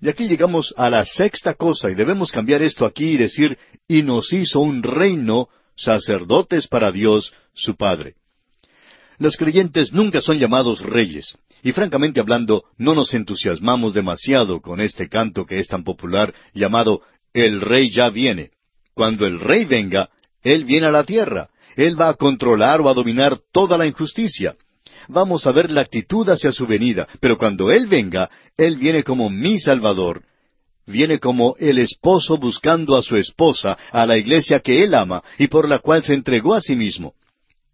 Y 0.00 0.08
aquí 0.08 0.28
llegamos 0.28 0.74
a 0.76 0.90
la 0.90 1.04
sexta 1.04 1.54
cosa, 1.54 1.90
y 1.90 1.94
debemos 1.94 2.30
cambiar 2.30 2.62
esto 2.62 2.84
aquí 2.84 3.10
y 3.10 3.16
decir, 3.16 3.58
y 3.86 4.02
nos 4.02 4.32
hizo 4.32 4.60
un 4.60 4.82
reino, 4.82 5.48
sacerdotes 5.76 6.66
para 6.66 6.92
Dios 6.92 7.32
su 7.54 7.76
Padre. 7.76 8.14
Los 9.18 9.36
creyentes 9.36 9.92
nunca 9.92 10.20
son 10.20 10.38
llamados 10.38 10.80
reyes, 10.80 11.38
y 11.62 11.72
francamente 11.72 12.20
hablando, 12.20 12.64
no 12.76 12.94
nos 12.94 13.14
entusiasmamos 13.14 13.94
demasiado 13.94 14.60
con 14.60 14.80
este 14.80 15.08
canto 15.08 15.44
que 15.44 15.58
es 15.58 15.66
tan 15.66 15.82
popular 15.82 16.32
llamado 16.54 17.02
El 17.32 17.60
Rey 17.60 17.90
ya 17.90 18.10
viene. 18.10 18.50
Cuando 18.94 19.26
el 19.26 19.38
rey 19.38 19.64
venga, 19.64 20.10
Él 20.42 20.64
viene 20.64 20.86
a 20.86 20.90
la 20.90 21.04
tierra. 21.04 21.50
Él 21.76 22.00
va 22.00 22.08
a 22.08 22.14
controlar 22.14 22.80
o 22.80 22.88
a 22.88 22.94
dominar 22.94 23.38
toda 23.52 23.78
la 23.78 23.86
injusticia. 23.86 24.56
Vamos 25.08 25.46
a 25.46 25.52
ver 25.52 25.70
la 25.70 25.80
actitud 25.80 26.28
hacia 26.28 26.52
su 26.52 26.66
venida, 26.66 27.08
pero 27.20 27.38
cuando 27.38 27.70
Él 27.70 27.86
venga, 27.86 28.30
Él 28.56 28.76
viene 28.76 29.02
como 29.02 29.30
mi 29.30 29.58
Salvador. 29.58 30.22
Viene 30.86 31.18
como 31.18 31.56
el 31.58 31.78
esposo 31.78 32.36
buscando 32.38 32.96
a 32.96 33.02
su 33.02 33.16
esposa, 33.16 33.76
a 33.90 34.06
la 34.06 34.18
iglesia 34.18 34.60
que 34.60 34.84
Él 34.84 34.94
ama 34.94 35.22
y 35.38 35.48
por 35.48 35.68
la 35.68 35.78
cual 35.78 36.02
se 36.02 36.14
entregó 36.14 36.54
a 36.54 36.60
sí 36.60 36.76
mismo. 36.76 37.14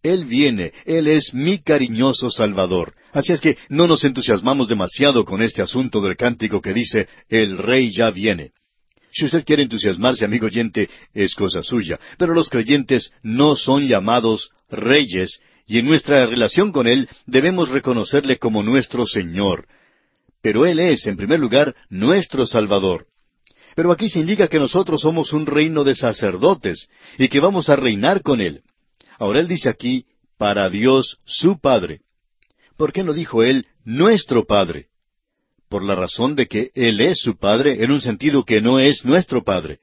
Él 0.02 0.26
viene, 0.26 0.72
Él 0.84 1.08
es 1.08 1.34
mi 1.34 1.58
cariñoso 1.58 2.30
Salvador. 2.30 2.94
Así 3.12 3.32
es 3.32 3.40
que 3.40 3.56
no 3.68 3.86
nos 3.86 4.04
entusiasmamos 4.04 4.68
demasiado 4.68 5.24
con 5.24 5.42
este 5.42 5.62
asunto 5.62 6.00
del 6.00 6.16
cántico 6.16 6.60
que 6.60 6.72
dice, 6.72 7.08
El 7.28 7.58
Rey 7.58 7.90
ya 7.90 8.10
viene. 8.10 8.52
Si 9.12 9.24
usted 9.24 9.44
quiere 9.44 9.62
entusiasmarse, 9.62 10.24
amigo 10.24 10.46
oyente, 10.46 10.88
es 11.14 11.34
cosa 11.34 11.62
suya. 11.62 11.98
Pero 12.18 12.34
los 12.34 12.50
creyentes 12.50 13.12
no 13.22 13.54
son 13.54 13.86
llamados 13.86 14.50
reyes, 14.68 15.40
y 15.66 15.78
en 15.78 15.86
nuestra 15.86 16.26
relación 16.26 16.72
con 16.72 16.86
Él 16.86 17.08
debemos 17.26 17.68
reconocerle 17.68 18.38
como 18.38 18.62
nuestro 18.62 19.06
Señor. 19.06 19.66
Pero 20.42 20.66
Él 20.66 20.78
es, 20.80 21.06
en 21.06 21.16
primer 21.16 21.40
lugar, 21.40 21.74
nuestro 21.88 22.46
Salvador. 22.46 23.06
Pero 23.74 23.90
aquí 23.90 24.08
se 24.08 24.20
indica 24.20 24.48
que 24.48 24.58
nosotros 24.58 25.00
somos 25.00 25.32
un 25.32 25.46
reino 25.46 25.84
de 25.84 25.94
sacerdotes 25.94 26.88
y 27.18 27.28
que 27.28 27.40
vamos 27.40 27.68
a 27.68 27.76
reinar 27.76 28.22
con 28.22 28.40
Él. 28.40 28.62
Ahora 29.18 29.40
Él 29.40 29.48
dice 29.48 29.68
aquí, 29.68 30.06
para 30.36 30.68
Dios 30.68 31.18
su 31.24 31.58
Padre. 31.58 32.00
¿Por 32.76 32.92
qué 32.92 33.02
no 33.02 33.12
dijo 33.12 33.42
Él 33.42 33.66
nuestro 33.84 34.44
Padre? 34.44 34.88
por 35.74 35.82
la 35.82 35.96
razón 35.96 36.36
de 36.36 36.46
que 36.46 36.70
Él 36.76 37.00
es 37.00 37.18
su 37.18 37.36
Padre 37.36 37.82
en 37.82 37.90
un 37.90 38.00
sentido 38.00 38.44
que 38.44 38.60
no 38.60 38.78
es 38.78 39.04
nuestro 39.04 39.42
Padre. 39.42 39.80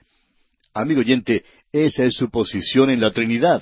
Amigo 0.74 1.02
oyente, 1.02 1.44
esa 1.74 2.06
es 2.06 2.16
su 2.16 2.30
posición 2.30 2.90
en 2.90 3.02
la 3.02 3.12
Trinidad. 3.12 3.62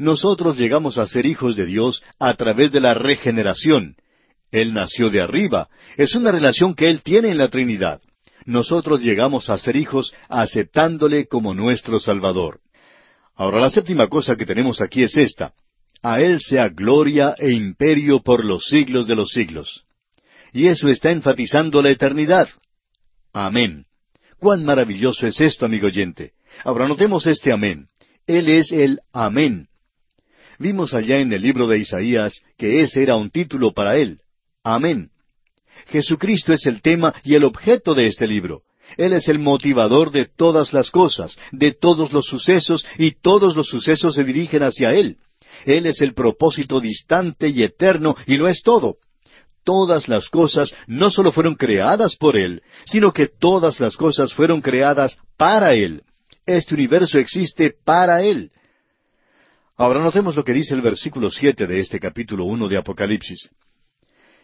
Nosotros 0.00 0.56
llegamos 0.56 0.96
a 0.96 1.06
ser 1.06 1.26
hijos 1.26 1.56
de 1.56 1.66
Dios 1.66 2.02
a 2.18 2.32
través 2.32 2.72
de 2.72 2.80
la 2.80 2.94
regeneración. 2.94 3.96
Él 4.50 4.72
nació 4.72 5.10
de 5.10 5.20
arriba. 5.20 5.68
Es 5.98 6.14
una 6.14 6.32
relación 6.32 6.74
que 6.74 6.88
Él 6.88 7.02
tiene 7.02 7.28
en 7.28 7.36
la 7.36 7.48
Trinidad. 7.48 8.00
Nosotros 8.46 9.02
llegamos 9.02 9.50
a 9.50 9.58
ser 9.58 9.76
hijos 9.76 10.14
aceptándole 10.30 11.26
como 11.26 11.52
nuestro 11.52 12.00
Salvador. 12.00 12.60
Ahora 13.36 13.60
la 13.60 13.68
séptima 13.68 14.08
cosa 14.08 14.36
que 14.36 14.46
tenemos 14.46 14.80
aquí 14.80 15.02
es 15.02 15.16
esta. 15.18 15.52
A 16.02 16.22
Él 16.22 16.40
sea 16.40 16.70
gloria 16.70 17.34
e 17.38 17.52
imperio 17.52 18.22
por 18.22 18.42
los 18.42 18.64
siglos 18.64 19.06
de 19.06 19.16
los 19.16 19.28
siglos 19.28 19.84
y 20.52 20.66
eso 20.66 20.88
está 20.88 21.10
enfatizando 21.10 21.82
la 21.82 21.90
eternidad. 21.90 22.48
Amén. 23.32 23.86
Cuán 24.38 24.64
maravilloso 24.64 25.26
es 25.26 25.40
esto, 25.40 25.66
amigo 25.66 25.86
oyente. 25.86 26.32
Ahora 26.64 26.88
notemos 26.88 27.26
este 27.26 27.52
amén. 27.52 27.88
Él 28.26 28.48
es 28.48 28.72
el 28.72 29.00
amén. 29.12 29.68
Vimos 30.60 30.92
allá 30.92 31.18
en 31.20 31.32
el 31.32 31.40
libro 31.40 31.66
de 31.66 31.78
Isaías 31.78 32.42
que 32.58 32.82
ese 32.82 33.02
era 33.02 33.16
un 33.16 33.30
título 33.30 33.72
para 33.72 33.96
él. 33.96 34.20
Amén. 34.62 35.08
Jesucristo 35.86 36.52
es 36.52 36.66
el 36.66 36.82
tema 36.82 37.14
y 37.24 37.34
el 37.34 37.44
objeto 37.44 37.94
de 37.94 38.06
este 38.06 38.26
libro. 38.26 38.60
Él 38.98 39.14
es 39.14 39.28
el 39.28 39.38
motivador 39.38 40.12
de 40.12 40.26
todas 40.26 40.74
las 40.74 40.90
cosas, 40.90 41.38
de 41.50 41.72
todos 41.72 42.12
los 42.12 42.26
sucesos, 42.26 42.84
y 42.98 43.12
todos 43.12 43.56
los 43.56 43.68
sucesos 43.68 44.14
se 44.14 44.22
dirigen 44.22 44.62
hacia 44.62 44.92
Él. 44.92 45.16
Él 45.64 45.86
es 45.86 46.02
el 46.02 46.12
propósito 46.12 46.78
distante 46.78 47.48
y 47.48 47.62
eterno, 47.62 48.14
y 48.26 48.36
lo 48.36 48.46
es 48.46 48.62
todo 48.62 48.98
todas 49.62 50.08
las 50.08 50.30
cosas 50.30 50.72
no 50.86 51.10
solo 51.10 51.32
fueron 51.32 51.54
creadas 51.54 52.16
por 52.16 52.36
Él, 52.36 52.62
sino 52.86 53.12
que 53.12 53.28
todas 53.28 53.78
las 53.78 53.94
cosas 53.96 54.32
fueron 54.32 54.62
creadas 54.62 55.18
para 55.36 55.74
Él. 55.74 56.02
Este 56.46 56.74
universo 56.74 57.18
existe 57.18 57.74
para 57.84 58.22
Él. 58.22 58.50
Ahora 59.80 60.02
notemos 60.02 60.36
lo 60.36 60.44
que 60.44 60.52
dice 60.52 60.74
el 60.74 60.82
versículo 60.82 61.30
siete 61.30 61.66
de 61.66 61.80
este 61.80 61.98
capítulo 61.98 62.44
uno 62.44 62.68
de 62.68 62.76
Apocalipsis. 62.76 63.48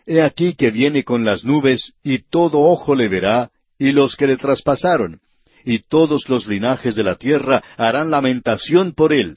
He 0.06 0.22
aquí 0.22 0.54
que 0.54 0.70
viene 0.70 1.04
con 1.04 1.26
las 1.26 1.44
nubes, 1.44 1.92
y 2.02 2.20
todo 2.20 2.58
ojo 2.60 2.94
le 2.94 3.08
verá, 3.08 3.50
y 3.78 3.92
los 3.92 4.16
que 4.16 4.26
le 4.26 4.38
traspasaron, 4.38 5.20
y 5.62 5.80
todos 5.80 6.30
los 6.30 6.46
linajes 6.46 6.96
de 6.96 7.04
la 7.04 7.16
tierra 7.16 7.62
harán 7.76 8.10
lamentación 8.10 8.94
por 8.94 9.12
él. 9.12 9.36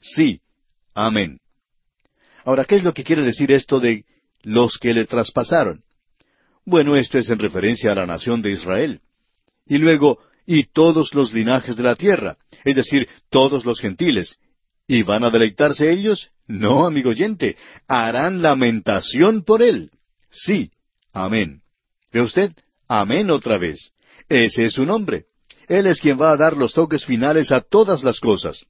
Sí, 0.00 0.40
amén. 0.94 1.38
Ahora, 2.46 2.64
¿qué 2.64 2.76
es 2.76 2.82
lo 2.82 2.94
que 2.94 3.04
quiere 3.04 3.22
decir 3.22 3.52
esto 3.52 3.78
de 3.78 4.06
los 4.42 4.78
que 4.78 4.94
le 4.94 5.04
traspasaron. 5.04 5.82
Bueno, 6.64 6.96
esto 6.96 7.18
es 7.18 7.28
en 7.28 7.40
referencia 7.40 7.92
a 7.92 7.94
la 7.94 8.06
nación 8.06 8.40
de 8.40 8.52
Israel. 8.52 9.00
Y 9.66 9.76
luego, 9.76 10.18
y 10.46 10.64
todos 10.64 11.12
los 11.12 11.34
linajes 11.34 11.76
de 11.76 11.82
la 11.82 11.94
tierra, 11.94 12.38
es 12.64 12.74
decir, 12.74 13.06
todos 13.28 13.66
los 13.66 13.80
gentiles. 13.80 14.38
¿Y 14.88 15.02
van 15.02 15.24
a 15.24 15.30
deleitarse 15.30 15.90
ellos? 15.90 16.30
No, 16.46 16.86
amigo 16.86 17.10
oyente, 17.10 17.56
harán 17.88 18.40
lamentación 18.40 19.42
por 19.42 19.62
él. 19.62 19.90
Sí, 20.30 20.70
amén. 21.12 21.62
¿Ve 22.12 22.20
usted? 22.20 22.52
Amén 22.86 23.30
otra 23.30 23.58
vez. 23.58 23.92
Ese 24.28 24.66
es 24.66 24.74
su 24.74 24.86
nombre. 24.86 25.26
Él 25.68 25.86
es 25.86 26.00
quien 26.00 26.20
va 26.20 26.30
a 26.30 26.36
dar 26.36 26.56
los 26.56 26.72
toques 26.72 27.04
finales 27.04 27.50
a 27.50 27.60
todas 27.60 28.04
las 28.04 28.20
cosas. 28.20 28.64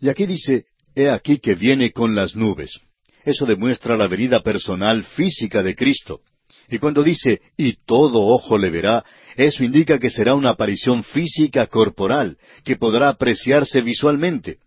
Y 0.00 0.08
aquí 0.08 0.26
dice, 0.26 0.66
He 0.94 1.10
aquí 1.10 1.38
que 1.38 1.54
viene 1.54 1.92
con 1.92 2.14
las 2.14 2.36
nubes. 2.36 2.80
Eso 3.24 3.46
demuestra 3.46 3.96
la 3.96 4.06
venida 4.06 4.42
personal 4.42 5.02
física 5.02 5.62
de 5.62 5.74
Cristo. 5.74 6.20
Y 6.68 6.78
cuando 6.78 7.02
dice, 7.02 7.40
y 7.56 7.74
todo 7.84 8.22
ojo 8.22 8.56
le 8.56 8.70
verá, 8.70 9.04
eso 9.36 9.64
indica 9.64 9.98
que 9.98 10.10
será 10.10 10.34
una 10.34 10.50
aparición 10.50 11.02
física 11.02 11.66
corporal, 11.66 12.38
que 12.64 12.76
podrá 12.76 13.08
apreciarse 13.08 13.80
visualmente. 13.80 14.58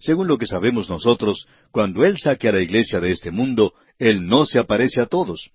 Según 0.00 0.26
lo 0.26 0.36
que 0.36 0.46
sabemos 0.46 0.90
nosotros, 0.90 1.46
cuando 1.70 2.04
Él 2.04 2.18
saque 2.18 2.48
a 2.48 2.52
la 2.52 2.60
iglesia 2.60 2.98
de 2.98 3.12
este 3.12 3.30
mundo, 3.30 3.74
Él 4.00 4.26
no 4.26 4.46
se 4.46 4.58
aparece 4.58 5.00
a 5.00 5.06
todos. 5.06 5.50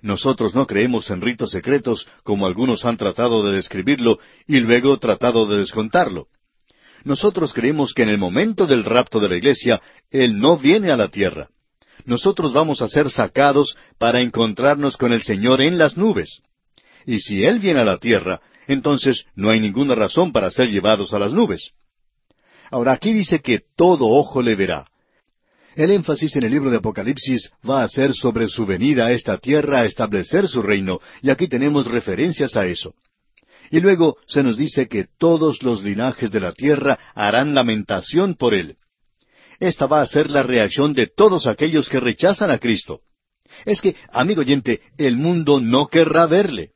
Nosotros 0.00 0.54
no 0.54 0.66
creemos 0.66 1.10
en 1.10 1.20
ritos 1.20 1.50
secretos 1.50 2.08
como 2.24 2.46
algunos 2.46 2.86
han 2.86 2.96
tratado 2.96 3.42
de 3.42 3.52
describirlo 3.56 4.18
y 4.46 4.60
luego 4.60 4.96
tratado 4.98 5.44
de 5.44 5.58
descontarlo. 5.58 6.28
Nosotros 7.04 7.52
creemos 7.52 7.92
que 7.92 8.04
en 8.04 8.08
el 8.08 8.16
momento 8.16 8.66
del 8.66 8.84
rapto 8.84 9.20
de 9.20 9.28
la 9.28 9.36
iglesia, 9.36 9.82
Él 10.10 10.38
no 10.38 10.56
viene 10.56 10.90
a 10.90 10.96
la 10.96 11.08
tierra 11.08 11.50
nosotros 12.04 12.52
vamos 12.52 12.82
a 12.82 12.88
ser 12.88 13.10
sacados 13.10 13.76
para 13.98 14.20
encontrarnos 14.20 14.96
con 14.96 15.12
el 15.12 15.22
Señor 15.22 15.60
en 15.60 15.78
las 15.78 15.96
nubes. 15.96 16.40
Y 17.06 17.18
si 17.18 17.44
Él 17.44 17.58
viene 17.58 17.80
a 17.80 17.84
la 17.84 17.98
tierra, 17.98 18.40
entonces 18.66 19.24
no 19.34 19.50
hay 19.50 19.60
ninguna 19.60 19.94
razón 19.94 20.32
para 20.32 20.50
ser 20.50 20.70
llevados 20.70 21.12
a 21.12 21.18
las 21.18 21.32
nubes. 21.32 21.72
Ahora 22.70 22.92
aquí 22.92 23.12
dice 23.12 23.40
que 23.40 23.60
todo 23.76 24.06
ojo 24.06 24.42
le 24.42 24.54
verá. 24.54 24.86
El 25.76 25.90
énfasis 25.92 26.34
en 26.36 26.44
el 26.44 26.50
libro 26.50 26.70
de 26.70 26.78
Apocalipsis 26.78 27.50
va 27.68 27.82
a 27.82 27.88
ser 27.88 28.12
sobre 28.14 28.48
su 28.48 28.66
venida 28.66 29.06
a 29.06 29.12
esta 29.12 29.38
tierra 29.38 29.80
a 29.80 29.84
establecer 29.84 30.48
su 30.48 30.62
reino, 30.62 31.00
y 31.22 31.30
aquí 31.30 31.48
tenemos 31.48 31.86
referencias 31.86 32.56
a 32.56 32.66
eso. 32.66 32.94
Y 33.70 33.80
luego 33.80 34.16
se 34.26 34.42
nos 34.42 34.56
dice 34.56 34.88
que 34.88 35.06
todos 35.18 35.62
los 35.62 35.82
linajes 35.82 36.32
de 36.32 36.40
la 36.40 36.52
tierra 36.52 36.98
harán 37.14 37.54
lamentación 37.54 38.34
por 38.34 38.52
él. 38.52 38.76
Esta 39.60 39.86
va 39.86 40.02
a 40.02 40.06
ser 40.06 40.28
la 40.28 40.42
reacción 40.42 40.92
de 40.92 41.06
todos 41.06 41.46
aquellos 41.46 41.88
que 41.88 42.00
rechazan 42.00 42.50
a 42.50 42.58
Cristo. 42.58 43.00
Es 43.64 43.80
que, 43.80 43.94
amigo 44.10 44.40
oyente, 44.40 44.80
el 44.96 45.16
mundo 45.16 45.60
no 45.60 45.86
querrá 45.86 46.26
verle. 46.26 46.72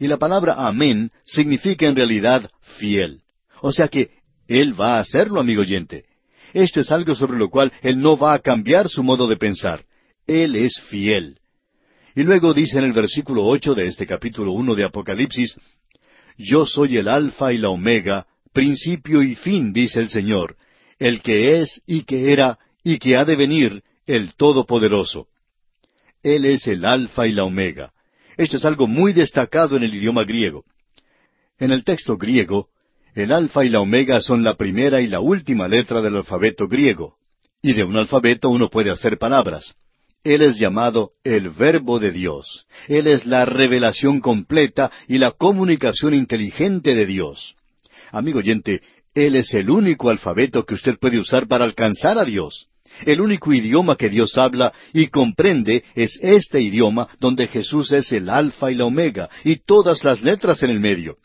Y 0.00 0.08
la 0.08 0.16
palabra 0.16 0.66
amén 0.66 1.10
significa 1.24 1.86
en 1.86 1.94
realidad 1.94 2.50
fiel. 2.78 3.22
O 3.60 3.72
sea 3.72 3.88
que 3.88 4.10
Él 4.48 4.78
va 4.78 4.96
a 4.96 5.00
hacerlo, 5.00 5.40
amigo 5.40 5.62
oyente. 5.62 6.04
Esto 6.52 6.80
es 6.80 6.90
algo 6.90 7.14
sobre 7.14 7.38
lo 7.38 7.50
cual 7.50 7.72
Él 7.82 8.00
no 8.00 8.16
va 8.16 8.34
a 8.34 8.38
cambiar 8.38 8.88
su 8.88 9.02
modo 9.02 9.26
de 9.26 9.36
pensar. 9.36 9.84
Él 10.26 10.56
es 10.56 10.80
fiel. 10.88 11.38
Y 12.14 12.22
luego 12.22 12.54
dice 12.54 12.78
en 12.78 12.84
el 12.84 12.92
versículo 12.92 13.44
ocho 13.44 13.74
de 13.74 13.86
este 13.86 14.06
capítulo 14.06 14.52
uno 14.52 14.74
de 14.74 14.84
Apocalipsis, 14.84 15.58
Yo 16.38 16.66
soy 16.66 16.96
el 16.96 17.08
Alfa 17.08 17.52
y 17.52 17.58
la 17.58 17.68
Omega, 17.68 18.26
principio 18.52 19.22
y 19.22 19.34
fin, 19.34 19.72
dice 19.72 20.00
el 20.00 20.08
Señor, 20.08 20.56
el 20.98 21.20
que 21.20 21.60
es 21.60 21.82
y 21.86 22.04
que 22.04 22.32
era 22.32 22.58
y 22.82 22.98
que 22.98 23.16
ha 23.16 23.24
de 23.24 23.36
venir, 23.36 23.82
el 24.06 24.34
Todopoderoso. 24.34 25.28
Él 26.22 26.44
es 26.46 26.66
el 26.66 26.84
Alfa 26.84 27.26
y 27.26 27.32
la 27.32 27.44
Omega. 27.44 27.92
Esto 28.36 28.56
es 28.56 28.64
algo 28.64 28.86
muy 28.86 29.12
destacado 29.12 29.76
en 29.76 29.82
el 29.82 29.94
idioma 29.94 30.24
griego. 30.24 30.64
En 31.58 31.70
el 31.70 31.84
texto 31.84 32.16
griego, 32.16 32.68
el 33.16 33.32
Alfa 33.32 33.64
y 33.64 33.70
la 33.70 33.80
Omega 33.80 34.20
son 34.20 34.44
la 34.44 34.56
primera 34.56 35.00
y 35.00 35.06
la 35.06 35.20
última 35.20 35.68
letra 35.68 36.02
del 36.02 36.16
alfabeto 36.16 36.68
griego. 36.68 37.16
Y 37.62 37.72
de 37.72 37.82
un 37.82 37.96
alfabeto 37.96 38.50
uno 38.50 38.68
puede 38.68 38.90
hacer 38.90 39.16
palabras. 39.16 39.74
Él 40.22 40.42
es 40.42 40.58
llamado 40.58 41.12
el 41.24 41.48
Verbo 41.48 41.98
de 41.98 42.12
Dios. 42.12 42.66
Él 42.88 43.06
es 43.06 43.24
la 43.24 43.46
revelación 43.46 44.20
completa 44.20 44.90
y 45.08 45.16
la 45.16 45.30
comunicación 45.30 46.12
inteligente 46.12 46.94
de 46.94 47.06
Dios. 47.06 47.54
Amigo 48.12 48.40
oyente, 48.40 48.82
Él 49.14 49.36
es 49.36 49.54
el 49.54 49.70
único 49.70 50.10
alfabeto 50.10 50.66
que 50.66 50.74
usted 50.74 50.98
puede 50.98 51.18
usar 51.18 51.48
para 51.48 51.64
alcanzar 51.64 52.18
a 52.18 52.24
Dios. 52.26 52.68
El 53.06 53.22
único 53.22 53.54
idioma 53.54 53.96
que 53.96 54.10
Dios 54.10 54.36
habla 54.36 54.74
y 54.92 55.06
comprende 55.06 55.84
es 55.94 56.18
este 56.20 56.60
idioma 56.60 57.08
donde 57.18 57.46
Jesús 57.46 57.92
es 57.92 58.12
el 58.12 58.28
alfa 58.28 58.70
y 58.70 58.74
la 58.74 58.84
omega 58.84 59.30
y 59.42 59.56
todas 59.56 60.04
las 60.04 60.20
letras 60.20 60.62
en 60.62 60.68
el 60.68 60.80
medio. 60.80 61.16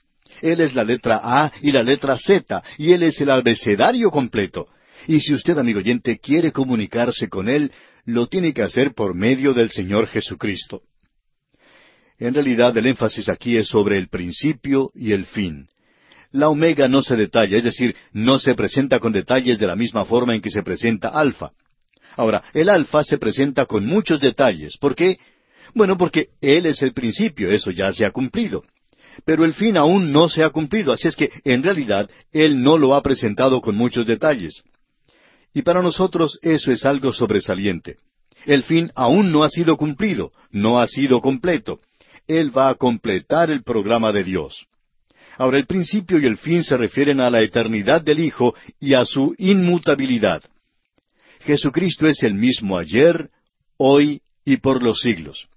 Él 0.42 0.60
es 0.62 0.74
la 0.74 0.84
letra 0.84 1.22
A 1.24 1.52
y 1.62 1.72
la 1.72 1.84
letra 1.84 2.18
Z 2.18 2.64
y 2.78 2.92
Él 2.92 3.04
es 3.04 3.22
el 3.22 3.30
abecedario 3.30 4.12
completo. 4.12 4.68
Y 5.08 5.20
si 5.22 5.34
usted, 5.34 5.58
amigo 5.58 5.80
oyente, 5.80 6.20
quiere 6.20 6.52
comunicarse 6.52 7.30
con 7.30 7.50
Él, 7.50 7.72
lo 8.06 8.28
tiene 8.28 8.54
que 8.54 8.64
hacer 8.64 8.94
por 8.94 9.16
medio 9.16 9.54
del 9.54 9.72
Señor 9.72 10.08
Jesucristo. 10.08 10.82
En 12.20 12.34
realidad 12.34 12.78
el 12.78 12.88
énfasis 12.88 13.30
aquí 13.30 13.58
es 13.58 13.68
sobre 13.68 13.98
el 13.98 14.08
principio 14.08 14.92
y 14.94 15.12
el 15.12 15.26
fin. 15.26 15.68
La 16.32 16.50
omega 16.50 16.88
no 16.88 17.02
se 17.02 17.16
detalla, 17.16 17.58
es 17.58 17.64
decir, 17.64 17.96
no 18.14 18.40
se 18.40 18.56
presenta 18.56 19.00
con 19.00 19.12
detalles 19.12 19.60
de 19.60 19.68
la 19.68 19.76
misma 19.76 20.06
forma 20.06 20.34
en 20.34 20.42
que 20.42 20.50
se 20.50 20.64
presenta 20.64 21.10
alfa. 21.10 21.52
Ahora, 22.16 22.44
el 22.54 22.70
alfa 22.70 23.04
se 23.04 23.18
presenta 23.18 23.66
con 23.66 23.86
muchos 23.86 24.20
detalles. 24.20 24.78
¿Por 24.78 24.96
qué? 24.96 25.18
Bueno, 25.74 25.98
porque 25.98 26.30
Él 26.42 26.66
es 26.66 26.82
el 26.82 26.94
principio, 26.94 27.52
eso 27.52 27.72
ya 27.72 27.92
se 27.92 28.06
ha 28.06 28.12
cumplido. 28.12 28.64
Pero 29.26 29.46
el 29.46 29.54
fin 29.54 29.78
aún 29.78 30.12
no 30.12 30.30
se 30.30 30.44
ha 30.44 30.50
cumplido, 30.50 30.92
así 30.94 31.08
es 31.08 31.16
que, 31.16 31.30
en 31.44 31.64
realidad, 31.64 32.10
Él 32.32 32.62
no 32.62 32.78
lo 32.78 32.96
ha 32.96 33.02
presentado 33.02 33.62
con 33.62 33.76
muchos 33.76 34.06
detalles. 34.06 34.64
Y 35.54 35.62
para 35.64 35.82
nosotros 35.82 36.40
eso 36.42 36.72
es 36.72 36.86
algo 36.86 37.12
sobresaliente. 37.12 37.98
El 38.46 38.64
fin 38.64 38.92
aún 38.96 39.32
no 39.32 39.44
ha 39.44 39.50
sido 39.50 39.78
cumplido, 39.78 40.32
no 40.50 40.80
ha 40.80 40.88
sido 40.88 41.22
completo. 41.22 41.80
Él 42.28 42.56
va 42.56 42.70
a 42.70 42.76
completar 42.76 43.52
el 43.52 43.64
programa 43.64 44.12
de 44.12 44.24
Dios. 44.24 44.66
Ahora, 45.38 45.58
el 45.58 45.66
principio 45.66 46.20
y 46.20 46.26
el 46.26 46.38
fin 46.38 46.64
se 46.64 46.78
refieren 46.78 47.20
a 47.20 47.30
la 47.30 47.42
eternidad 47.42 48.02
del 48.02 48.20
Hijo 48.20 48.56
y 48.80 48.94
a 48.94 49.06
su 49.06 49.36
inmutabilidad. 49.38 50.44
Jesucristo 51.40 52.08
es 52.08 52.24
el 52.24 52.34
mismo 52.34 52.78
ayer, 52.78 53.30
hoy 53.78 54.22
y 54.46 54.58
por 54.58 54.84
los 54.84 55.00
siglos. 55.00 55.48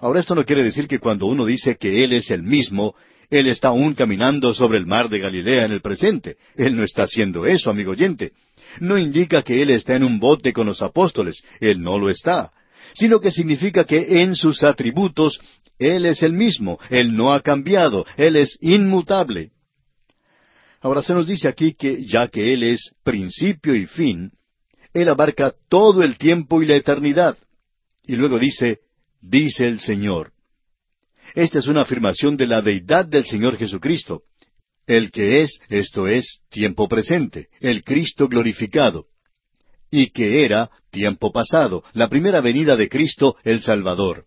Ahora 0.00 0.20
esto 0.20 0.34
no 0.34 0.44
quiere 0.44 0.62
decir 0.62 0.88
que 0.88 0.98
cuando 0.98 1.26
uno 1.26 1.44
dice 1.46 1.76
que 1.76 2.04
Él 2.04 2.12
es 2.12 2.30
el 2.30 2.42
mismo, 2.42 2.94
Él 3.30 3.48
está 3.48 3.68
aún 3.68 3.94
caminando 3.94 4.54
sobre 4.54 4.78
el 4.78 4.86
mar 4.86 5.08
de 5.08 5.18
Galilea 5.18 5.64
en 5.64 5.72
el 5.72 5.80
presente. 5.80 6.36
Él 6.56 6.76
no 6.76 6.84
está 6.84 7.04
haciendo 7.04 7.46
eso, 7.46 7.70
amigo 7.70 7.92
oyente. 7.92 8.32
No 8.80 8.98
indica 8.98 9.42
que 9.42 9.62
Él 9.62 9.70
está 9.70 9.96
en 9.96 10.04
un 10.04 10.18
bote 10.18 10.52
con 10.52 10.66
los 10.66 10.82
apóstoles. 10.82 11.42
Él 11.60 11.82
no 11.82 11.98
lo 11.98 12.10
está. 12.10 12.52
Sino 12.94 13.20
que 13.20 13.30
significa 13.30 13.84
que 13.84 14.22
en 14.22 14.34
sus 14.34 14.62
atributos 14.62 15.40
Él 15.78 16.06
es 16.06 16.22
el 16.22 16.32
mismo. 16.32 16.78
Él 16.90 17.16
no 17.16 17.32
ha 17.32 17.40
cambiado. 17.40 18.04
Él 18.16 18.36
es 18.36 18.58
inmutable. 18.60 19.50
Ahora 20.80 21.02
se 21.02 21.14
nos 21.14 21.26
dice 21.26 21.48
aquí 21.48 21.74
que 21.74 22.04
ya 22.04 22.28
que 22.28 22.52
Él 22.52 22.62
es 22.62 22.94
principio 23.02 23.74
y 23.74 23.86
fin, 23.86 24.30
él 24.96 25.10
abarca 25.10 25.52
todo 25.68 26.02
el 26.02 26.16
tiempo 26.16 26.62
y 26.62 26.66
la 26.66 26.74
eternidad. 26.74 27.36
Y 28.06 28.16
luego 28.16 28.38
dice, 28.38 28.78
dice 29.28 29.66
el 29.66 29.80
Señor. 29.80 30.32
Esta 31.34 31.58
es 31.58 31.66
una 31.66 31.82
afirmación 31.82 32.36
de 32.36 32.46
la 32.46 32.62
deidad 32.62 33.06
del 33.06 33.24
Señor 33.24 33.56
Jesucristo. 33.56 34.22
El 34.86 35.10
que 35.10 35.42
es, 35.42 35.58
esto 35.68 36.06
es, 36.06 36.42
tiempo 36.48 36.88
presente, 36.88 37.48
el 37.60 37.82
Cristo 37.82 38.28
glorificado. 38.28 39.06
Y 39.90 40.10
que 40.10 40.44
era 40.44 40.70
tiempo 40.90 41.32
pasado, 41.32 41.82
la 41.92 42.08
primera 42.08 42.40
venida 42.40 42.76
de 42.76 42.88
Cristo, 42.88 43.36
el 43.42 43.62
Salvador. 43.62 44.24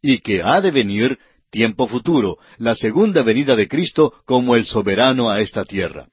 Y 0.00 0.18
que 0.20 0.42
ha 0.42 0.60
de 0.60 0.70
venir 0.70 1.18
tiempo 1.50 1.86
futuro, 1.86 2.38
la 2.58 2.74
segunda 2.74 3.22
venida 3.22 3.56
de 3.56 3.68
Cristo 3.68 4.14
como 4.24 4.56
el 4.56 4.64
soberano 4.64 5.30
a 5.30 5.40
esta 5.40 5.64
tierra. 5.64 6.08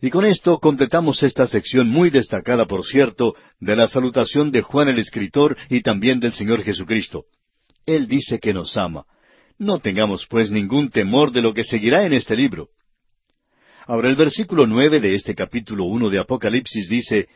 Y 0.00 0.10
con 0.10 0.24
esto 0.24 0.58
completamos 0.58 1.22
esta 1.24 1.46
sección 1.48 1.88
muy 1.88 2.10
destacada, 2.10 2.66
por 2.66 2.84
cierto, 2.84 3.34
de 3.58 3.74
la 3.74 3.88
salutación 3.88 4.52
de 4.52 4.62
Juan 4.62 4.88
el 4.88 4.98
Escritor 4.98 5.56
y 5.68 5.82
también 5.82 6.20
del 6.20 6.32
Señor 6.32 6.62
Jesucristo. 6.62 7.24
Él 7.84 8.06
dice 8.06 8.38
que 8.38 8.54
nos 8.54 8.76
ama. 8.76 9.06
No 9.58 9.80
tengamos 9.80 10.26
pues 10.26 10.52
ningún 10.52 10.90
temor 10.90 11.32
de 11.32 11.42
lo 11.42 11.52
que 11.52 11.64
seguirá 11.64 12.04
en 12.04 12.12
este 12.12 12.36
libro. 12.36 12.68
Ahora 13.86 14.08
el 14.08 14.14
versículo 14.14 14.66
nueve 14.66 15.00
de 15.00 15.14
este 15.14 15.34
capítulo 15.34 15.84
uno 15.84 16.10
de 16.10 16.20
Apocalipsis 16.20 16.88
dice 16.88 17.26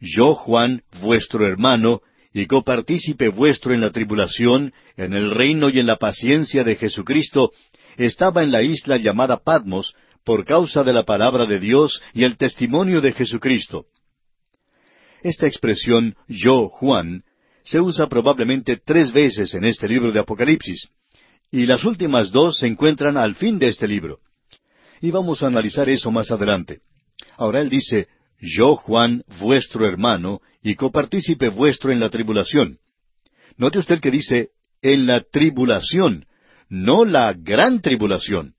Yo, 0.00 0.34
Juan, 0.34 0.82
vuestro 1.00 1.46
hermano, 1.46 2.00
y 2.32 2.46
copartícipe 2.46 3.28
vuestro 3.28 3.72
en 3.72 3.80
la 3.80 3.90
tribulación, 3.90 4.72
en 4.96 5.12
el 5.12 5.30
reino 5.30 5.68
y 5.68 5.78
en 5.78 5.86
la 5.86 5.96
paciencia 5.96 6.64
de 6.64 6.74
Jesucristo, 6.74 7.52
estaba 7.96 8.42
en 8.42 8.50
la 8.50 8.62
isla 8.62 8.96
llamada 8.96 9.38
Patmos, 9.44 9.94
por 10.24 10.44
causa 10.44 10.84
de 10.84 10.92
la 10.92 11.04
palabra 11.04 11.46
de 11.46 11.58
Dios 11.58 12.02
y 12.12 12.24
el 12.24 12.36
testimonio 12.36 13.00
de 13.00 13.12
Jesucristo. 13.12 13.86
Esta 15.22 15.46
expresión 15.46 16.16
yo, 16.28 16.68
Juan, 16.68 17.24
se 17.62 17.80
usa 17.80 18.08
probablemente 18.08 18.78
tres 18.84 19.12
veces 19.12 19.54
en 19.54 19.64
este 19.64 19.86
libro 19.88 20.12
de 20.12 20.20
Apocalipsis, 20.20 20.88
y 21.50 21.66
las 21.66 21.84
últimas 21.84 22.30
dos 22.30 22.58
se 22.58 22.66
encuentran 22.66 23.16
al 23.16 23.34
fin 23.34 23.58
de 23.58 23.68
este 23.68 23.86
libro. 23.86 24.20
Y 25.00 25.10
vamos 25.10 25.42
a 25.42 25.48
analizar 25.48 25.88
eso 25.88 26.10
más 26.10 26.30
adelante. 26.30 26.80
Ahora 27.36 27.60
él 27.60 27.68
dice, 27.68 28.08
yo, 28.38 28.76
Juan, 28.76 29.24
vuestro 29.40 29.86
hermano, 29.86 30.40
y 30.62 30.74
copartícipe 30.74 31.48
vuestro 31.48 31.92
en 31.92 32.00
la 32.00 32.08
tribulación. 32.08 32.78
Note 33.56 33.78
usted 33.78 34.00
que 34.00 34.10
dice, 34.10 34.50
en 34.82 35.06
la 35.06 35.20
tribulación, 35.20 36.26
no 36.68 37.04
la 37.04 37.34
gran 37.34 37.82
tribulación. 37.82 38.54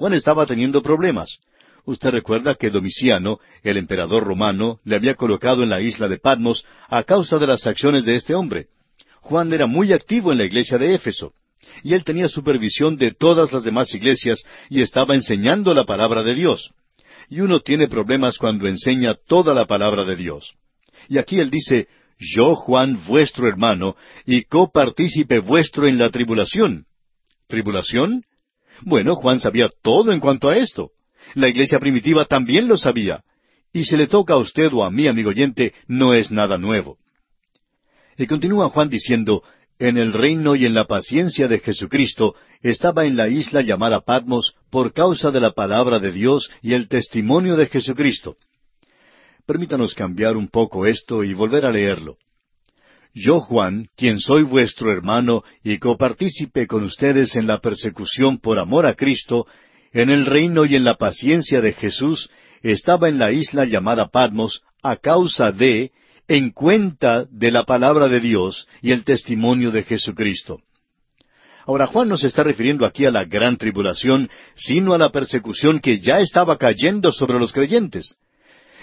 Juan 0.00 0.14
estaba 0.14 0.46
teniendo 0.46 0.80
problemas. 0.80 1.40
Usted 1.84 2.08
recuerda 2.08 2.54
que 2.54 2.70
Domiciano, 2.70 3.38
el 3.62 3.76
emperador 3.76 4.24
romano, 4.24 4.80
le 4.82 4.96
había 4.96 5.14
colocado 5.14 5.62
en 5.62 5.68
la 5.68 5.82
isla 5.82 6.08
de 6.08 6.16
Patmos 6.16 6.64
a 6.88 7.02
causa 7.02 7.38
de 7.38 7.46
las 7.46 7.66
acciones 7.66 8.06
de 8.06 8.14
este 8.14 8.34
hombre. 8.34 8.68
Juan 9.20 9.52
era 9.52 9.66
muy 9.66 9.92
activo 9.92 10.32
en 10.32 10.38
la 10.38 10.46
iglesia 10.46 10.78
de 10.78 10.94
Éfeso, 10.94 11.34
y 11.82 11.92
él 11.92 12.02
tenía 12.02 12.30
supervisión 12.30 12.96
de 12.96 13.10
todas 13.10 13.52
las 13.52 13.62
demás 13.62 13.94
iglesias 13.94 14.42
y 14.70 14.80
estaba 14.80 15.14
enseñando 15.14 15.74
la 15.74 15.84
palabra 15.84 16.22
de 16.22 16.34
Dios. 16.34 16.70
Y 17.28 17.42
uno 17.42 17.60
tiene 17.60 17.86
problemas 17.86 18.38
cuando 18.38 18.68
enseña 18.68 19.12
toda 19.12 19.52
la 19.52 19.66
palabra 19.66 20.06
de 20.06 20.16
Dios. 20.16 20.54
Y 21.10 21.18
aquí 21.18 21.40
él 21.40 21.50
dice, 21.50 21.88
yo, 22.18 22.54
Juan, 22.54 23.04
vuestro 23.06 23.46
hermano, 23.46 23.96
y 24.24 24.44
copartícipe 24.44 25.40
vuestro 25.40 25.86
en 25.86 25.98
la 25.98 26.08
tribulación. 26.08 26.86
¿Tribulación? 27.48 28.24
Bueno, 28.82 29.14
Juan 29.14 29.38
sabía 29.40 29.68
todo 29.82 30.12
en 30.12 30.20
cuanto 30.20 30.48
a 30.48 30.56
esto. 30.56 30.90
La 31.34 31.48
iglesia 31.48 31.78
primitiva 31.78 32.24
también 32.24 32.68
lo 32.68 32.76
sabía. 32.76 33.22
Y 33.72 33.84
si 33.84 33.96
le 33.96 34.06
toca 34.06 34.34
a 34.34 34.38
usted 34.38 34.72
o 34.72 34.84
a 34.84 34.90
mí, 34.90 35.06
amigo 35.06 35.30
oyente, 35.30 35.74
no 35.86 36.14
es 36.14 36.30
nada 36.30 36.58
nuevo. 36.58 36.98
Y 38.16 38.26
continúa 38.26 38.68
Juan 38.68 38.88
diciendo, 38.88 39.42
en 39.78 39.96
el 39.96 40.12
reino 40.12 40.56
y 40.56 40.66
en 40.66 40.74
la 40.74 40.84
paciencia 40.84 41.48
de 41.48 41.58
Jesucristo 41.58 42.34
estaba 42.60 43.06
en 43.06 43.16
la 43.16 43.28
isla 43.28 43.62
llamada 43.62 44.00
Patmos 44.02 44.54
por 44.70 44.92
causa 44.92 45.30
de 45.30 45.40
la 45.40 45.52
palabra 45.52 45.98
de 45.98 46.12
Dios 46.12 46.50
y 46.60 46.74
el 46.74 46.88
testimonio 46.88 47.56
de 47.56 47.66
Jesucristo. 47.66 48.36
Permítanos 49.46 49.94
cambiar 49.94 50.36
un 50.36 50.48
poco 50.48 50.84
esto 50.84 51.24
y 51.24 51.32
volver 51.32 51.64
a 51.64 51.72
leerlo. 51.72 52.18
Yo, 53.12 53.40
Juan, 53.40 53.88
quien 53.96 54.20
soy 54.20 54.44
vuestro 54.44 54.92
hermano 54.92 55.42
y 55.64 55.78
copartícipe 55.78 56.66
con 56.66 56.84
ustedes 56.84 57.34
en 57.34 57.46
la 57.46 57.58
persecución 57.58 58.38
por 58.38 58.58
amor 58.58 58.86
a 58.86 58.94
Cristo, 58.94 59.46
en 59.92 60.10
el 60.10 60.26
reino 60.26 60.64
y 60.64 60.76
en 60.76 60.84
la 60.84 60.94
paciencia 60.94 61.60
de 61.60 61.72
Jesús, 61.72 62.30
estaba 62.62 63.08
en 63.08 63.18
la 63.18 63.32
isla 63.32 63.64
llamada 63.64 64.08
Patmos 64.08 64.62
a 64.82 64.96
causa 64.96 65.50
de, 65.50 65.90
en 66.28 66.50
cuenta 66.50 67.24
de 67.24 67.50
la 67.50 67.64
palabra 67.64 68.06
de 68.06 68.20
Dios 68.20 68.68
y 68.80 68.92
el 68.92 69.04
testimonio 69.04 69.72
de 69.72 69.82
Jesucristo. 69.82 70.60
Ahora 71.66 71.88
Juan 71.88 72.08
no 72.08 72.16
se 72.16 72.28
está 72.28 72.44
refiriendo 72.44 72.86
aquí 72.86 73.04
a 73.06 73.10
la 73.10 73.24
gran 73.24 73.56
tribulación, 73.56 74.30
sino 74.54 74.94
a 74.94 74.98
la 74.98 75.10
persecución 75.10 75.80
que 75.80 75.98
ya 75.98 76.20
estaba 76.20 76.56
cayendo 76.56 77.12
sobre 77.12 77.38
los 77.38 77.52
creyentes. 77.52 78.14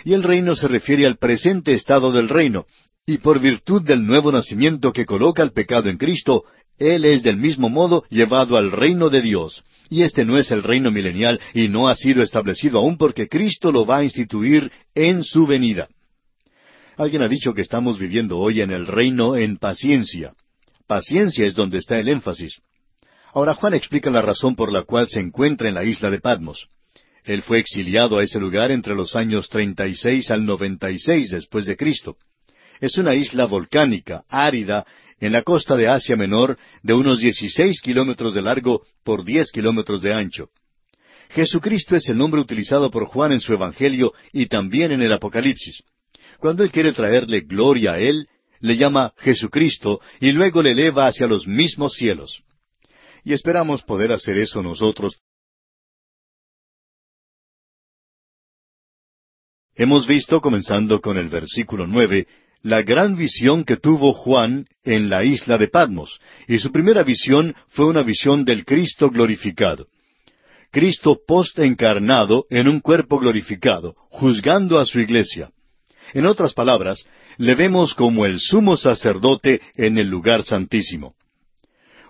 Y 0.04 0.14
el 0.14 0.24
reino 0.24 0.56
se 0.56 0.68
refiere 0.68 1.06
al 1.06 1.18
presente 1.18 1.74
estado 1.74 2.12
del 2.12 2.30
reino, 2.30 2.66
y 3.10 3.20
por 3.20 3.40
virtud 3.40 3.82
del 3.84 4.06
nuevo 4.06 4.34
nacimiento 4.34 4.92
que 4.92 5.06
coloca 5.06 5.42
el 5.42 5.54
pecado 5.54 5.90
en 5.90 5.98
Cristo, 5.98 6.44
Él 6.78 7.06
es 7.06 7.24
del 7.24 7.38
mismo 7.38 7.70
modo 7.70 8.04
llevado 8.10 8.58
al 8.58 8.70
reino 8.70 9.10
de 9.10 9.22
Dios. 9.22 9.64
Y 9.90 10.04
este 10.04 10.26
no 10.26 10.38
es 10.38 10.52
el 10.52 10.62
reino 10.62 10.92
milenial 10.92 11.40
y 11.54 11.70
no 11.70 11.88
ha 11.88 11.96
sido 11.96 12.22
establecido 12.22 12.80
aún 12.80 12.98
porque 12.98 13.30
Cristo 13.30 13.72
lo 13.72 13.86
va 13.86 14.00
a 14.00 14.04
instituir 14.04 14.70
en 14.94 15.24
su 15.24 15.48
venida. 15.48 15.88
Alguien 16.98 17.22
ha 17.22 17.30
dicho 17.30 17.54
que 17.54 17.62
estamos 17.62 17.98
viviendo 17.98 18.40
hoy 18.40 18.60
en 18.60 18.72
el 18.72 18.86
reino 18.86 19.38
en 19.38 19.56
paciencia. 19.56 20.34
Paciencia 20.86 21.46
es 21.46 21.56
donde 21.56 21.78
está 21.78 21.98
el 22.00 22.10
énfasis. 22.10 22.60
Ahora 23.34 23.54
Juan 23.54 23.74
explica 23.74 24.10
la 24.10 24.22
razón 24.22 24.58
por 24.58 24.70
la 24.70 24.84
cual 24.84 25.08
se 25.08 25.22
encuentra 25.22 25.70
en 25.70 25.76
la 25.76 25.86
isla 25.86 26.10
de 26.10 26.20
Patmos. 26.20 26.68
Él 27.24 27.42
fue 27.42 27.60
exiliado 27.60 28.18
a 28.18 28.24
ese 28.24 28.38
lugar 28.38 28.72
entre 28.72 28.96
los 28.96 29.16
años 29.16 29.48
36 29.48 30.30
al 30.30 30.46
96 30.46 31.32
después 31.32 31.66
de 31.66 31.78
Cristo. 31.78 32.18
Es 32.80 32.98
una 32.98 33.16
isla 33.16 33.46
volcánica, 33.46 34.24
árida, 34.30 34.86
en 35.20 35.32
la 35.32 35.42
costa 35.42 35.76
de 35.76 35.88
Asia 35.88 36.16
Menor, 36.16 36.58
de 36.84 36.94
unos 36.94 37.20
16 37.20 37.82
kilómetros 37.82 38.34
de 38.36 38.42
largo 38.42 38.84
por 39.04 39.24
10 39.24 39.52
kilómetros 39.52 40.02
de 40.02 40.14
ancho. 40.14 40.50
Jesucristo 41.30 41.96
es 41.96 42.08
el 42.10 42.18
nombre 42.18 42.40
utilizado 42.40 42.90
por 42.92 43.06
Juan 43.06 43.32
en 43.32 43.42
su 43.42 43.54
Evangelio 43.54 44.14
y 44.32 44.46
también 44.46 44.92
en 44.92 45.02
el 45.02 45.12
Apocalipsis. 45.12 45.84
Cuando 46.40 46.64
Él 46.64 46.72
quiere 46.72 46.94
traerle 46.94 47.42
gloria 47.42 47.94
a 47.94 48.00
Él, 48.00 48.28
le 48.60 48.78
llama 48.78 49.14
Jesucristo 49.18 50.00
y 50.20 50.32
luego 50.32 50.62
le 50.62 50.72
eleva 50.72 51.08
hacia 51.08 51.28
los 51.28 51.48
mismos 51.48 51.94
cielos. 51.94 52.44
Y 53.24 53.34
esperamos 53.34 53.84
poder 53.84 54.12
hacer 54.12 54.38
eso 54.38 54.64
nosotros. 54.64 55.20
Hemos 59.76 60.08
visto, 60.08 60.42
comenzando 60.42 61.02
con 61.02 61.18
el 61.18 61.30
versículo 61.30 61.86
nueve, 61.86 62.28
la 62.68 62.82
gran 62.82 63.16
visión 63.16 63.64
que 63.64 63.78
tuvo 63.78 64.12
Juan 64.12 64.66
en 64.84 65.10
la 65.10 65.24
isla 65.24 65.58
de 65.58 65.70
Patmos, 65.70 66.20
y 66.50 66.60
su 66.60 66.70
primera 66.70 67.02
visión 67.02 67.56
fue 67.70 67.86
una 67.86 68.04
visión 68.04 68.44
del 68.44 68.66
Cristo 68.66 69.10
glorificado. 69.10 69.88
Cristo 70.70 71.18
post 71.26 71.60
encarnado 71.60 72.46
en 72.50 72.68
un 72.68 72.82
cuerpo 72.82 73.20
glorificado, 73.20 73.96
juzgando 74.10 74.82
a 74.82 74.86
su 74.86 75.00
iglesia. 75.00 75.50
En 76.14 76.26
otras 76.26 76.54
palabras, 76.54 77.06
le 77.38 77.56
vemos 77.56 77.94
como 77.94 78.26
el 78.26 78.38
sumo 78.38 78.76
sacerdote 78.76 79.62
en 79.76 79.98
el 79.98 80.10
lugar 80.10 80.44
santísimo. 80.44 81.16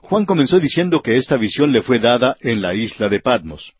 Juan 0.01 0.25
comenzó 0.25 0.59
diciendo 0.59 1.03
que 1.03 1.17
esta 1.17 1.37
visión 1.37 1.71
le 1.71 1.83
fue 1.83 1.99
dada 1.99 2.35
en 2.41 2.63
la 2.63 2.73
isla 2.73 3.09
de 3.09 3.19
Patmos. 3.19 3.73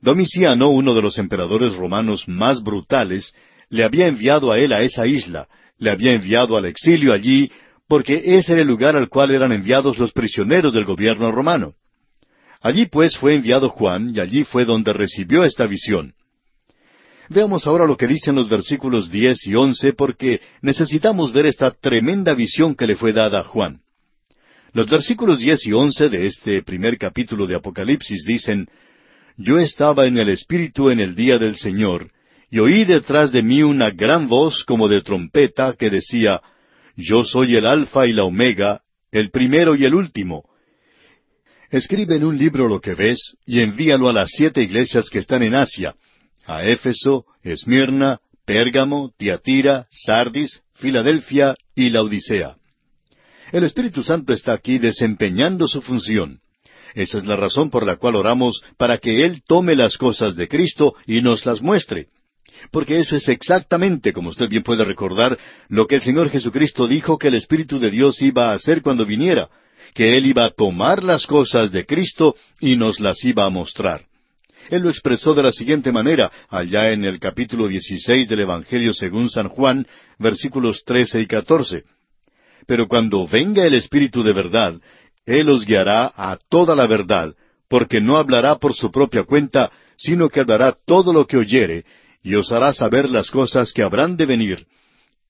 Domiciano, 0.00 0.70
uno 0.70 0.94
de 0.94 1.02
los 1.02 1.18
emperadores 1.18 1.74
romanos 1.74 2.26
más 2.26 2.62
brutales, 2.62 3.34
le 3.68 3.84
había 3.84 4.06
enviado 4.06 4.50
a 4.50 4.58
él 4.58 4.72
a 4.72 4.80
esa 4.80 5.06
isla, 5.06 5.46
le 5.78 5.90
había 5.90 6.12
enviado 6.12 6.56
al 6.56 6.66
exilio 6.66 7.12
allí, 7.12 7.50
porque 7.88 8.22
ese 8.24 8.52
era 8.52 8.62
el 8.62 8.68
lugar 8.68 8.96
al 8.96 9.08
cual 9.08 9.30
eran 9.30 9.52
enviados 9.52 9.98
los 9.98 10.12
prisioneros 10.12 10.72
del 10.72 10.84
gobierno 10.84 11.30
romano. 11.30 11.74
Allí 12.60 12.86
pues 12.86 13.16
fue 13.16 13.34
enviado 13.34 13.68
Juan, 13.68 14.12
y 14.14 14.20
allí 14.20 14.44
fue 14.44 14.64
donde 14.64 14.92
recibió 14.92 15.44
esta 15.44 15.66
visión. 15.66 16.14
Veamos 17.28 17.66
ahora 17.66 17.86
lo 17.86 17.96
que 17.96 18.06
dicen 18.06 18.34
los 18.34 18.48
versículos 18.48 19.10
diez 19.10 19.46
y 19.46 19.54
once, 19.54 19.92
porque 19.92 20.40
necesitamos 20.62 21.32
ver 21.32 21.46
esta 21.46 21.70
tremenda 21.70 22.34
visión 22.34 22.74
que 22.74 22.86
le 22.86 22.96
fue 22.96 23.12
dada 23.12 23.40
a 23.40 23.44
Juan. 23.44 23.80
Los 24.72 24.88
versículos 24.88 25.38
diez 25.38 25.66
y 25.66 25.72
once 25.72 26.08
de 26.08 26.26
este 26.26 26.62
primer 26.62 26.98
capítulo 26.98 27.46
de 27.46 27.54
Apocalipsis 27.54 28.24
dicen, 28.24 28.68
Yo 29.36 29.58
estaba 29.58 30.06
en 30.06 30.18
el 30.18 30.28
Espíritu 30.28 30.90
en 30.90 31.00
el 31.00 31.14
día 31.14 31.38
del 31.38 31.56
Señor, 31.56 32.10
y 32.54 32.60
oí 32.60 32.84
detrás 32.84 33.32
de 33.32 33.42
mí 33.42 33.64
una 33.64 33.90
gran 33.90 34.28
voz 34.28 34.62
como 34.62 34.86
de 34.86 35.02
trompeta 35.02 35.74
que 35.76 35.90
decía, 35.90 36.40
Yo 36.94 37.24
soy 37.24 37.56
el 37.56 37.66
Alfa 37.66 38.06
y 38.06 38.12
la 38.12 38.22
Omega, 38.22 38.82
el 39.10 39.30
primero 39.30 39.74
y 39.74 39.84
el 39.84 39.92
último. 39.92 40.44
Escribe 41.68 42.14
en 42.14 42.22
un 42.22 42.38
libro 42.38 42.68
lo 42.68 42.80
que 42.80 42.94
ves 42.94 43.34
y 43.44 43.58
envíalo 43.58 44.08
a 44.08 44.12
las 44.12 44.30
siete 44.30 44.62
iglesias 44.62 45.10
que 45.10 45.18
están 45.18 45.42
en 45.42 45.56
Asia, 45.56 45.96
a 46.46 46.64
Éfeso, 46.64 47.26
Esmirna, 47.42 48.20
Pérgamo, 48.46 49.10
Tiatira, 49.18 49.88
Sardis, 49.90 50.62
Filadelfia 50.74 51.56
y 51.74 51.90
Laodicea. 51.90 52.54
El 53.50 53.64
Espíritu 53.64 54.04
Santo 54.04 54.32
está 54.32 54.52
aquí 54.52 54.78
desempeñando 54.78 55.66
su 55.66 55.82
función. 55.82 56.38
Esa 56.94 57.18
es 57.18 57.24
la 57.24 57.34
razón 57.34 57.70
por 57.70 57.84
la 57.84 57.96
cual 57.96 58.14
oramos 58.14 58.62
para 58.76 58.98
que 58.98 59.24
Él 59.24 59.42
tome 59.44 59.74
las 59.74 59.96
cosas 59.96 60.36
de 60.36 60.46
Cristo 60.46 60.94
y 61.04 61.20
nos 61.20 61.44
las 61.46 61.60
muestre 61.60 62.10
porque 62.70 62.98
eso 62.98 63.16
es 63.16 63.28
exactamente, 63.28 64.12
como 64.12 64.30
usted 64.30 64.48
bien 64.48 64.62
puede 64.62 64.84
recordar, 64.84 65.38
lo 65.68 65.86
que 65.86 65.96
el 65.96 66.02
Señor 66.02 66.30
Jesucristo 66.30 66.86
dijo 66.86 67.18
que 67.18 67.28
el 67.28 67.34
Espíritu 67.34 67.78
de 67.78 67.90
Dios 67.90 68.20
iba 68.22 68.50
a 68.50 68.54
hacer 68.54 68.82
cuando 68.82 69.04
viniera, 69.04 69.48
que 69.94 70.16
Él 70.16 70.26
iba 70.26 70.44
a 70.44 70.50
tomar 70.50 71.04
las 71.04 71.26
cosas 71.26 71.70
de 71.72 71.86
Cristo 71.86 72.34
y 72.60 72.76
nos 72.76 73.00
las 73.00 73.24
iba 73.24 73.44
a 73.44 73.50
mostrar. 73.50 74.06
Él 74.70 74.82
lo 74.82 74.88
expresó 74.88 75.34
de 75.34 75.42
la 75.42 75.52
siguiente 75.52 75.92
manera, 75.92 76.32
allá 76.48 76.90
en 76.92 77.04
el 77.04 77.18
capítulo 77.18 77.68
16 77.68 78.28
del 78.28 78.40
Evangelio 78.40 78.94
según 78.94 79.28
San 79.28 79.48
Juan, 79.48 79.86
versículos 80.18 80.82
13 80.84 81.20
y 81.20 81.26
14. 81.26 81.84
Pero 82.66 82.88
cuando 82.88 83.26
venga 83.26 83.64
el 83.66 83.74
Espíritu 83.74 84.22
de 84.22 84.32
verdad, 84.32 84.74
Él 85.26 85.50
os 85.50 85.66
guiará 85.66 86.12
a 86.16 86.38
toda 86.48 86.74
la 86.74 86.86
verdad, 86.86 87.34
porque 87.68 88.00
no 88.00 88.16
hablará 88.16 88.56
por 88.56 88.74
su 88.74 88.90
propia 88.90 89.24
cuenta, 89.24 89.70
sino 89.96 90.28
que 90.28 90.40
hablará 90.40 90.76
todo 90.86 91.12
lo 91.12 91.26
que 91.26 91.36
oyere, 91.36 91.84
y 92.24 92.34
os 92.34 92.50
hará 92.50 92.72
saber 92.72 93.10
las 93.10 93.30
cosas 93.30 93.72
que 93.72 93.82
habrán 93.82 94.16
de 94.16 94.24
venir. 94.24 94.66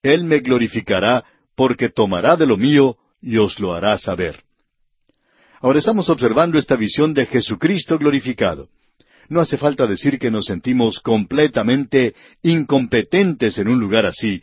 Él 0.03 0.23
me 0.25 0.39
glorificará, 0.39 1.25
porque 1.57 1.89
tomará 1.89 2.37
de 2.37 2.47
lo 2.47 2.57
mío 2.57 2.97
y 3.21 3.37
os 3.37 3.59
lo 3.59 3.75
hará 3.75 3.99
saber. 3.99 4.45
Ahora 5.61 5.81
estamos 5.81 6.09
observando 6.09 6.57
esta 6.57 6.77
visión 6.77 7.13
de 7.13 7.27
Jesucristo 7.27 7.99
glorificado. 7.99 8.69
No 9.29 9.41
hace 9.41 9.57
falta 9.57 9.87
decir 9.87 10.19
que 10.19 10.31
nos 10.31 10.45
sentimos 10.47 11.01
completamente 11.01 12.15
incompetentes 12.43 13.59
en 13.59 13.69
un 13.69 13.81
lugar 13.81 14.07
así, 14.07 14.41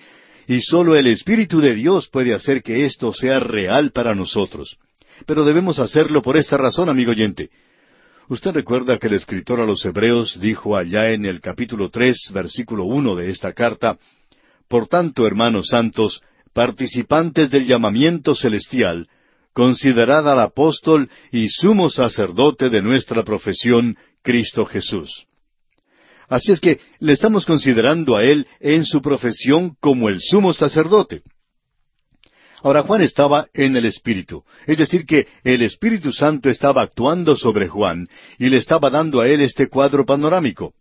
y 0.48 0.60
sólo 0.62 0.96
el 0.96 1.08
Espíritu 1.08 1.62
de 1.62 1.74
Dios 1.74 2.10
puede 2.10 2.34
hacer 2.34 2.64
que 2.64 2.86
esto 2.86 3.14
sea 3.14 3.40
real 3.40 3.92
para 3.92 4.14
nosotros. 4.14 4.78
Pero 5.26 5.46
debemos 5.46 5.80
hacerlo 5.80 6.22
por 6.22 6.36
esta 6.36 6.58
razón, 6.58 6.90
amigo 6.90 7.12
oyente. 7.12 7.50
Usted 8.32 8.52
recuerda 8.52 8.98
que 8.98 9.08
el 9.08 9.16
escritor 9.16 9.60
a 9.60 9.66
los 9.66 9.84
Hebreos 9.84 10.40
dijo 10.40 10.78
allá 10.78 11.12
en 11.12 11.26
el 11.26 11.42
capítulo 11.42 11.90
tres, 11.90 12.30
versículo 12.34 12.86
uno 12.86 13.14
de 13.14 13.30
esta 13.30 13.52
carta, 13.52 13.98
Por 14.70 14.88
tanto, 14.88 15.28
hermanos 15.28 15.68
santos, 15.68 16.22
participantes 16.54 17.50
del 17.50 17.66
llamamiento 17.66 18.34
celestial, 18.34 19.10
considerad 19.52 20.32
al 20.32 20.40
apóstol 20.40 21.10
y 21.34 21.50
sumo 21.50 21.90
sacerdote 21.90 22.70
de 22.70 22.82
nuestra 22.82 23.24
profesión, 23.24 23.98
Cristo 24.22 24.66
Jesús. 24.66 25.26
Así 26.30 26.54
es 26.54 26.62
que 26.62 26.80
le 27.00 27.12
estamos 27.12 27.46
considerando 27.46 28.16
a 28.16 28.24
Él 28.24 28.48
en 28.62 28.86
su 28.86 29.02
profesión 29.02 29.76
como 29.82 30.08
el 30.08 30.22
sumo 30.22 30.54
sacerdote. 30.54 31.22
Ahora 32.64 32.84
Juan 32.84 33.02
estaba 33.02 33.48
en 33.54 33.76
el 33.76 33.86
Espíritu, 33.86 34.44
es 34.68 34.78
decir, 34.78 35.06
que 35.06 35.28
el 35.44 35.64
Espíritu 35.64 36.12
Santo 36.12 36.50
estaba 36.50 36.84
actuando 36.84 37.36
sobre 37.36 37.68
Juan 37.68 38.08
y 38.38 38.50
le 38.50 38.58
estaba 38.58 38.90
dando 38.90 39.20
a 39.20 39.28
él 39.28 39.42
este 39.42 39.68
cuadro 39.68 40.06
panorámico. 40.06 40.74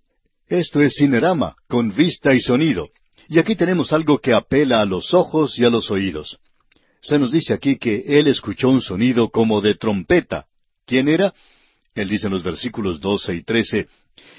Esto 0.47 0.83
es 0.83 0.97
cinerama, 0.97 1.57
con 1.69 1.95
vista 1.95 2.35
y 2.35 2.41
sonido. 2.41 2.91
Y 3.29 3.39
aquí 3.39 3.55
tenemos 3.55 3.93
algo 3.93 4.19
que 4.19 4.35
apela 4.35 4.81
a 4.81 4.85
los 4.85 5.15
ojos 5.15 5.59
y 5.59 5.65
a 5.65 5.71
los 5.71 5.91
oídos. 5.91 6.39
Se 7.01 7.19
nos 7.19 7.33
dice 7.33 7.55
aquí 7.55 7.79
que 7.79 8.03
él 8.07 8.27
escuchó 8.27 8.69
un 8.69 8.83
sonido 8.83 9.31
como 9.31 9.61
de 9.61 9.75
trompeta. 9.75 10.47
¿Quién 10.85 11.09
era? 11.09 11.33
Él 11.95 12.09
dice 12.09 12.27
en 12.27 12.33
los 12.33 12.43
versículos 12.43 13.01
doce 13.01 13.35
y 13.35 13.43
trece, 13.43 13.89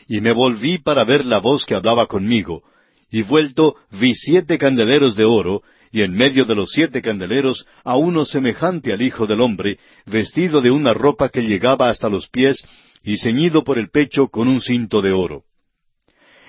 Y 0.07 0.21
me 0.21 0.31
volví 0.31 0.77
para 0.77 1.05
ver 1.05 1.25
la 1.25 1.39
voz 1.39 1.65
que 1.65 1.73
hablaba 1.73 2.05
conmigo, 2.05 2.63
y 3.09 3.23
vuelto 3.23 3.75
vi 3.91 4.13
siete 4.13 4.57
candeleros 4.57 5.15
de 5.15 5.25
oro, 5.25 5.63
y 5.91 6.01
en 6.01 6.13
medio 6.13 6.45
de 6.45 6.55
los 6.55 6.71
siete 6.71 7.01
candeleros 7.01 7.65
a 7.83 7.97
uno 7.97 8.25
semejante 8.25 8.93
al 8.93 9.01
Hijo 9.01 9.27
del 9.27 9.41
Hombre, 9.41 9.77
vestido 10.05 10.61
de 10.61 10.71
una 10.71 10.93
ropa 10.93 11.29
que 11.29 11.41
llegaba 11.41 11.89
hasta 11.89 12.09
los 12.09 12.29
pies 12.29 12.63
y 13.03 13.17
ceñido 13.17 13.63
por 13.63 13.77
el 13.77 13.89
pecho 13.89 14.29
con 14.29 14.47
un 14.47 14.61
cinto 14.61 15.01
de 15.01 15.11
oro. 15.11 15.43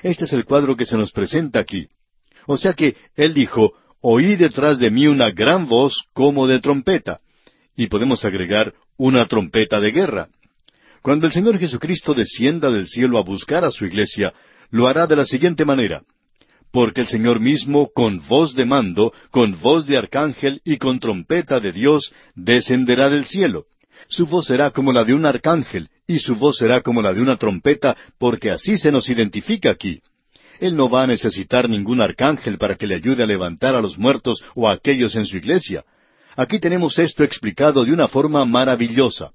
Este 0.03 0.25
es 0.25 0.33
el 0.33 0.45
cuadro 0.45 0.77
que 0.77 0.87
se 0.87 0.97
nos 0.97 1.11
presenta 1.11 1.59
aquí. 1.59 1.89
O 2.47 2.57
sea 2.57 2.75
que 2.75 2.97
él 3.17 3.35
dijo, 3.35 3.73
oí 4.01 4.37
detrás 4.37 4.79
de 4.79 4.91
mí 4.91 5.07
una 5.07 5.31
gran 5.31 5.69
voz 5.69 6.05
como 6.13 6.47
de 6.47 6.61
trompeta. 6.61 7.21
Y 7.77 7.87
podemos 7.87 8.25
agregar 8.25 8.75
una 8.97 9.27
trompeta 9.27 9.81
de 9.81 9.93
guerra. 9.93 10.29
Cuando 11.03 11.27
el 11.27 11.33
Señor 11.33 11.59
Jesucristo 11.59 12.15
descienda 12.15 12.71
del 12.71 12.87
cielo 12.87 13.19
a 13.19 13.23
buscar 13.23 13.65
a 13.65 13.71
su 13.71 13.87
iglesia, 13.87 14.33
lo 14.71 14.87
hará 14.87 15.07
de 15.07 15.17
la 15.17 15.25
siguiente 15.25 15.65
manera. 15.65 16.03
Porque 16.73 17.03
el 17.03 17.07
Señor 17.07 17.39
mismo, 17.39 17.91
con 17.95 18.27
voz 18.27 18.55
de 18.55 18.65
mando, 18.65 19.13
con 19.31 19.61
voz 19.61 19.87
de 19.87 19.99
arcángel 19.99 20.61
y 20.65 20.79
con 20.79 20.99
trompeta 20.99 21.61
de 21.61 21.71
Dios, 21.71 22.13
descenderá 22.35 23.11
del 23.11 23.27
cielo. 23.27 23.67
Su 24.09 24.27
voz 24.27 24.47
será 24.47 24.71
como 24.71 24.93
la 24.93 25.05
de 25.05 25.15
un 25.15 25.27
arcángel, 25.27 25.91
y 26.07 26.19
su 26.19 26.35
voz 26.35 26.57
será 26.57 26.81
como 26.81 27.03
la 27.03 27.13
de 27.13 27.23
una 27.23 27.37
trompeta, 27.37 27.97
porque 28.19 28.51
así 28.51 28.79
se 28.79 28.91
nos 28.91 29.09
identifica 29.09 29.71
aquí. 29.71 30.01
Él 30.61 30.77
no 30.77 30.89
va 30.89 31.03
a 31.03 31.07
necesitar 31.07 31.69
ningún 31.69 32.01
arcángel 32.01 32.57
para 32.57 32.77
que 32.77 32.87
le 32.87 32.95
ayude 32.95 33.23
a 33.23 33.27
levantar 33.27 33.75
a 33.75 33.81
los 33.81 33.99
muertos 33.99 34.43
o 34.55 34.69
a 34.69 34.73
aquellos 34.73 35.15
en 35.15 35.27
su 35.27 35.37
iglesia. 35.37 35.85
Aquí 36.37 36.59
tenemos 36.59 36.99
esto 36.99 37.23
explicado 37.23 37.85
de 37.85 37.93
una 37.93 38.09
forma 38.09 38.45
maravillosa. 38.45 39.33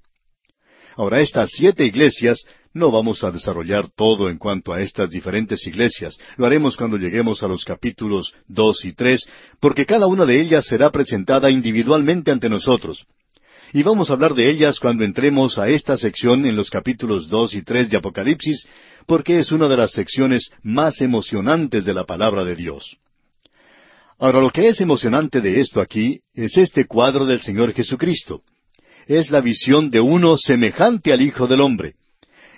Ahora, 0.95 1.19
estas 1.19 1.51
siete 1.51 1.85
iglesias, 1.85 2.43
no 2.77 2.91
vamos 2.91 3.23
a 3.23 3.31
desarrollar 3.31 3.89
todo 3.89 4.29
en 4.29 4.37
cuanto 4.37 4.71
a 4.71 4.81
estas 4.81 5.09
diferentes 5.09 5.65
iglesias. 5.67 6.17
Lo 6.37 6.45
haremos 6.45 6.77
cuando 6.77 6.97
lleguemos 6.97 7.43
a 7.43 7.47
los 7.47 7.65
capítulos 7.65 8.33
dos 8.47 8.85
y 8.85 8.93
tres, 8.93 9.27
porque 9.59 9.85
cada 9.85 10.07
una 10.07 10.25
de 10.25 10.39
ellas 10.39 10.65
será 10.65 10.91
presentada 10.91 11.51
individualmente 11.51 12.31
ante 12.31 12.49
nosotros. 12.49 13.05
Y 13.73 13.83
vamos 13.83 14.09
a 14.09 14.13
hablar 14.13 14.33
de 14.33 14.49
ellas 14.49 14.79
cuando 14.79 15.03
entremos 15.03 15.57
a 15.57 15.67
esta 15.67 15.97
sección 15.97 16.45
en 16.45 16.55
los 16.55 16.69
capítulos 16.69 17.27
dos 17.27 17.53
y 17.53 17.63
tres 17.63 17.89
de 17.89 17.97
Apocalipsis, 17.97 18.65
porque 19.05 19.39
es 19.39 19.51
una 19.51 19.67
de 19.67 19.77
las 19.77 19.91
secciones 19.91 20.51
más 20.63 21.01
emocionantes 21.01 21.83
de 21.83 21.93
la 21.93 22.05
palabra 22.05 22.45
de 22.45 22.55
Dios. 22.55 22.97
Ahora, 24.19 24.39
lo 24.41 24.49
que 24.49 24.67
es 24.67 24.81
emocionante 24.81 25.41
de 25.41 25.59
esto 25.59 25.79
aquí 25.81 26.21
es 26.33 26.57
este 26.57 26.85
cuadro 26.85 27.25
del 27.25 27.41
Señor 27.41 27.73
Jesucristo. 27.73 28.41
Es 29.05 29.29
la 29.31 29.41
visión 29.41 29.91
de 29.91 29.99
uno 29.99 30.37
semejante 30.37 31.13
al 31.13 31.21
Hijo 31.21 31.47
del 31.47 31.61
Hombre. 31.61 31.95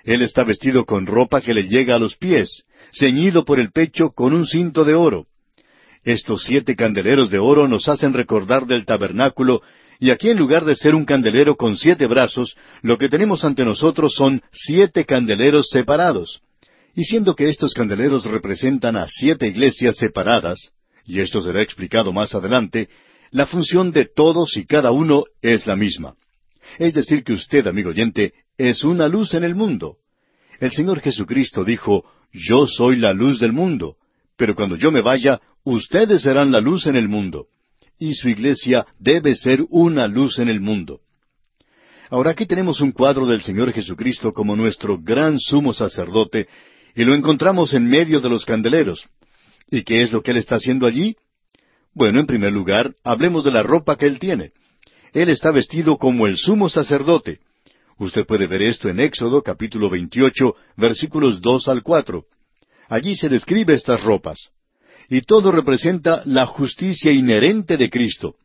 Él 0.04 0.22
está 0.22 0.44
vestido 0.44 0.84
con 0.84 1.06
ropa 1.06 1.40
que 1.40 1.54
le 1.54 1.64
llega 1.64 1.96
a 1.96 1.98
los 1.98 2.16
pies, 2.16 2.64
ceñido 2.92 3.44
por 3.44 3.60
el 3.60 3.70
pecho 3.70 4.10
con 4.10 4.32
un 4.32 4.46
cinto 4.46 4.84
de 4.84 4.94
oro. 4.94 5.26
Estos 6.04 6.44
siete 6.44 6.76
candeleros 6.76 7.30
de 7.30 7.38
oro 7.38 7.68
nos 7.68 7.88
hacen 7.88 8.14
recordar 8.14 8.66
del 8.66 8.86
tabernáculo 8.86 9.62
y 10.00 10.10
aquí 10.10 10.30
en 10.30 10.38
lugar 10.38 10.64
de 10.64 10.74
ser 10.74 10.94
un 10.94 11.04
candelero 11.04 11.56
con 11.56 11.76
siete 11.76 12.06
brazos, 12.06 12.56
lo 12.80 12.96
que 12.96 13.10
tenemos 13.10 13.44
ante 13.44 13.66
nosotros 13.66 14.14
son 14.14 14.42
siete 14.50 15.04
candeleros 15.04 15.68
separados. 15.68 16.40
Y 16.94 17.04
siendo 17.04 17.36
que 17.36 17.50
estos 17.50 17.74
candeleros 17.74 18.24
representan 18.24 18.96
a 18.96 19.06
siete 19.06 19.46
iglesias 19.46 19.96
separadas, 19.96 20.72
y 21.04 21.20
esto 21.20 21.42
será 21.42 21.60
explicado 21.60 22.14
más 22.14 22.34
adelante, 22.34 22.88
la 23.30 23.46
función 23.46 23.92
de 23.92 24.06
todos 24.06 24.56
y 24.56 24.64
cada 24.64 24.90
uno 24.90 25.24
es 25.42 25.66
la 25.66 25.76
misma. 25.76 26.14
Es 26.78 26.94
decir, 26.94 27.22
que 27.22 27.34
usted, 27.34 27.66
amigo 27.66 27.90
oyente, 27.90 28.32
es 28.68 28.84
una 28.84 29.08
luz 29.08 29.34
en 29.34 29.44
el 29.44 29.54
mundo. 29.54 29.96
El 30.58 30.72
Señor 30.72 31.00
Jesucristo 31.00 31.64
dijo, 31.64 32.04
Yo 32.32 32.66
soy 32.66 32.96
la 32.96 33.12
luz 33.12 33.40
del 33.40 33.52
mundo, 33.52 33.96
pero 34.36 34.54
cuando 34.54 34.76
yo 34.76 34.90
me 34.90 35.00
vaya, 35.00 35.40
ustedes 35.64 36.22
serán 36.22 36.52
la 36.52 36.60
luz 36.60 36.86
en 36.86 36.96
el 36.96 37.08
mundo 37.08 37.46
y 38.00 38.14
su 38.14 38.28
iglesia 38.30 38.86
debe 38.98 39.36
ser 39.36 39.64
una 39.68 40.08
luz 40.08 40.38
en 40.38 40.48
el 40.48 40.60
mundo. 40.60 41.00
Ahora 42.08 42.30
aquí 42.30 42.46
tenemos 42.46 42.80
un 42.80 42.90
cuadro 42.90 43.26
del 43.26 43.42
Señor 43.42 43.72
Jesucristo 43.72 44.32
como 44.32 44.56
nuestro 44.56 44.98
gran 44.98 45.38
sumo 45.38 45.72
sacerdote, 45.72 46.48
y 46.96 47.04
lo 47.04 47.14
encontramos 47.14 47.72
en 47.74 47.86
medio 47.86 48.20
de 48.20 48.30
los 48.30 48.44
candeleros. 48.44 49.06
¿Y 49.70 49.82
qué 49.82 50.00
es 50.00 50.10
lo 50.10 50.22
que 50.22 50.32
Él 50.32 50.38
está 50.38 50.56
haciendo 50.56 50.86
allí? 50.86 51.14
Bueno, 51.94 52.18
en 52.18 52.26
primer 52.26 52.52
lugar, 52.52 52.94
hablemos 53.04 53.44
de 53.44 53.52
la 53.52 53.62
ropa 53.62 53.96
que 53.96 54.06
Él 54.06 54.18
tiene. 54.18 54.52
Él 55.12 55.28
está 55.28 55.52
vestido 55.52 55.98
como 55.98 56.26
el 56.26 56.36
sumo 56.36 56.68
sacerdote. 56.68 57.40
Usted 58.00 58.24
puede 58.24 58.46
ver 58.46 58.62
esto 58.62 58.88
en 58.88 58.98
Éxodo 58.98 59.42
capítulo 59.42 59.90
28, 59.90 60.56
versículos 60.78 61.42
2 61.42 61.68
al 61.68 61.82
4. 61.82 62.24
Allí 62.88 63.14
se 63.14 63.28
describe 63.28 63.74
estas 63.74 64.02
ropas 64.02 64.52
y 65.10 65.20
todo 65.20 65.52
representa 65.52 66.22
la 66.24 66.46
justicia 66.46 67.12
inherente 67.12 67.76
de 67.76 67.90
Cristo. 67.90 68.36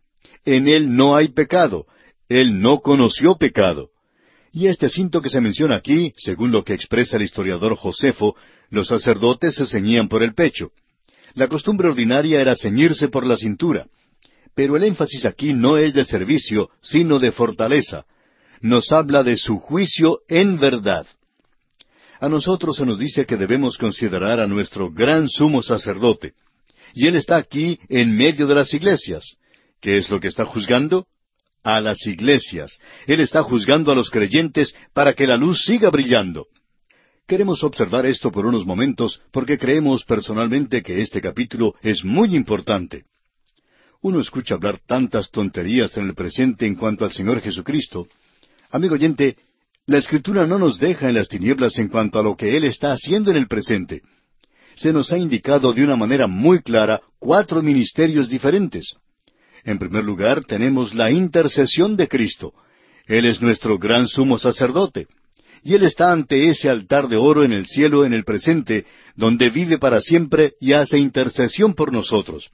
En 0.44 0.68
Él 0.68 0.94
no 0.94 1.16
hay 1.16 1.30
pecado. 1.30 1.86
Él 2.28 2.60
no 2.60 2.80
conoció 2.82 3.38
pecado. 3.38 3.92
Y 4.52 4.68
este 4.68 4.90
cinto 4.90 5.22
que 5.22 5.30
se 5.30 5.40
menciona 5.40 5.78
aquí, 5.78 6.12
según 6.18 6.52
lo 6.52 6.66
que 6.66 6.74
expresa 6.74 7.16
el 7.16 7.24
historiador 7.24 7.78
Josefo, 7.78 8.36
los 8.70 8.90
sacerdotes 8.90 9.56
se 9.56 9.66
ceñían 9.68 10.10
por 10.10 10.22
el 10.22 10.34
pecho. 10.34 10.72
La 11.34 11.48
costumbre 11.48 11.88
ordinaria 11.88 12.42
era 12.42 12.58
ceñirse 12.58 13.08
por 13.08 13.26
la 13.26 13.38
cintura. 13.38 13.88
Pero 14.54 14.76
el 14.76 14.84
énfasis 14.84 15.24
aquí 15.24 15.54
no 15.54 15.78
es 15.78 15.94
de 15.94 16.04
servicio, 16.04 16.72
sino 16.82 17.20
de 17.20 17.32
fortaleza. 17.32 18.06
Nos 18.66 18.92
habla 18.92 19.22
de 19.22 19.38
su 19.38 19.60
juicio 19.60 20.22
en 20.28 20.58
verdad. 20.58 21.06
A 22.20 22.28
nosotros 22.28 22.78
se 22.78 22.84
nos 22.84 22.98
dice 22.98 23.28
que 23.28 23.38
debemos 23.38 23.78
considerar 23.78 24.40
a 24.40 24.48
nuestro 24.48 24.90
gran 24.90 25.30
sumo 25.30 25.62
sacerdote. 25.62 26.34
Y 26.96 27.06
Él 27.06 27.16
está 27.16 27.36
aquí 27.36 27.78
en 27.90 28.18
medio 28.18 28.48
de 28.48 28.56
las 28.56 28.74
iglesias. 28.74 29.38
¿Qué 29.80 30.00
es 30.00 30.10
lo 30.10 30.20
que 30.20 30.30
está 30.30 30.46
juzgando? 30.46 31.06
A 31.62 31.80
las 31.80 32.08
iglesias. 32.08 32.80
Él 33.06 33.20
está 33.20 33.44
juzgando 33.44 33.92
a 33.92 33.96
los 33.96 34.10
creyentes 34.10 34.74
para 34.96 35.14
que 35.14 35.28
la 35.28 35.38
luz 35.38 35.64
siga 35.64 35.92
brillando. 35.92 36.48
Queremos 37.28 37.64
observar 37.64 38.08
esto 38.08 38.32
por 38.32 38.48
unos 38.48 38.66
momentos 38.66 39.22
porque 39.32 39.60
creemos 39.60 40.04
personalmente 40.06 40.82
que 40.82 41.02
este 41.02 41.22
capítulo 41.22 41.76
es 41.84 42.04
muy 42.04 42.36
importante. 42.36 43.04
Uno 44.02 44.20
escucha 44.20 44.56
hablar 44.56 44.80
tantas 44.80 45.30
tonterías 45.30 45.96
en 45.98 46.08
el 46.08 46.16
presente 46.16 46.66
en 46.66 46.74
cuanto 46.74 47.06
al 47.06 47.12
Señor 47.12 47.42
Jesucristo. 47.42 48.08
Amigo 48.76 48.96
oyente, 48.96 49.38
la 49.86 50.00
Escritura 50.00 50.46
no 50.46 50.60
nos 50.60 50.80
deja 50.80 51.08
en 51.08 51.16
las 51.16 51.30
tinieblas 51.30 51.78
en 51.80 51.88
cuanto 51.88 52.20
a 52.20 52.24
lo 52.24 52.36
que 52.36 52.58
Él 52.58 52.66
está 52.66 52.92
haciendo 52.92 53.32
en 53.32 53.38
el 53.38 53.48
presente 53.48 54.02
se 54.76 54.92
nos 54.92 55.12
ha 55.12 55.18
indicado 55.18 55.74
de 55.74 55.84
una 55.84 55.96
manera 55.96 56.28
muy 56.28 56.62
clara 56.62 57.02
cuatro 57.18 57.62
ministerios 57.62 58.30
diferentes. 58.30 58.96
En 59.64 59.80
primer 59.80 60.04
lugar, 60.04 60.44
tenemos 60.44 60.94
la 60.94 61.10
intercesión 61.12 61.96
de 61.96 62.08
Cristo. 62.08 62.54
Él 63.08 63.26
es 63.26 63.42
nuestro 63.42 63.80
gran 63.80 64.08
sumo 64.08 64.38
sacerdote. 64.38 65.08
Y 65.64 65.74
Él 65.74 65.84
está 65.84 66.12
ante 66.12 66.50
ese 66.50 66.70
altar 66.70 67.08
de 67.08 67.18
oro 67.18 67.44
en 67.44 67.54
el 67.54 67.66
cielo 67.66 68.06
en 68.06 68.14
el 68.14 68.24
presente, 68.24 68.86
donde 69.16 69.50
vive 69.50 69.80
para 69.80 70.02
siempre 70.02 70.54
y 70.60 70.74
hace 70.74 71.00
intercesión 71.00 71.74
por 71.74 71.92
nosotros. 71.92 72.50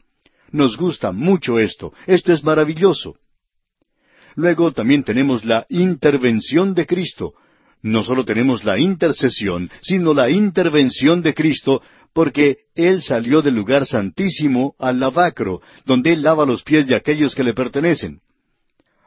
Nos 0.51 0.77
gusta 0.77 1.11
mucho 1.11 1.59
esto. 1.59 1.93
Esto 2.05 2.31
es 2.31 2.43
maravilloso. 2.43 3.15
Luego 4.35 4.71
también 4.71 5.03
tenemos 5.03 5.45
la 5.45 5.65
intervención 5.69 6.73
de 6.73 6.85
Cristo. 6.85 7.33
No 7.81 8.03
solo 8.03 8.25
tenemos 8.25 8.63
la 8.63 8.77
intercesión, 8.77 9.69
sino 9.81 10.13
la 10.13 10.29
intervención 10.29 11.21
de 11.21 11.33
Cristo 11.33 11.81
porque 12.13 12.57
Él 12.75 13.01
salió 13.01 13.41
del 13.41 13.55
lugar 13.55 13.85
santísimo 13.85 14.75
al 14.79 14.99
lavacro, 14.99 15.61
donde 15.85 16.13
Él 16.13 16.21
lava 16.21 16.45
los 16.45 16.63
pies 16.63 16.87
de 16.87 16.95
aquellos 16.95 17.35
que 17.35 17.43
le 17.43 17.53
pertenecen. 17.53 18.19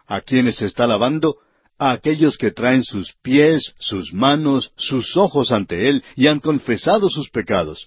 ¿A 0.07 0.21
quiénes 0.21 0.61
está 0.63 0.87
lavando? 0.87 1.37
A 1.79 1.93
aquellos 1.93 2.37
que 2.37 2.51
traen 2.51 2.83
sus 2.83 3.15
pies, 3.23 3.75
sus 3.79 4.13
manos, 4.13 4.73
sus 4.77 5.17
ojos 5.17 5.53
ante 5.53 5.89
Él 5.89 6.03
y 6.17 6.27
han 6.27 6.41
confesado 6.41 7.09
sus 7.11 7.31
pecados. 7.31 7.87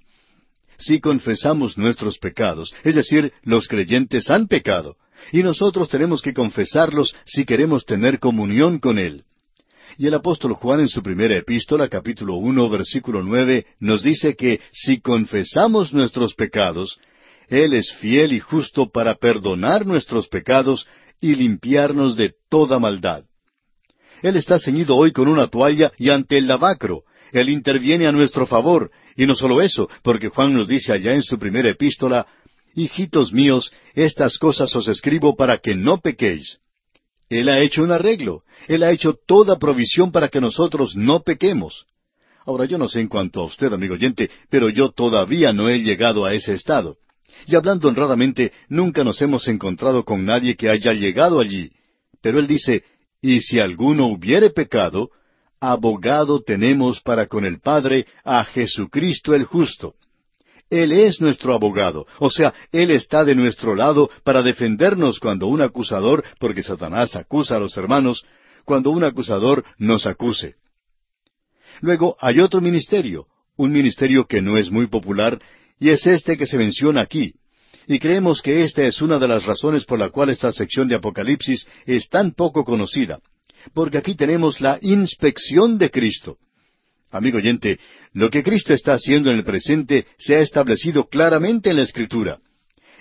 Si 0.78 1.00
confesamos 1.00 1.78
nuestros 1.78 2.20
pecados, 2.20 2.74
es 2.84 2.96
decir, 2.96 3.34
los 3.44 3.68
creyentes 3.68 4.30
han 4.30 4.48
pecado, 4.48 4.98
y 5.32 5.44
nosotros 5.44 5.90
tenemos 5.90 6.22
que 6.22 6.34
confesarlos 6.34 7.16
si 7.26 7.46
queremos 7.46 7.86
tener 7.86 8.20
comunión 8.20 8.80
con 8.80 9.00
Él. 9.00 9.24
Y 9.98 10.08
el 10.08 10.14
apóstol 10.14 10.54
Juan 10.54 10.82
en 10.82 10.90
su 10.90 11.02
primera 11.02 11.36
epístola, 11.36 11.88
capítulo 11.88 12.36
uno, 12.36 12.70
versículo 12.70 13.24
nueve, 13.24 13.66
nos 13.80 14.04
dice 14.04 14.36
que 14.36 14.60
si 14.72 15.00
confesamos 15.00 15.94
nuestros 15.94 16.36
pecados, 16.36 17.00
Él 17.48 17.74
es 17.74 17.94
fiel 17.94 18.34
y 18.34 18.40
justo 18.40 18.90
para 18.92 19.16
perdonar 19.16 19.86
nuestros 19.86 20.28
pecados 20.28 20.88
y 21.20 21.36
limpiarnos 21.36 22.16
de 22.16 22.34
toda 22.50 22.78
maldad. 22.78 23.24
Él 24.22 24.36
está 24.36 24.60
ceñido 24.60 24.96
hoy 24.96 25.12
con 25.12 25.28
una 25.28 25.48
toalla 25.48 25.92
y 25.98 26.10
ante 26.10 26.38
el 26.38 26.48
lavacro. 26.48 27.04
Él 27.32 27.50
interviene 27.50 28.08
a 28.08 28.12
nuestro 28.12 28.46
favor. 28.46 28.92
Y 29.16 29.26
no 29.26 29.36
solo 29.36 29.62
eso, 29.62 29.90
porque 30.04 30.30
Juan 30.30 30.54
nos 30.54 30.68
dice 30.68 30.94
allá 30.94 31.14
en 31.14 31.24
su 31.24 31.38
primera 31.40 31.70
epístola, 31.70 32.28
Hijitos 32.78 33.34
míos, 33.34 33.74
estas 33.96 34.38
cosas 34.38 34.76
os 34.76 34.88
escribo 34.88 35.36
para 35.36 35.58
que 35.58 35.74
no 35.74 35.98
pequéis. 35.98 36.60
Él 37.28 37.50
ha 37.50 37.60
hecho 37.60 37.82
un 37.82 37.92
arreglo. 37.92 38.44
Él 38.68 38.84
ha 38.84 38.92
hecho 38.92 39.16
toda 39.26 39.58
provisión 39.58 40.12
para 40.12 40.30
que 40.30 40.40
nosotros 40.40 40.96
no 40.96 41.24
pequemos. 41.24 41.88
Ahora 42.46 42.66
yo 42.66 42.78
no 42.78 42.88
sé 42.88 43.00
en 43.00 43.08
cuanto 43.08 43.42
a 43.42 43.46
usted, 43.46 43.74
amigo 43.74 43.96
oyente, 43.96 44.30
pero 44.52 44.70
yo 44.70 44.92
todavía 44.92 45.54
no 45.54 45.70
he 45.70 45.80
llegado 45.80 46.24
a 46.24 46.36
ese 46.36 46.54
estado. 46.54 46.98
Y 47.48 47.56
hablando 47.56 47.88
honradamente, 47.88 48.54
nunca 48.70 49.04
nos 49.04 49.20
hemos 49.24 49.48
encontrado 49.48 50.06
con 50.06 50.24
nadie 50.24 50.56
que 50.56 50.70
haya 50.70 50.94
llegado 50.94 51.40
allí. 51.40 51.72
Pero 52.22 52.38
él 52.38 52.46
dice, 52.46 52.84
y 53.24 53.42
si 53.42 53.60
alguno 53.60 54.06
hubiere 54.06 54.52
pecado, 54.52 55.10
abogado 55.60 56.44
tenemos 56.44 57.02
para 57.02 57.26
con 57.26 57.44
el 57.44 57.60
Padre 57.60 58.06
a 58.24 58.44
Jesucristo 58.44 59.34
el 59.34 59.46
justo. 59.46 59.96
Él 60.70 60.91
es 60.91 61.22
nuestro 61.22 61.53
abogado, 61.53 62.05
o 62.20 62.30
sea, 62.30 62.53
Él 62.72 62.91
está 62.91 63.24
de 63.24 63.36
nuestro 63.36 63.76
lado 63.76 64.09
para 64.24 64.41
defendernos 64.41 65.20
cuando 65.20 65.47
un 65.47 65.61
acusador, 65.61 66.24
porque 66.39 66.63
Satanás 66.63 67.15
acusa 67.15 67.55
a 67.55 67.59
los 67.59 67.78
hermanos, 67.78 68.26
cuando 68.65 68.91
un 68.91 69.03
acusador 69.03 69.63
nos 69.78 70.05
acuse. 70.05 70.55
Luego 71.80 72.18
hay 72.20 72.39
otro 72.39 72.59
ministerio, 72.59 73.28
un 73.55 73.72
ministerio 73.72 74.26
que 74.26 74.41
no 74.41 74.57
es 74.57 74.70
muy 74.70 74.88
popular, 74.88 75.39
y 75.80 75.89
es 75.89 76.05
este 76.05 76.38
que 76.38 76.45
se 76.45 76.57
menciona 76.57 77.01
aquí. 77.01 77.34
Y 77.88 77.99
creemos 77.99 78.41
que 78.41 78.63
esta 78.63 78.84
es 78.84 79.01
una 79.01 79.18
de 79.20 79.28
las 79.28 79.45
razones 79.45 79.86
por 79.86 79.97
la 79.97 80.09
cual 80.09 80.30
esta 80.30 80.51
sección 80.51 80.89
de 80.89 80.95
Apocalipsis 80.95 81.65
es 81.86 82.09
tan 82.09 82.34
poco 82.34 82.65
conocida, 82.65 83.20
porque 83.74 83.97
aquí 83.97 84.15
tenemos 84.15 84.59
la 84.59 84.80
inspección 84.82 85.78
de 85.78 85.89
Cristo. 85.89 86.38
Amigo 87.10 87.38
oyente, 87.38 87.80
lo 88.14 88.30
que 88.30 88.43
Cristo 88.43 88.74
está 88.74 88.93
haciendo 88.93 89.32
en 89.32 89.38
el 89.38 89.43
presente 89.45 90.05
se 90.18 90.36
ha 90.36 90.39
establecido 90.39 91.08
claramente 91.08 91.70
en 91.70 91.78
la 91.78 91.84
Escritura. 91.84 92.39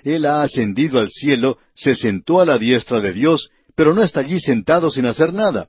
Él 0.05 0.27
ha 0.27 0.43
ascendido 0.43 1.01
al 1.01 1.11
cielo, 1.11 1.59
se 1.75 1.97
sentó 1.97 2.41
a 2.41 2.47
la 2.47 2.59
diestra 2.59 3.01
de 3.01 3.13
Dios, 3.13 3.51
pero 3.75 3.95
no 3.95 4.03
está 4.03 4.21
allí 4.21 4.39
sentado 4.39 4.91
sin 4.91 5.07
hacer 5.07 5.33
nada. 5.33 5.69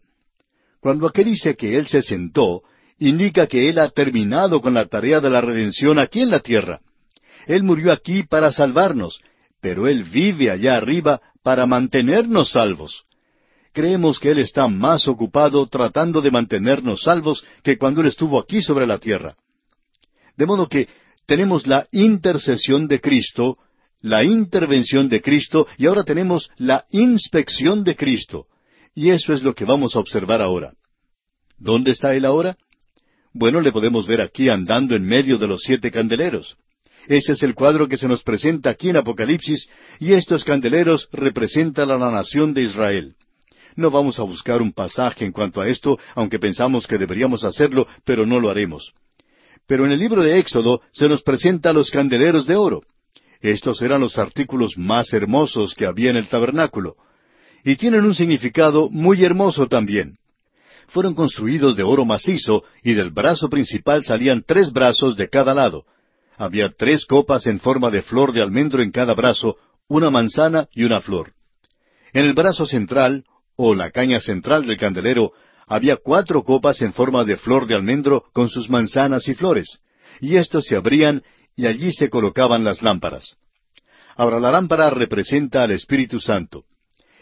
Cuando 0.80 1.08
aquí 1.08 1.24
dice 1.24 1.56
que 1.56 1.78
Él 1.78 1.88
se 1.88 2.04
sentó, 2.04 2.62
indica 3.00 3.48
que 3.48 3.70
Él 3.70 3.80
ha 3.80 3.90
terminado 3.90 4.62
con 4.62 4.76
la 4.76 4.86
tarea 4.86 5.20
de 5.20 5.32
la 5.32 5.42
redención 5.42 5.98
aquí 5.98 6.22
en 6.22 6.30
la 6.30 6.40
tierra. 6.40 6.82
Él 7.48 7.64
murió 7.64 7.92
aquí 7.92 8.24
para 8.24 8.52
salvarnos, 8.52 9.20
pero 9.62 9.88
Él 9.88 10.04
vive 10.04 10.52
allá 10.52 10.78
arriba 10.78 11.22
para 11.42 11.66
mantenernos 11.66 12.52
salvos 12.52 13.07
creemos 13.78 14.20
que 14.20 14.32
Él 14.32 14.40
está 14.40 14.68
más 14.68 15.08
ocupado 15.08 15.68
tratando 15.68 16.20
de 16.20 16.32
mantenernos 16.32 17.04
salvos 17.04 17.46
que 17.62 17.78
cuando 17.78 18.02
Él 18.02 18.08
estuvo 18.08 18.40
aquí 18.40 18.60
sobre 18.64 18.88
la 18.88 18.98
tierra. 18.98 19.36
De 20.36 20.48
modo 20.48 20.68
que 20.68 20.88
tenemos 21.28 21.68
la 21.68 21.88
intercesión 21.92 22.88
de 22.88 23.00
Cristo, 23.00 23.60
la 24.02 24.24
intervención 24.24 25.10
de 25.10 25.22
Cristo 25.22 25.68
y 25.78 25.86
ahora 25.86 26.04
tenemos 26.04 26.50
la 26.58 26.86
inspección 26.90 27.84
de 27.84 27.96
Cristo. 27.96 28.48
Y 28.96 29.12
eso 29.12 29.32
es 29.32 29.44
lo 29.44 29.54
que 29.54 29.64
vamos 29.64 29.96
a 29.96 30.00
observar 30.00 30.42
ahora. 30.42 30.74
¿Dónde 31.60 31.92
está 31.92 32.16
Él 32.16 32.26
ahora? 32.26 32.58
Bueno, 33.32 33.62
le 33.62 33.72
podemos 33.72 34.08
ver 34.08 34.22
aquí 34.22 34.50
andando 34.50 34.96
en 34.96 35.06
medio 35.06 35.38
de 35.38 35.50
los 35.50 35.62
siete 35.62 35.92
candeleros. 35.92 36.58
Ese 37.08 37.34
es 37.34 37.44
el 37.44 37.54
cuadro 37.54 37.88
que 37.88 37.98
se 37.98 38.08
nos 38.08 38.24
presenta 38.24 38.72
aquí 38.72 38.90
en 38.90 38.98
Apocalipsis, 38.98 39.70
y 40.00 40.14
estos 40.14 40.44
candeleros 40.44 41.10
representan 41.12 41.92
a 41.92 41.98
la 41.98 42.10
nación 42.10 42.56
de 42.56 42.64
Israel. 42.64 43.16
No 43.78 43.92
vamos 43.92 44.20
a 44.20 44.24
buscar 44.24 44.62
un 44.62 44.74
pasaje 44.74 45.24
en 45.24 45.32
cuanto 45.32 45.62
a 45.62 45.70
esto, 45.70 46.00
aunque 46.16 46.40
pensamos 46.40 46.88
que 46.88 46.98
deberíamos 46.98 47.44
hacerlo, 47.44 47.88
pero 48.04 48.26
no 48.26 48.40
lo 48.40 48.50
haremos. 48.50 48.92
Pero 49.68 49.86
en 49.86 49.92
el 49.92 50.00
libro 50.00 50.24
de 50.24 50.40
Éxodo 50.40 50.82
se 50.92 51.08
nos 51.08 51.22
presenta 51.22 51.72
los 51.74 51.92
candeleros 51.92 52.48
de 52.48 52.56
oro. 52.56 52.82
Estos 53.40 53.84
eran 53.84 54.02
los 54.02 54.18
artículos 54.18 54.80
más 54.80 55.14
hermosos 55.14 55.76
que 55.76 55.86
había 55.86 56.10
en 56.10 56.16
el 56.16 56.28
tabernáculo. 56.28 56.96
Y 57.64 57.76
tienen 57.76 58.04
un 58.04 58.16
significado 58.16 58.90
muy 58.90 59.24
hermoso 59.24 59.68
también. 59.68 60.18
Fueron 60.88 61.14
construidos 61.14 61.76
de 61.76 61.84
oro 61.84 62.04
macizo 62.04 62.64
y 62.82 62.96
del 62.96 63.12
brazo 63.12 63.48
principal 63.48 64.04
salían 64.04 64.44
tres 64.44 64.74
brazos 64.74 65.16
de 65.18 65.30
cada 65.30 65.54
lado. 65.54 65.86
Había 66.36 66.70
tres 66.70 67.06
copas 67.06 67.46
en 67.46 67.60
forma 67.60 67.92
de 67.92 68.02
flor 68.02 68.34
de 68.34 68.42
almendro 68.42 68.82
en 68.82 68.90
cada 68.90 69.14
brazo, 69.14 69.58
una 69.88 70.10
manzana 70.10 70.68
y 70.74 70.84
una 70.84 71.00
flor. 71.00 71.34
En 72.14 72.26
el 72.26 72.34
brazo 72.34 72.66
central 72.66 73.26
o 73.58 73.76
la 73.76 73.92
caña 73.92 74.22
central 74.22 74.66
del 74.66 74.78
candelero, 74.78 75.34
había 75.68 75.98
cuatro 75.98 76.44
copas 76.44 76.82
en 76.82 76.94
forma 76.94 77.26
de 77.26 77.36
flor 77.36 77.68
de 77.68 77.76
almendro 77.76 78.24
con 78.32 78.50
sus 78.50 78.70
manzanas 78.70 79.28
y 79.28 79.34
flores, 79.34 79.80
y 80.22 80.38
éstos 80.38 80.66
se 80.66 80.78
abrían 80.78 81.24
y 81.56 81.66
allí 81.66 81.92
se 81.92 82.10
colocaban 82.10 82.64
las 82.64 82.82
lámparas. 82.82 83.36
Ahora 84.16 84.40
la 84.40 84.52
lámpara 84.52 84.90
representa 84.90 85.64
al 85.64 85.72
Espíritu 85.72 86.20
Santo. 86.20 86.64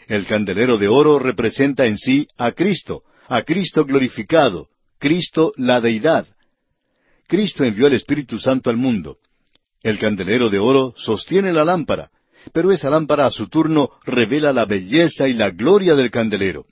El 0.06 0.26
candelero 0.26 0.78
de 0.78 0.86
oro 0.86 1.18
representa 1.18 1.86
en 1.86 1.98
sí 1.98 2.28
a 2.36 2.52
Cristo, 2.52 3.02
a 3.26 3.42
Cristo 3.42 3.84
glorificado, 3.84 4.68
Cristo 4.98 5.52
la 5.56 5.80
deidad. 5.80 6.26
Cristo 7.26 7.64
envió 7.64 7.88
el 7.88 7.94
Espíritu 7.94 8.38
Santo 8.38 8.70
al 8.70 8.76
mundo. 8.76 9.18
El 9.82 9.98
candelero 9.98 10.48
de 10.48 10.58
oro 10.58 10.94
sostiene 10.96 11.52
la 11.52 11.64
lámpara, 11.64 12.10
pero 12.52 12.72
esa 12.72 12.90
lámpara 12.90 13.26
a 13.26 13.30
su 13.30 13.48
turno 13.48 13.90
revela 14.04 14.52
la 14.52 14.64
belleza 14.64 15.28
y 15.28 15.32
la 15.32 15.50
gloria 15.50 15.94
del 15.94 16.10
candelero. 16.10 16.66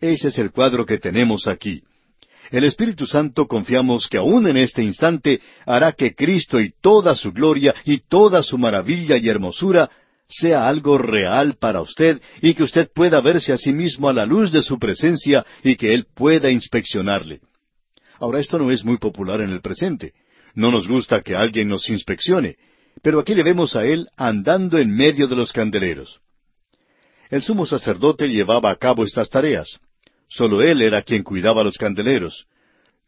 Ese 0.00 0.28
es 0.28 0.38
el 0.38 0.50
cuadro 0.50 0.84
que 0.84 0.98
tenemos 0.98 1.46
aquí. 1.46 1.82
El 2.50 2.64
Espíritu 2.64 3.06
Santo 3.06 3.46
confiamos 3.46 4.06
que 4.08 4.18
aún 4.18 4.46
en 4.46 4.56
este 4.56 4.82
instante 4.82 5.40
hará 5.64 5.92
que 5.92 6.14
Cristo 6.14 6.60
y 6.60 6.72
toda 6.80 7.14
su 7.14 7.32
gloria 7.32 7.74
y 7.84 7.98
toda 8.08 8.42
su 8.42 8.56
maravilla 8.56 9.16
y 9.16 9.28
hermosura 9.28 9.90
sea 10.28 10.68
algo 10.68 10.98
real 10.98 11.56
para 11.58 11.80
usted 11.80 12.20
y 12.42 12.54
que 12.54 12.62
usted 12.62 12.90
pueda 12.94 13.20
verse 13.20 13.52
a 13.52 13.58
sí 13.58 13.72
mismo 13.72 14.08
a 14.08 14.12
la 14.12 14.26
luz 14.26 14.52
de 14.52 14.62
su 14.62 14.78
presencia 14.78 15.44
y 15.62 15.76
que 15.76 15.94
Él 15.94 16.06
pueda 16.14 16.50
inspeccionarle. 16.50 17.40
Ahora 18.18 18.40
esto 18.40 18.58
no 18.58 18.70
es 18.70 18.84
muy 18.84 18.96
popular 18.98 19.40
en 19.40 19.50
el 19.50 19.60
presente. 19.60 20.12
No 20.54 20.70
nos 20.70 20.88
gusta 20.88 21.20
que 21.20 21.36
alguien 21.36 21.68
nos 21.68 21.88
inspeccione. 21.90 22.56
Pero 23.06 23.20
aquí 23.20 23.36
le 23.36 23.44
vemos 23.44 23.76
a 23.76 23.86
él 23.86 24.08
andando 24.16 24.78
en 24.78 24.90
medio 24.90 25.28
de 25.28 25.36
los 25.36 25.52
candeleros. 25.52 26.18
El 27.30 27.40
sumo 27.40 27.64
sacerdote 27.64 28.28
llevaba 28.28 28.68
a 28.68 28.74
cabo 28.74 29.04
estas 29.04 29.30
tareas. 29.30 29.78
Solo 30.28 30.60
él 30.60 30.82
era 30.82 31.02
quien 31.02 31.22
cuidaba 31.22 31.62
los 31.62 31.78
candeleros. 31.78 32.46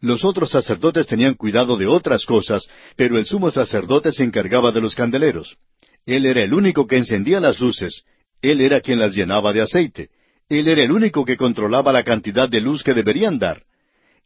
Los 0.00 0.24
otros 0.24 0.52
sacerdotes 0.52 1.08
tenían 1.08 1.34
cuidado 1.34 1.76
de 1.76 1.88
otras 1.88 2.26
cosas, 2.26 2.68
pero 2.94 3.18
el 3.18 3.26
sumo 3.26 3.50
sacerdote 3.50 4.12
se 4.12 4.22
encargaba 4.22 4.70
de 4.70 4.80
los 4.80 4.94
candeleros. 4.94 5.56
Él 6.06 6.26
era 6.26 6.44
el 6.44 6.54
único 6.54 6.86
que 6.86 6.98
encendía 6.98 7.40
las 7.40 7.58
luces. 7.58 8.04
Él 8.40 8.60
era 8.60 8.80
quien 8.80 9.00
las 9.00 9.16
llenaba 9.16 9.52
de 9.52 9.62
aceite. 9.62 10.10
Él 10.48 10.68
era 10.68 10.84
el 10.84 10.92
único 10.92 11.24
que 11.24 11.36
controlaba 11.36 11.92
la 11.92 12.04
cantidad 12.04 12.48
de 12.48 12.60
luz 12.60 12.84
que 12.84 12.94
deberían 12.94 13.40
dar. 13.40 13.64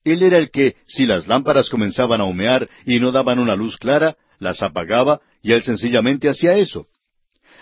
Él 0.05 0.23
era 0.23 0.37
el 0.37 0.51
que, 0.51 0.77
si 0.87 1.07
las 1.07 1.29
lámparas 1.29 1.71
comenzaban 1.71 2.21
a 2.21 2.25
humear 2.25 2.69
y 2.85 3.01
no 3.01 3.11
daban 3.11 3.39
una 3.39 3.57
luz 3.57 3.79
clara, 3.79 4.19
las 4.43 4.63
apagaba 4.63 5.21
y 5.43 5.53
él 5.53 5.63
sencillamente 5.63 6.29
hacía 6.29 6.57
eso. 6.57 6.87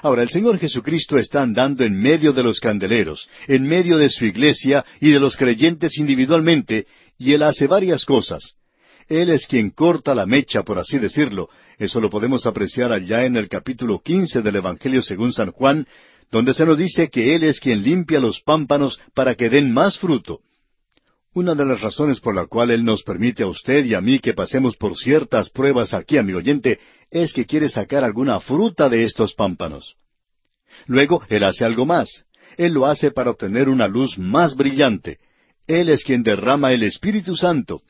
Ahora, 0.02 0.22
el 0.22 0.30
Señor 0.30 0.58
Jesucristo 0.58 1.18
está 1.18 1.42
andando 1.42 1.84
en 1.84 2.00
medio 2.00 2.32
de 2.32 2.42
los 2.42 2.58
candeleros, 2.58 3.28
en 3.46 3.64
medio 3.64 3.98
de 3.98 4.08
su 4.08 4.24
iglesia 4.24 4.84
y 4.98 5.10
de 5.10 5.20
los 5.20 5.36
creyentes 5.36 5.98
individualmente, 5.98 6.86
y 7.18 7.34
Él 7.34 7.42
hace 7.42 7.66
varias 7.66 8.06
cosas. 8.06 8.54
Él 9.08 9.28
es 9.28 9.46
quien 9.46 9.70
corta 9.70 10.14
la 10.14 10.24
mecha, 10.24 10.62
por 10.62 10.78
así 10.78 10.98
decirlo. 10.98 11.50
Eso 11.78 12.00
lo 12.00 12.08
podemos 12.08 12.46
apreciar 12.46 12.92
allá 12.92 13.26
en 13.26 13.36
el 13.36 13.48
capítulo 13.48 14.00
quince 14.02 14.40
del 14.40 14.56
Evangelio 14.56 15.02
según 15.02 15.32
San 15.32 15.50
Juan, 15.50 15.86
donde 16.30 16.54
se 16.54 16.64
nos 16.64 16.78
dice 16.78 17.10
que 17.10 17.34
Él 17.34 17.44
es 17.44 17.60
quien 17.60 17.82
limpia 17.82 18.20
los 18.20 18.40
pámpanos 18.40 18.98
para 19.14 19.34
que 19.34 19.50
den 19.50 19.72
más 19.72 19.98
fruto. 19.98 20.40
Una 21.32 21.54
de 21.54 21.64
las 21.64 21.80
razones 21.80 22.18
por 22.18 22.34
la 22.34 22.46
cual 22.46 22.72
Él 22.72 22.84
nos 22.84 23.04
permite 23.04 23.44
a 23.44 23.46
usted 23.46 23.84
y 23.84 23.94
a 23.94 24.00
mí 24.00 24.18
que 24.18 24.34
pasemos 24.34 24.76
por 24.76 24.96
ciertas 24.96 25.48
pruebas 25.48 25.94
aquí, 25.94 26.18
amigo 26.18 26.38
oyente, 26.38 26.80
es 27.08 27.32
que 27.32 27.46
quiere 27.46 27.68
sacar 27.68 28.02
alguna 28.02 28.40
fruta 28.40 28.88
de 28.88 29.04
estos 29.04 29.34
pámpanos. 29.34 29.94
Luego, 30.86 31.22
Él 31.28 31.44
hace 31.44 31.64
algo 31.64 31.86
más. 31.86 32.24
Él 32.56 32.72
lo 32.72 32.86
hace 32.86 33.12
para 33.12 33.30
obtener 33.30 33.68
una 33.68 33.86
luz 33.86 34.18
más 34.18 34.56
brillante. 34.56 35.18
Él 35.68 35.88
es 35.88 36.02
quien 36.02 36.24
derrama 36.24 36.72
el 36.72 36.82
Espíritu 36.82 37.36
Santo. 37.36 37.82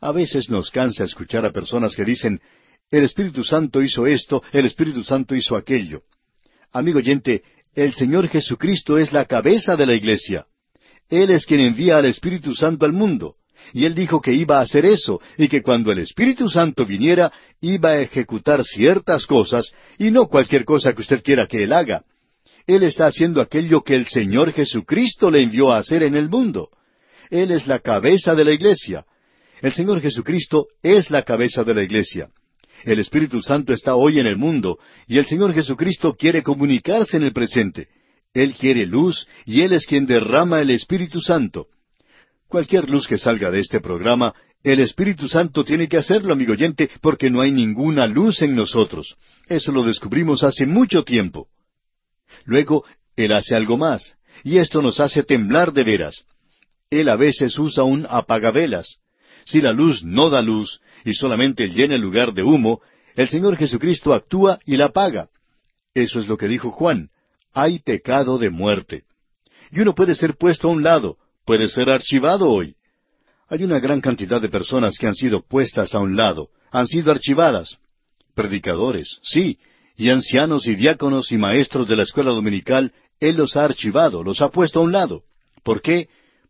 A 0.00 0.10
veces 0.10 0.50
nos 0.50 0.72
cansa 0.72 1.04
escuchar 1.04 1.46
a 1.46 1.52
personas 1.52 1.94
que 1.94 2.04
dicen, 2.04 2.40
el 2.90 3.04
Espíritu 3.04 3.44
Santo 3.44 3.80
hizo 3.80 4.08
esto, 4.08 4.42
el 4.52 4.66
Espíritu 4.66 5.04
Santo 5.04 5.36
hizo 5.36 5.54
aquello. 5.54 6.02
Amigo 6.72 6.98
oyente, 6.98 7.44
el 7.76 7.94
Señor 7.94 8.26
Jesucristo 8.26 8.98
es 8.98 9.12
la 9.12 9.24
cabeza 9.26 9.76
de 9.76 9.86
la 9.86 9.94
iglesia. 9.94 10.46
Él 11.12 11.30
es 11.30 11.44
quien 11.44 11.60
envía 11.60 11.98
al 11.98 12.06
Espíritu 12.06 12.54
Santo 12.54 12.86
al 12.86 12.94
mundo. 12.94 13.36
Y 13.74 13.84
Él 13.84 13.94
dijo 13.94 14.22
que 14.22 14.32
iba 14.32 14.58
a 14.58 14.62
hacer 14.62 14.86
eso, 14.86 15.20
y 15.36 15.46
que 15.46 15.60
cuando 15.60 15.92
el 15.92 15.98
Espíritu 15.98 16.48
Santo 16.48 16.86
viniera, 16.86 17.30
iba 17.60 17.90
a 17.90 18.00
ejecutar 18.00 18.64
ciertas 18.64 19.26
cosas, 19.26 19.74
y 19.98 20.10
no 20.10 20.28
cualquier 20.28 20.64
cosa 20.64 20.94
que 20.94 21.02
usted 21.02 21.22
quiera 21.22 21.46
que 21.46 21.64
Él 21.64 21.74
haga. 21.74 22.02
Él 22.66 22.82
está 22.82 23.04
haciendo 23.04 23.42
aquello 23.42 23.82
que 23.82 23.94
el 23.94 24.06
Señor 24.06 24.52
Jesucristo 24.54 25.30
le 25.30 25.42
envió 25.42 25.70
a 25.70 25.78
hacer 25.78 26.02
en 26.02 26.16
el 26.16 26.30
mundo. 26.30 26.70
Él 27.28 27.50
es 27.50 27.66
la 27.66 27.80
cabeza 27.80 28.34
de 28.34 28.46
la 28.46 28.52
iglesia. 28.52 29.04
El 29.60 29.74
Señor 29.74 30.00
Jesucristo 30.00 30.68
es 30.82 31.10
la 31.10 31.24
cabeza 31.24 31.62
de 31.62 31.74
la 31.74 31.82
iglesia. 31.82 32.30
El 32.84 33.00
Espíritu 33.00 33.42
Santo 33.42 33.74
está 33.74 33.96
hoy 33.96 34.18
en 34.18 34.26
el 34.26 34.38
mundo, 34.38 34.78
y 35.06 35.18
el 35.18 35.26
Señor 35.26 35.52
Jesucristo 35.52 36.14
quiere 36.14 36.42
comunicarse 36.42 37.18
en 37.18 37.24
el 37.24 37.34
presente. 37.34 37.88
Él 38.34 38.54
quiere 38.54 38.86
luz 38.86 39.26
y 39.44 39.62
Él 39.62 39.72
es 39.72 39.86
quien 39.86 40.06
derrama 40.06 40.60
el 40.60 40.70
Espíritu 40.70 41.20
Santo. 41.20 41.66
Cualquier 42.48 42.88
luz 42.88 43.06
que 43.06 43.18
salga 43.18 43.50
de 43.50 43.60
este 43.60 43.80
programa, 43.80 44.34
el 44.62 44.80
Espíritu 44.80 45.28
Santo 45.28 45.64
tiene 45.64 45.88
que 45.88 45.96
hacerlo, 45.96 46.32
amigo 46.32 46.52
oyente, 46.52 46.88
porque 47.00 47.30
no 47.30 47.40
hay 47.40 47.50
ninguna 47.50 48.06
luz 48.06 48.42
en 48.42 48.54
nosotros. 48.54 49.16
Eso 49.48 49.72
lo 49.72 49.82
descubrimos 49.82 50.44
hace 50.44 50.66
mucho 50.66 51.02
tiempo. 51.02 51.48
Luego, 52.44 52.84
Él 53.16 53.32
hace 53.32 53.54
algo 53.54 53.76
más, 53.76 54.16
y 54.44 54.58
esto 54.58 54.80
nos 54.80 55.00
hace 55.00 55.24
temblar 55.24 55.72
de 55.72 55.84
veras. 55.84 56.24
Él 56.90 57.08
a 57.08 57.16
veces 57.16 57.58
usa 57.58 57.84
un 57.84 58.06
apagavelas. 58.08 58.98
Si 59.44 59.60
la 59.60 59.72
luz 59.72 60.04
no 60.04 60.30
da 60.30 60.42
luz 60.42 60.80
y 61.04 61.14
solamente 61.14 61.68
llena 61.68 61.96
el 61.96 62.02
lugar 62.02 62.32
de 62.32 62.42
humo, 62.42 62.80
El 63.14 63.28
Señor 63.28 63.56
Jesucristo 63.56 64.14
actúa 64.14 64.58
y 64.64 64.76
la 64.76 64.90
paga. 64.90 65.28
Eso 65.92 66.18
es 66.18 66.28
lo 66.28 66.38
que 66.38 66.48
dijo 66.48 66.70
Juan. 66.70 67.10
Hay 67.52 67.80
pecado 67.80 68.38
de 68.38 68.50
muerte. 68.50 69.04
Y 69.70 69.80
uno 69.80 69.94
puede 69.94 70.14
ser 70.14 70.36
puesto 70.36 70.68
a 70.68 70.72
un 70.72 70.82
lado, 70.82 71.16
puede 71.44 71.68
ser 71.68 71.90
archivado 71.90 72.50
hoy. 72.50 72.76
Hay 73.48 73.64
una 73.64 73.80
gran 73.80 74.00
cantidad 74.00 74.40
de 74.40 74.48
personas 74.48 74.96
que 74.98 75.06
han 75.06 75.14
sido 75.14 75.42
puestas 75.42 75.94
a 75.94 76.00
un 76.00 76.16
lado, 76.16 76.48
han 76.70 76.86
sido 76.86 77.10
archivadas. 77.10 77.78
Predicadores, 78.34 79.18
sí, 79.22 79.58
y 79.96 80.08
ancianos 80.08 80.66
y 80.66 80.74
diáconos 80.74 81.32
y 81.32 81.36
maestros 81.36 81.86
de 81.86 81.96
la 81.96 82.02
escuela 82.04 82.30
dominical, 82.30 82.92
Él 83.20 83.36
los 83.36 83.56
ha 83.56 83.64
archivado, 83.64 84.24
los 84.24 84.40
ha 84.40 84.48
puesto 84.48 84.80
a 84.80 84.82
un 84.82 84.92
lado. 84.92 85.22
¿Por 85.62 85.82
qué? 85.82 86.08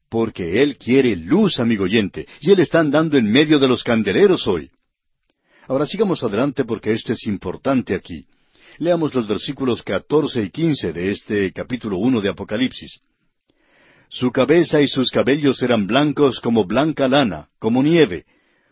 Porque 0.09 0.62
Él 0.62 0.76
quiere 0.78 1.16
luz, 1.16 1.59
amigo 1.59 1.84
oyente, 1.84 2.26
y 2.40 2.53
Él 2.53 2.61
está 2.61 2.80
andando 2.80 3.18
en 3.18 3.30
medio 3.30 3.59
de 3.59 3.68
los 3.68 3.82
candeleros 3.82 4.46
hoy. 4.46 4.70
Ahora 5.66 5.86
sigamos 5.86 6.22
adelante 6.22 6.64
porque 6.64 6.92
esto 6.92 7.12
es 7.12 7.26
importante 7.26 7.94
aquí. 7.94 8.26
Leamos 8.83 9.14
los 9.14 9.28
versículos 9.28 9.80
catorce 9.85 10.43
y 10.43 10.51
quince 10.51 10.93
de 10.93 11.12
este 11.12 11.53
capítulo 11.53 11.99
uno 11.99 12.20
de 12.20 12.30
Apocalipsis. 12.30 12.99
Su 14.09 14.33
cabeza 14.33 14.80
y 14.80 14.89
sus 14.89 15.12
cabellos 15.12 15.62
eran 15.62 15.87
blancos 15.87 16.41
como 16.41 16.64
blanca 16.64 17.07
lana, 17.07 17.49
como 17.61 17.80
nieve, 17.80 18.24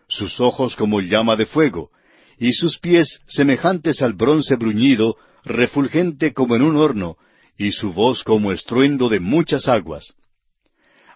sus 0.08 0.40
ojos 0.40 0.74
como 0.74 1.00
llama 1.00 1.36
de 1.36 1.46
fuego, 1.46 1.92
y 2.40 2.50
sus 2.54 2.80
pies 2.80 3.20
semejantes 3.28 4.02
al 4.02 4.14
bronce 4.14 4.56
bruñido, 4.56 5.16
refulgente 5.44 6.32
como 6.32 6.56
en 6.56 6.62
un 6.62 6.74
horno, 6.74 7.16
y 7.56 7.70
su 7.70 7.92
voz 7.92 8.24
como 8.24 8.50
estruendo 8.50 9.08
de 9.08 9.20
muchas 9.20 9.68
aguas. 9.68 10.12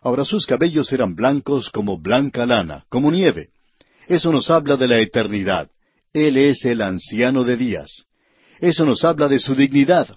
Ahora 0.03 0.25
sus 0.25 0.47
cabellos 0.47 0.93
eran 0.93 1.17
blancos 1.17 1.69
como 1.69 1.99
blanca 1.99 2.47
lana, 2.47 2.85
como 2.89 3.11
nieve. 3.11 3.49
Eso 4.07 4.31
nos 4.31 4.51
habla 4.51 4.77
de 4.77 4.87
la 4.87 5.01
eternidad. 5.01 5.69
Él 6.13 6.37
es 6.37 6.65
el 6.65 6.81
anciano 6.81 7.43
de 7.43 7.57
días. 7.57 8.07
Eso 8.65 8.87
nos 8.87 9.05
habla 9.05 9.29
de 9.29 9.39
su 9.39 9.55
dignidad. 9.55 10.17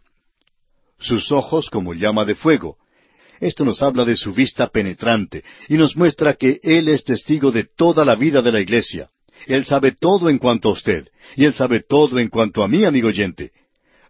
Sus 0.99 1.33
ojos 1.33 1.69
como 1.69 1.93
llama 1.93 2.23
de 2.23 2.33
fuego. 2.33 2.77
Esto 3.41 3.65
nos 3.65 3.83
habla 3.83 4.05
de 4.05 4.15
su 4.15 4.33
vista 4.33 4.67
penetrante 4.69 5.43
y 5.67 5.73
nos 5.73 5.97
muestra 5.97 6.33
que 6.35 6.61
Él 6.63 6.87
es 6.87 7.03
testigo 7.03 7.51
de 7.51 7.65
toda 7.65 8.05
la 8.05 8.15
vida 8.15 8.41
de 8.41 8.53
la 8.53 8.61
iglesia. 8.61 9.09
Él 9.47 9.65
sabe 9.65 9.91
todo 9.91 10.29
en 10.29 10.37
cuanto 10.37 10.69
a 10.69 10.71
usted, 10.71 11.09
y 11.35 11.43
Él 11.43 11.55
sabe 11.55 11.81
todo 11.81 12.19
en 12.19 12.29
cuanto 12.29 12.63
a 12.63 12.69
mí, 12.69 12.85
amigo 12.85 13.09
oyente. 13.09 13.51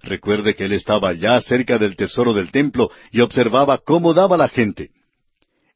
Recuerde 0.03 0.53
que 0.53 0.65
Él 0.65 0.73
estaba 0.73 1.13
ya 1.13 1.41
cerca 1.41 1.79
del 1.79 1.95
tesoro 1.95 2.31
del 2.31 2.51
templo 2.51 2.91
y 3.11 3.21
observaba 3.21 3.79
cómo 3.79 4.13
daba 4.13 4.37
la 4.37 4.49
gente. 4.49 4.91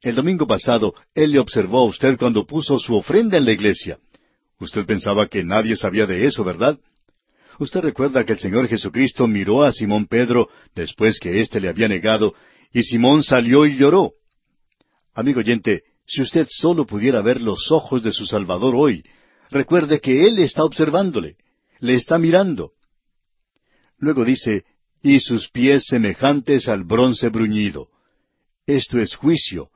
El 0.03 0.13
domingo 0.13 0.45
pasado, 0.45 0.93
Él 1.15 1.31
le 1.31 1.39
observó 1.39 1.79
a 1.79 1.85
usted 1.85 2.15
cuando 2.15 2.45
puso 2.45 2.77
su 2.77 2.95
ofrenda 2.95 3.39
en 3.39 3.45
la 3.45 3.53
iglesia. 3.53 3.97
Usted 4.59 4.85
pensaba 4.85 5.25
que 5.25 5.43
nadie 5.43 5.75
sabía 5.75 6.05
de 6.05 6.27
eso, 6.27 6.43
¿verdad? 6.43 6.77
Usted 7.59 7.81
recuerda 7.81 8.25
que 8.25 8.33
el 8.33 8.39
Señor 8.39 8.67
Jesucristo 8.67 9.27
miró 9.27 9.63
a 9.63 9.71
Simón 9.71 10.07
Pedro 10.07 10.49
después 10.73 11.19
que 11.19 11.39
éste 11.39 11.59
le 11.59 11.69
había 11.69 11.87
negado, 11.87 12.33
y 12.73 12.83
Simón 12.83 13.23
salió 13.23 13.65
y 13.65 13.75
lloró. 13.75 14.13
Amigo 15.13 15.39
oyente, 15.39 15.83
si 16.05 16.21
usted 16.21 16.47
solo 16.49 16.85
pudiera 16.85 17.21
ver 17.21 17.41
los 17.41 17.71
ojos 17.71 18.03
de 18.03 18.11
su 18.11 18.25
Salvador 18.25 18.75
hoy, 18.75 19.03
recuerde 19.49 19.99
que 19.99 20.25
Él 20.25 20.39
está 20.39 20.63
observándole, 20.63 21.35
le 21.79 21.95
está 21.95 22.17
mirando. 22.17 22.71
Luego 23.97 24.25
dice, 24.25 24.65
y 25.03 25.19
sus 25.19 25.49
pies 25.49 25.85
semejantes 25.87 26.67
al 26.67 26.83
bronce 26.83 27.29
bruñido. 27.29 27.89
Esto 28.65 28.99
es 28.99 29.15
juicio, 29.15 29.69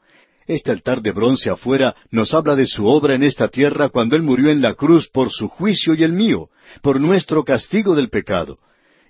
este 0.48 0.72
altar 0.72 1.02
de 1.02 1.12
bronce 1.12 1.50
afuera 1.50 1.96
nos 2.12 2.34
habla 2.34 2.56
de 2.56 2.68
su 2.68 2.86
obra 2.86 3.16
en 3.16 3.24
esta 3.24 3.48
tierra 3.48 3.90
cuando 3.90 4.16
Él 4.16 4.22
murió 4.22 4.50
en 4.50 4.62
la 4.62 4.76
cruz 4.76 5.10
por 5.10 5.32
su 5.32 5.48
juicio 5.48 5.96
y 5.96 6.04
el 6.04 6.14
mío, 6.14 6.50
por 6.82 7.00
nuestro 7.00 7.44
castigo 7.44 7.96
del 7.96 8.10
pecado. 8.10 8.60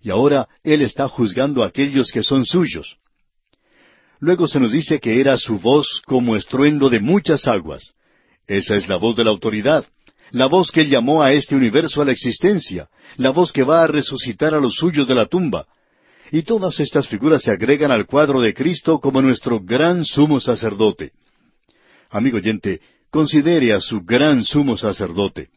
Y 0.02 0.10
ahora 0.10 0.48
Él 0.64 0.82
está 0.82 1.10
juzgando 1.10 1.64
a 1.64 1.68
aquellos 1.68 2.12
que 2.12 2.24
son 2.24 2.46
suyos. 2.46 2.98
Luego 4.20 4.48
se 4.48 4.60
nos 4.60 4.72
dice 4.72 5.00
que 5.00 5.20
era 5.20 5.38
su 5.38 5.60
voz 5.60 6.02
como 6.06 6.36
estruendo 6.36 6.90
de 6.90 7.00
muchas 7.00 7.48
aguas. 7.48 7.94
Esa 8.48 8.76
es 8.76 8.88
la 8.88 8.96
voz 8.96 9.16
de 9.16 9.24
la 9.24 9.32
autoridad, 9.32 9.86
la 10.32 10.46
voz 10.46 10.72
que 10.72 10.88
llamó 10.88 11.22
a 11.22 11.34
este 11.34 11.56
universo 11.56 12.02
a 12.02 12.06
la 12.06 12.12
existencia, 12.12 12.88
la 13.18 13.32
voz 13.32 13.52
que 13.52 13.64
va 13.64 13.84
a 13.84 13.88
resucitar 13.88 14.54
a 14.54 14.60
los 14.60 14.76
suyos 14.76 15.08
de 15.08 15.16
la 15.16 15.26
tumba. 15.26 15.66
Y 16.32 16.44
todas 16.44 16.80
estas 16.80 17.08
figuras 17.08 17.44
se 17.44 17.52
agregan 17.52 17.92
al 17.92 18.06
cuadro 18.06 18.42
de 18.42 18.54
Cristo 18.54 19.00
como 19.00 19.22
nuestro 19.22 19.60
gran 19.60 20.06
sumo 20.06 20.40
sacerdote. 20.40 21.12
Amigo 22.16 22.38
oyente, 22.38 22.80
considere 23.10 23.74
a 23.74 23.82
su 23.82 24.06
gran 24.06 24.46
sumo 24.46 24.78
sacerdote. 24.78 25.50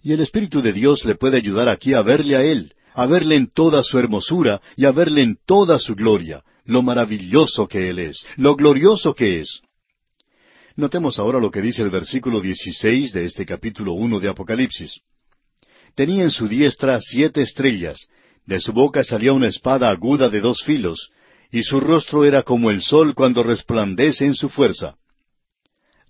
Y 0.00 0.12
el 0.12 0.20
Espíritu 0.20 0.62
de 0.62 0.72
Dios 0.72 1.04
le 1.04 1.16
puede 1.16 1.38
ayudar 1.38 1.68
aquí 1.68 1.92
a 1.92 2.02
verle 2.02 2.36
a 2.36 2.44
Él, 2.44 2.72
a 2.94 3.06
verle 3.06 3.34
en 3.34 3.50
toda 3.52 3.82
su 3.82 3.98
hermosura 3.98 4.62
y 4.76 4.84
a 4.84 4.92
verle 4.92 5.22
en 5.22 5.38
toda 5.44 5.80
su 5.80 5.96
gloria, 5.96 6.44
lo 6.66 6.82
maravilloso 6.82 7.66
que 7.66 7.90
Él 7.90 7.98
es, 7.98 8.24
lo 8.36 8.54
glorioso 8.54 9.12
que 9.12 9.40
es. 9.40 9.60
Notemos 10.76 11.18
ahora 11.18 11.40
lo 11.40 11.50
que 11.50 11.62
dice 11.62 11.82
el 11.82 11.90
versículo 11.90 12.40
16 12.40 13.12
de 13.12 13.24
este 13.24 13.44
capítulo 13.44 13.94
uno 13.94 14.20
de 14.20 14.28
Apocalipsis. 14.28 15.00
Tenía 15.96 16.22
en 16.22 16.30
su 16.30 16.46
diestra 16.46 17.00
siete 17.00 17.42
estrellas, 17.42 18.06
de 18.46 18.60
su 18.60 18.72
boca 18.72 19.02
salía 19.02 19.32
una 19.32 19.48
espada 19.48 19.88
aguda 19.88 20.28
de 20.28 20.40
dos 20.40 20.62
filos, 20.62 21.10
y 21.50 21.64
su 21.64 21.80
rostro 21.80 22.24
era 22.24 22.44
como 22.44 22.70
el 22.70 22.82
sol 22.82 23.16
cuando 23.16 23.42
resplandece 23.42 24.26
en 24.26 24.36
su 24.36 24.48
fuerza 24.48 24.94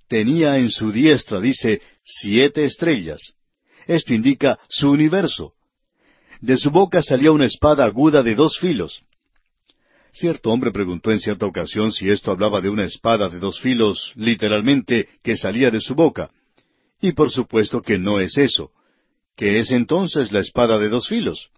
tenía 0.09 0.59
en 0.59 0.71
su 0.71 0.91
diestra, 0.91 1.41
dice, 1.41 1.81
siete 2.03 2.65
estrellas. 2.65 3.35
Esto 3.87 4.15
indica 4.15 4.59
su 4.69 4.91
universo. 4.91 5.53
De 6.41 6.57
su 6.57 6.71
boca 6.71 7.03
salía 7.03 7.33
una 7.33 7.47
espada 7.47 7.85
aguda 7.85 8.23
de 8.23 8.35
dos 8.35 8.59
filos. 8.59 9.03
Cierto 10.13 10.51
hombre 10.51 10.73
preguntó 10.73 11.13
en 11.13 11.21
cierta 11.21 11.47
ocasión 11.47 11.93
si 11.93 12.11
esto 12.11 12.31
hablaba 12.31 12.61
de 12.61 12.71
una 12.71 12.85
espada 12.85 13.29
de 13.29 13.39
dos 13.39 13.61
filos, 13.61 14.13
literalmente, 14.17 15.09
que 15.23 15.37
salía 15.37 15.71
de 15.71 15.81
su 15.81 15.95
boca. 15.95 16.31
Y 17.01 17.13
por 17.13 17.31
supuesto 17.31 17.83
que 17.83 17.99
no 17.99 18.19
es 18.19 18.37
eso. 18.39 18.73
¿Qué 19.37 19.61
es 19.61 19.71
entonces 19.71 20.33
la 20.33 20.41
espada 20.41 20.79
de 20.79 20.89
dos 20.89 21.09
filos? 21.09 21.51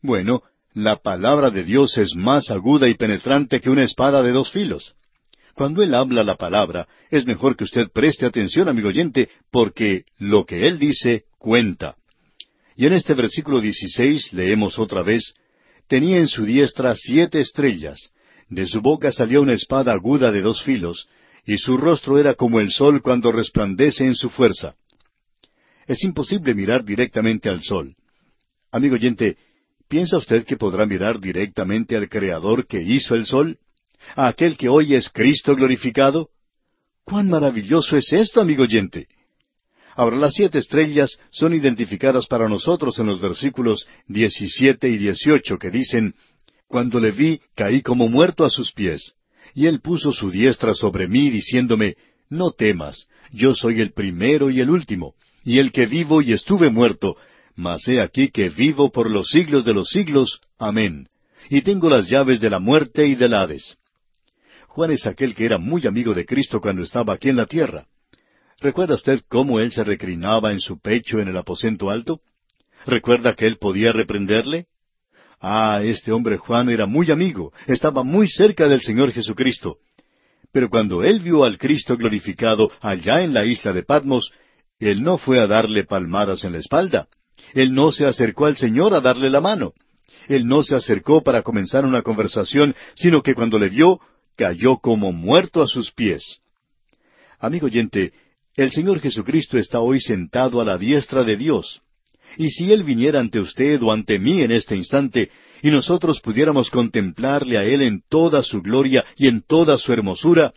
Bueno, 0.00 0.42
la 0.72 0.96
palabra 0.96 1.50
de 1.50 1.64
Dios 1.64 1.98
es 1.98 2.14
más 2.14 2.50
aguda 2.50 2.88
y 2.88 2.94
penetrante 2.94 3.60
que 3.60 3.70
una 3.70 3.84
espada 3.84 4.22
de 4.22 4.32
dos 4.32 4.50
filos. 4.50 4.94
Cuando 5.58 5.82
Él 5.82 5.92
habla 5.92 6.22
la 6.22 6.36
palabra, 6.36 6.86
es 7.10 7.26
mejor 7.26 7.56
que 7.56 7.64
usted 7.64 7.88
preste 7.92 8.24
atención, 8.24 8.68
amigo 8.68 8.90
oyente, 8.90 9.28
porque 9.50 10.04
lo 10.20 10.46
que 10.46 10.68
Él 10.68 10.78
dice 10.78 11.24
cuenta. 11.36 11.96
Y 12.76 12.86
en 12.86 12.92
este 12.92 13.12
versículo 13.12 13.60
16 13.60 14.34
leemos 14.34 14.78
otra 14.78 15.02
vez, 15.02 15.34
tenía 15.88 16.18
en 16.18 16.28
su 16.28 16.44
diestra 16.44 16.94
siete 16.94 17.40
estrellas, 17.40 18.12
de 18.48 18.68
su 18.68 18.80
boca 18.80 19.10
salió 19.10 19.42
una 19.42 19.54
espada 19.54 19.92
aguda 19.92 20.30
de 20.30 20.42
dos 20.42 20.62
filos, 20.62 21.08
y 21.44 21.58
su 21.58 21.76
rostro 21.76 22.20
era 22.20 22.34
como 22.34 22.60
el 22.60 22.70
sol 22.70 23.02
cuando 23.02 23.32
resplandece 23.32 24.04
en 24.06 24.14
su 24.14 24.30
fuerza. 24.30 24.76
Es 25.88 26.04
imposible 26.04 26.54
mirar 26.54 26.84
directamente 26.84 27.48
al 27.48 27.64
sol. 27.64 27.96
Amigo 28.70 28.94
oyente, 28.94 29.36
¿piensa 29.88 30.18
usted 30.18 30.44
que 30.44 30.56
podrá 30.56 30.86
mirar 30.86 31.18
directamente 31.18 31.96
al 31.96 32.08
Creador 32.08 32.64
que 32.68 32.80
hizo 32.80 33.16
el 33.16 33.26
sol? 33.26 33.58
A 34.16 34.28
aquel 34.28 34.56
que 34.56 34.68
hoy 34.68 34.94
es 34.94 35.08
Cristo 35.10 35.54
glorificado? 35.54 36.28
¡Cuán 37.04 37.28
maravilloso 37.28 37.96
es 37.96 38.12
esto, 38.12 38.40
amigo 38.40 38.64
oyente! 38.64 39.08
Ahora 39.96 40.16
las 40.16 40.34
siete 40.34 40.58
estrellas 40.58 41.18
son 41.30 41.54
identificadas 41.54 42.26
para 42.26 42.48
nosotros 42.48 42.98
en 42.98 43.06
los 43.06 43.20
versículos 43.20 43.88
17 44.06 44.88
y 44.88 44.98
18 44.98 45.58
que 45.58 45.70
dicen, 45.70 46.14
Cuando 46.68 47.00
le 47.00 47.10
vi, 47.10 47.40
caí 47.56 47.82
como 47.82 48.08
muerto 48.08 48.44
a 48.44 48.50
sus 48.50 48.72
pies, 48.72 49.14
y 49.54 49.66
él 49.66 49.80
puso 49.80 50.12
su 50.12 50.30
diestra 50.30 50.74
sobre 50.74 51.08
mí, 51.08 51.30
diciéndome, 51.30 51.96
No 52.28 52.52
temas, 52.52 53.08
yo 53.32 53.54
soy 53.54 53.80
el 53.80 53.92
primero 53.92 54.50
y 54.50 54.60
el 54.60 54.70
último, 54.70 55.14
y 55.42 55.58
el 55.58 55.72
que 55.72 55.86
vivo 55.86 56.22
y 56.22 56.32
estuve 56.32 56.70
muerto, 56.70 57.16
mas 57.56 57.88
he 57.88 58.00
aquí 58.00 58.28
que 58.28 58.50
vivo 58.50 58.92
por 58.92 59.10
los 59.10 59.30
siglos 59.30 59.64
de 59.64 59.74
los 59.74 59.88
siglos. 59.88 60.40
Amén. 60.58 61.08
Y 61.50 61.62
tengo 61.62 61.90
las 61.90 62.08
llaves 62.08 62.38
de 62.38 62.50
la 62.50 62.60
muerte 62.60 63.08
y 63.08 63.16
del 63.16 63.34
Hades. 63.34 63.77
Juan 64.68 64.92
es 64.92 65.06
aquel 65.06 65.34
que 65.34 65.44
era 65.44 65.58
muy 65.58 65.86
amigo 65.86 66.14
de 66.14 66.24
Cristo 66.24 66.60
cuando 66.60 66.82
estaba 66.82 67.14
aquí 67.14 67.30
en 67.30 67.36
la 67.36 67.46
tierra. 67.46 67.86
¿Recuerda 68.60 68.94
usted 68.94 69.22
cómo 69.28 69.60
él 69.60 69.72
se 69.72 69.82
reclinaba 69.82 70.52
en 70.52 70.60
su 70.60 70.78
pecho 70.78 71.18
en 71.18 71.28
el 71.28 71.36
aposento 71.36 71.90
alto? 71.90 72.20
¿Recuerda 72.86 73.34
que 73.34 73.46
él 73.46 73.56
podía 73.56 73.92
reprenderle? 73.92 74.66
Ah, 75.40 75.80
este 75.82 76.12
hombre 76.12 76.36
Juan 76.36 76.68
era 76.68 76.86
muy 76.86 77.10
amigo, 77.10 77.52
estaba 77.66 78.02
muy 78.02 78.28
cerca 78.28 78.68
del 78.68 78.80
Señor 78.82 79.12
Jesucristo. 79.12 79.78
Pero 80.52 80.68
cuando 80.68 81.02
él 81.02 81.20
vio 81.20 81.44
al 81.44 81.58
Cristo 81.58 81.96
glorificado 81.96 82.70
allá 82.80 83.22
en 83.22 83.32
la 83.32 83.44
isla 83.44 83.72
de 83.72 83.82
Patmos, 83.82 84.30
él 84.78 85.02
no 85.02 85.18
fue 85.18 85.40
a 85.40 85.46
darle 85.46 85.84
palmadas 85.84 86.44
en 86.44 86.52
la 86.52 86.58
espalda. 86.58 87.08
Él 87.54 87.72
no 87.72 87.90
se 87.90 88.06
acercó 88.06 88.46
al 88.46 88.56
Señor 88.56 88.94
a 88.94 89.00
darle 89.00 89.30
la 89.30 89.40
mano. 89.40 89.72
Él 90.28 90.46
no 90.46 90.62
se 90.62 90.74
acercó 90.74 91.22
para 91.22 91.42
comenzar 91.42 91.84
una 91.84 92.02
conversación, 92.02 92.74
sino 92.94 93.22
que 93.22 93.34
cuando 93.34 93.58
le 93.58 93.68
vio, 93.68 94.00
cayó 94.38 94.78
como 94.78 95.10
muerto 95.10 95.60
a 95.60 95.66
sus 95.66 95.90
pies. 95.90 96.38
Amigo 97.40 97.66
oyente, 97.66 98.12
el 98.54 98.70
Señor 98.70 99.00
Jesucristo 99.00 99.58
está 99.58 99.80
hoy 99.80 100.00
sentado 100.00 100.60
a 100.60 100.64
la 100.64 100.78
diestra 100.78 101.24
de 101.24 101.36
Dios. 101.36 101.82
Y 102.36 102.50
si 102.50 102.72
Él 102.72 102.84
viniera 102.84 103.18
ante 103.18 103.40
usted 103.40 103.82
o 103.82 103.90
ante 103.90 104.18
mí 104.18 104.42
en 104.42 104.52
este 104.52 104.76
instante, 104.76 105.30
y 105.60 105.70
nosotros 105.70 106.20
pudiéramos 106.20 106.70
contemplarle 106.70 107.58
a 107.58 107.64
Él 107.64 107.82
en 107.82 108.02
toda 108.08 108.44
su 108.44 108.62
gloria 108.62 109.04
y 109.16 109.26
en 109.26 109.42
toda 109.42 109.76
su 109.76 109.92
hermosura, 109.92 110.52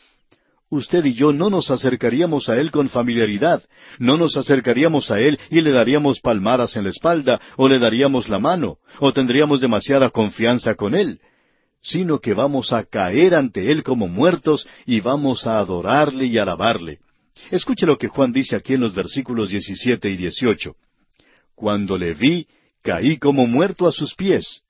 usted 0.70 1.04
y 1.06 1.14
yo 1.14 1.34
no 1.34 1.50
nos 1.50 1.72
acercaríamos 1.72 2.50
a 2.50 2.60
Él 2.60 2.70
con 2.70 2.88
familiaridad, 2.88 3.64
no 3.98 4.16
nos 4.16 4.38
acercaríamos 4.38 5.10
a 5.10 5.20
Él 5.20 5.40
y 5.50 5.62
le 5.62 5.72
daríamos 5.72 6.20
palmadas 6.20 6.76
en 6.76 6.84
la 6.84 6.92
espalda, 6.92 7.42
o 7.58 7.68
le 7.68 7.80
daríamos 7.80 8.30
la 8.30 8.38
mano, 8.38 8.78
o 9.00 9.12
tendríamos 9.12 9.60
demasiada 9.60 10.12
confianza 10.12 10.76
con 10.76 10.94
Él, 10.94 11.20
sino 11.82 12.20
que 12.20 12.34
vamos 12.34 12.74
a 12.74 12.84
caer 12.84 13.34
ante 13.34 13.72
Él 13.72 13.84
como 13.84 14.08
muertos 14.08 14.68
y 14.86 15.00
vamos 15.00 15.48
a 15.48 15.60
adorarle 15.60 16.26
y 16.26 16.38
alabarle. 16.38 17.00
Escuche 17.50 17.86
lo 17.86 17.98
que 17.98 18.08
Juan 18.08 18.32
dice 18.32 18.56
aquí 18.56 18.76
en 18.76 18.82
los 18.82 18.94
versículos 18.94 19.50
17 19.50 20.10
y 20.10 20.18
18. 20.18 20.76
Cuando 21.56 21.98
le 21.98 22.14
vi, 22.14 22.48
caí 22.84 23.18
como 23.18 23.48
muerto 23.48 23.88
a 23.88 23.92
sus 23.92 24.16
pies. 24.16 24.62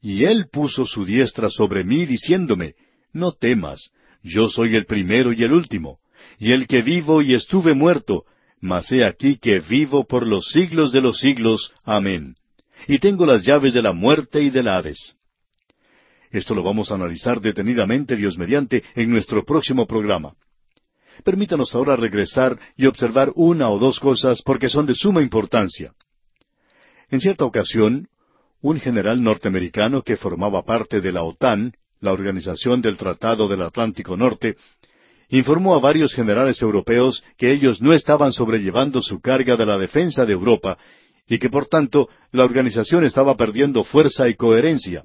Y 0.00 0.24
él 0.24 0.48
puso 0.50 0.86
su 0.86 1.04
diestra 1.04 1.50
sobre 1.50 1.84
mí, 1.84 2.06
diciéndome, 2.06 2.74
No 3.12 3.32
temas, 3.32 3.90
yo 4.22 4.48
soy 4.48 4.76
el 4.76 4.86
primero 4.86 5.32
y 5.32 5.42
el 5.42 5.52
último, 5.52 5.98
y 6.38 6.52
el 6.52 6.66
que 6.66 6.82
vivo 6.82 7.22
y 7.22 7.34
estuve 7.34 7.74
muerto, 7.74 8.24
mas 8.60 8.90
he 8.92 9.04
aquí 9.04 9.36
que 9.36 9.60
vivo 9.60 10.04
por 10.06 10.26
los 10.26 10.46
siglos 10.48 10.92
de 10.92 11.00
los 11.00 11.18
siglos. 11.18 11.72
Amén. 11.84 12.34
Y 12.88 12.98
tengo 12.98 13.26
las 13.26 13.44
llaves 13.44 13.74
de 13.74 13.82
la 13.82 13.92
muerte 13.92 14.42
y 14.42 14.50
del 14.50 14.68
Hades. 14.68 15.15
Esto 16.30 16.54
lo 16.54 16.62
vamos 16.62 16.90
a 16.90 16.94
analizar 16.94 17.40
detenidamente, 17.40 18.16
Dios 18.16 18.36
mediante, 18.36 18.82
en 18.94 19.10
nuestro 19.10 19.44
próximo 19.44 19.86
programa. 19.86 20.34
Permítanos 21.24 21.74
ahora 21.74 21.96
regresar 21.96 22.58
y 22.76 22.86
observar 22.86 23.32
una 23.34 23.70
o 23.70 23.78
dos 23.78 24.00
cosas 24.00 24.42
porque 24.42 24.68
son 24.68 24.86
de 24.86 24.94
suma 24.94 25.22
importancia. 25.22 25.92
En 27.10 27.20
cierta 27.20 27.44
ocasión, 27.44 28.08
un 28.60 28.80
general 28.80 29.22
norteamericano 29.22 30.02
que 30.02 30.16
formaba 30.16 30.64
parte 30.64 31.00
de 31.00 31.12
la 31.12 31.22
OTAN, 31.22 31.72
la 32.00 32.12
Organización 32.12 32.82
del 32.82 32.96
Tratado 32.96 33.48
del 33.48 33.62
Atlántico 33.62 34.16
Norte, 34.16 34.56
informó 35.28 35.74
a 35.74 35.80
varios 35.80 36.14
generales 36.14 36.60
europeos 36.62 37.24
que 37.36 37.52
ellos 37.52 37.80
no 37.80 37.92
estaban 37.92 38.32
sobrellevando 38.32 39.02
su 39.02 39.20
carga 39.20 39.56
de 39.56 39.66
la 39.66 39.78
defensa 39.78 40.24
de 40.24 40.32
Europa 40.32 40.78
y 41.28 41.38
que 41.38 41.50
por 41.50 41.66
tanto 41.66 42.08
la 42.30 42.44
organización 42.44 43.04
estaba 43.04 43.36
perdiendo 43.36 43.82
fuerza 43.84 44.28
y 44.28 44.34
coherencia. 44.34 45.04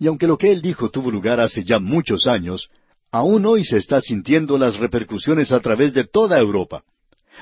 Y 0.00 0.06
aunque 0.06 0.26
lo 0.26 0.38
que 0.38 0.50
él 0.50 0.62
dijo 0.62 0.88
tuvo 0.88 1.10
lugar 1.10 1.40
hace 1.40 1.62
ya 1.62 1.78
muchos 1.78 2.26
años, 2.26 2.70
aún 3.12 3.44
hoy 3.44 3.66
se 3.66 3.76
está 3.76 4.00
sintiendo 4.00 4.56
las 4.56 4.78
repercusiones 4.78 5.52
a 5.52 5.60
través 5.60 5.92
de 5.92 6.04
toda 6.04 6.38
Europa. 6.38 6.82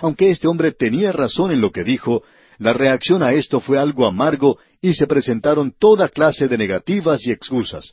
Aunque 0.00 0.30
este 0.30 0.48
hombre 0.48 0.72
tenía 0.72 1.12
razón 1.12 1.52
en 1.52 1.60
lo 1.60 1.70
que 1.70 1.84
dijo, 1.84 2.24
la 2.58 2.72
reacción 2.72 3.22
a 3.22 3.32
esto 3.32 3.60
fue 3.60 3.78
algo 3.78 4.06
amargo 4.06 4.58
y 4.82 4.94
se 4.94 5.06
presentaron 5.06 5.72
toda 5.78 6.08
clase 6.08 6.48
de 6.48 6.58
negativas 6.58 7.24
y 7.28 7.30
excusas. 7.30 7.92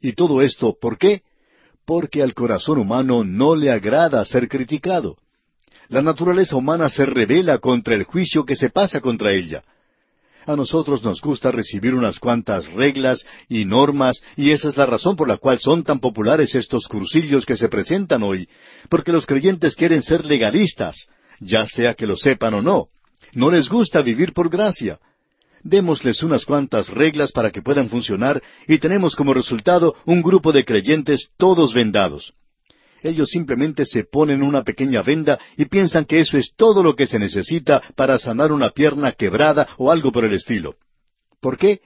Y 0.00 0.12
todo 0.12 0.42
esto, 0.42 0.76
¿por 0.80 0.96
qué? 0.96 1.22
Porque 1.84 2.22
al 2.22 2.34
corazón 2.34 2.78
humano 2.78 3.24
no 3.24 3.56
le 3.56 3.72
agrada 3.72 4.24
ser 4.24 4.48
criticado. 4.48 5.16
La 5.88 6.02
naturaleza 6.02 6.54
humana 6.54 6.88
se 6.88 7.04
revela 7.04 7.58
contra 7.58 7.96
el 7.96 8.04
juicio 8.04 8.44
que 8.44 8.54
se 8.54 8.70
pasa 8.70 9.00
contra 9.00 9.32
ella. 9.32 9.64
A 10.48 10.56
nosotros 10.56 11.04
nos 11.04 11.20
gusta 11.20 11.52
recibir 11.52 11.94
unas 11.94 12.18
cuantas 12.18 12.72
reglas 12.72 13.26
y 13.50 13.66
normas, 13.66 14.22
y 14.34 14.50
esa 14.50 14.70
es 14.70 14.78
la 14.78 14.86
razón 14.86 15.14
por 15.14 15.28
la 15.28 15.36
cual 15.36 15.58
son 15.58 15.84
tan 15.84 16.00
populares 16.00 16.54
estos 16.54 16.88
cursillos 16.88 17.44
que 17.44 17.54
se 17.54 17.68
presentan 17.68 18.22
hoy, 18.22 18.48
porque 18.88 19.12
los 19.12 19.26
creyentes 19.26 19.76
quieren 19.76 20.02
ser 20.02 20.24
legalistas, 20.24 21.06
ya 21.38 21.66
sea 21.66 21.92
que 21.92 22.06
lo 22.06 22.16
sepan 22.16 22.54
o 22.54 22.62
no. 22.62 22.86
No 23.34 23.50
les 23.50 23.68
gusta 23.68 24.00
vivir 24.00 24.32
por 24.32 24.48
gracia. 24.48 24.98
Démosles 25.62 26.22
unas 26.22 26.46
cuantas 26.46 26.88
reglas 26.88 27.30
para 27.30 27.50
que 27.50 27.60
puedan 27.60 27.90
funcionar 27.90 28.42
y 28.66 28.78
tenemos 28.78 29.14
como 29.16 29.34
resultado 29.34 29.96
un 30.06 30.22
grupo 30.22 30.52
de 30.52 30.64
creyentes 30.64 31.28
todos 31.36 31.74
vendados. 31.74 32.32
Ellos 33.02 33.30
simplemente 33.30 33.84
se 33.84 34.04
ponen 34.04 34.42
una 34.42 34.62
pequeña 34.62 35.02
venda 35.02 35.38
y 35.56 35.66
piensan 35.66 36.04
que 36.04 36.20
eso 36.20 36.36
es 36.36 36.52
todo 36.56 36.82
lo 36.82 36.96
que 36.96 37.06
se 37.06 37.18
necesita 37.18 37.80
para 37.94 38.18
sanar 38.18 38.52
una 38.52 38.70
pierna 38.70 39.12
quebrada 39.12 39.68
o 39.76 39.90
algo 39.90 40.10
por 40.10 40.24
el 40.24 40.34
estilo. 40.34 40.74
¿Por 41.40 41.56
qué? 41.56 41.80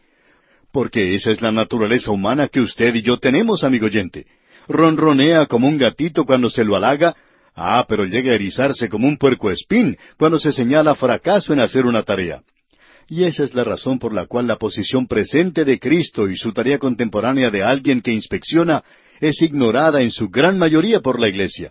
Porque 0.72 1.14
esa 1.14 1.30
es 1.30 1.42
la 1.42 1.52
naturaleza 1.52 2.10
humana 2.10 2.48
que 2.48 2.60
usted 2.60 2.94
y 2.94 3.02
yo 3.02 3.18
tenemos, 3.18 3.62
amigo 3.62 3.86
oyente. 3.86 4.26
Ronronea 4.68 5.46
como 5.46 5.68
un 5.68 5.76
gatito 5.76 6.24
cuando 6.24 6.48
se 6.48 6.64
lo 6.64 6.76
halaga, 6.76 7.14
ah, 7.54 7.84
pero 7.88 8.04
llega 8.06 8.32
a 8.32 8.36
erizarse 8.36 8.88
como 8.88 9.06
un 9.06 9.18
puerco 9.18 9.50
espín 9.50 9.98
cuando 10.18 10.38
se 10.38 10.52
señala 10.52 10.94
fracaso 10.94 11.52
en 11.52 11.60
hacer 11.60 11.84
una 11.84 12.02
tarea. 12.02 12.42
Y 13.08 13.24
esa 13.24 13.44
es 13.44 13.54
la 13.54 13.64
razón 13.64 13.98
por 13.98 14.14
la 14.14 14.26
cual 14.26 14.46
la 14.46 14.56
posición 14.56 15.06
presente 15.06 15.66
de 15.66 15.78
Cristo 15.78 16.28
y 16.28 16.36
su 16.36 16.52
tarea 16.52 16.78
contemporánea 16.78 17.50
de 17.50 17.62
alguien 17.62 18.00
que 18.00 18.12
inspecciona 18.12 18.82
es 19.22 19.40
ignorada 19.40 20.02
en 20.02 20.10
su 20.10 20.28
gran 20.28 20.58
mayoría 20.58 21.00
por 21.00 21.20
la 21.20 21.28
Iglesia. 21.28 21.70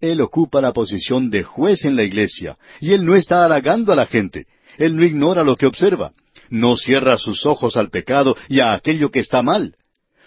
Él 0.00 0.22
ocupa 0.22 0.62
la 0.62 0.72
posición 0.72 1.28
de 1.28 1.42
juez 1.42 1.84
en 1.84 1.94
la 1.94 2.04
Iglesia, 2.04 2.56
y 2.80 2.94
él 2.94 3.04
no 3.04 3.14
está 3.14 3.44
halagando 3.44 3.92
a 3.92 3.96
la 3.96 4.06
gente. 4.06 4.46
Él 4.78 4.96
no 4.96 5.04
ignora 5.04 5.44
lo 5.44 5.56
que 5.56 5.66
observa. 5.66 6.12
No 6.48 6.78
cierra 6.78 7.18
sus 7.18 7.44
ojos 7.44 7.76
al 7.76 7.90
pecado 7.90 8.34
y 8.48 8.60
a 8.60 8.72
aquello 8.72 9.10
que 9.10 9.20
está 9.20 9.42
mal. 9.42 9.76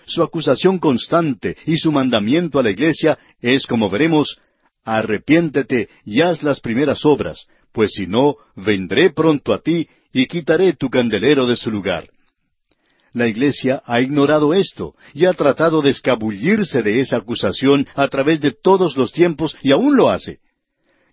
Su 0.05 0.21
acusación 0.21 0.77
constante 0.77 1.57
y 1.65 1.77
su 1.77 1.91
mandamiento 1.91 2.59
a 2.59 2.63
la 2.63 2.69
Iglesia 2.69 3.17
es, 3.41 3.65
como 3.65 3.89
veremos, 3.89 4.37
arrepiéntete 4.85 5.89
y 6.05 6.21
haz 6.21 6.43
las 6.43 6.59
primeras 6.59 7.03
obras, 7.03 7.47
pues 7.71 7.93
si 7.93 8.05
no, 8.05 8.35
vendré 8.55 9.09
pronto 9.09 9.53
a 9.53 9.59
ti 9.59 9.87
y 10.11 10.27
quitaré 10.27 10.73
tu 10.73 10.91
candelero 10.91 11.47
de 11.47 11.55
su 11.55 11.71
lugar. 11.71 12.12
La 13.13 13.27
Iglesia 13.27 13.83
ha 13.85 14.01
ignorado 14.01 14.55
esto 14.55 14.95
y 15.13 15.25
ha 15.25 15.33
tratado 15.33 15.83
de 15.83 15.91
escabullirse 15.91 16.81
de 16.81 16.99
esa 16.99 17.17
acusación 17.17 17.87
a 17.93 18.07
través 18.07 18.41
de 18.41 18.51
todos 18.51 18.97
los 18.97 19.11
tiempos 19.11 19.55
y 19.61 19.71
aún 19.71 19.95
lo 19.95 20.09
hace. 20.09 20.39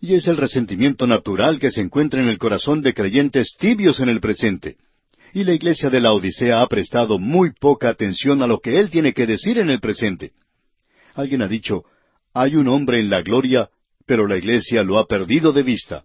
Y 0.01 0.15
es 0.15 0.27
el 0.27 0.39
resentimiento 0.39 1.07
natural 1.07 1.61
que 1.61 1.71
se 1.71 1.83
encuentra 1.83 2.23
en 2.23 2.29
el 2.29 2.39
corazón 2.39 2.81
de 2.81 2.95
creyentes 2.95 3.55
tibios 3.59 4.01
en 4.01 4.09
el 4.09 4.21
presente. 4.21 4.79
Y 5.35 5.45
la 5.45 5.53
Iglesia 5.53 5.91
de 5.91 6.01
la 6.01 6.15
Odisea 6.15 6.63
ha 6.63 6.67
prestado 6.69 7.19
muy 7.19 7.53
poca 7.53 7.91
atención 7.91 8.43
a 8.43 8.47
lo 8.47 8.61
que 8.61 8.81
Él 8.81 8.89
tiene 8.89 9.13
que 9.13 9.27
decir 9.27 9.59
en 9.59 9.69
el 9.69 9.79
presente. 9.79 10.33
Alguien 11.15 11.43
ha 11.43 11.49
dicho, 11.49 11.85
hay 12.33 12.57
un 12.57 12.69
hombre 12.69 12.99
en 12.99 13.11
la 13.11 13.21
gloria, 13.21 13.69
pero 14.07 14.27
la 14.27 14.39
Iglesia 14.39 14.83
lo 14.83 14.99
ha 14.99 15.07
perdido 15.07 15.53
de 15.53 15.63
vista. 15.63 16.05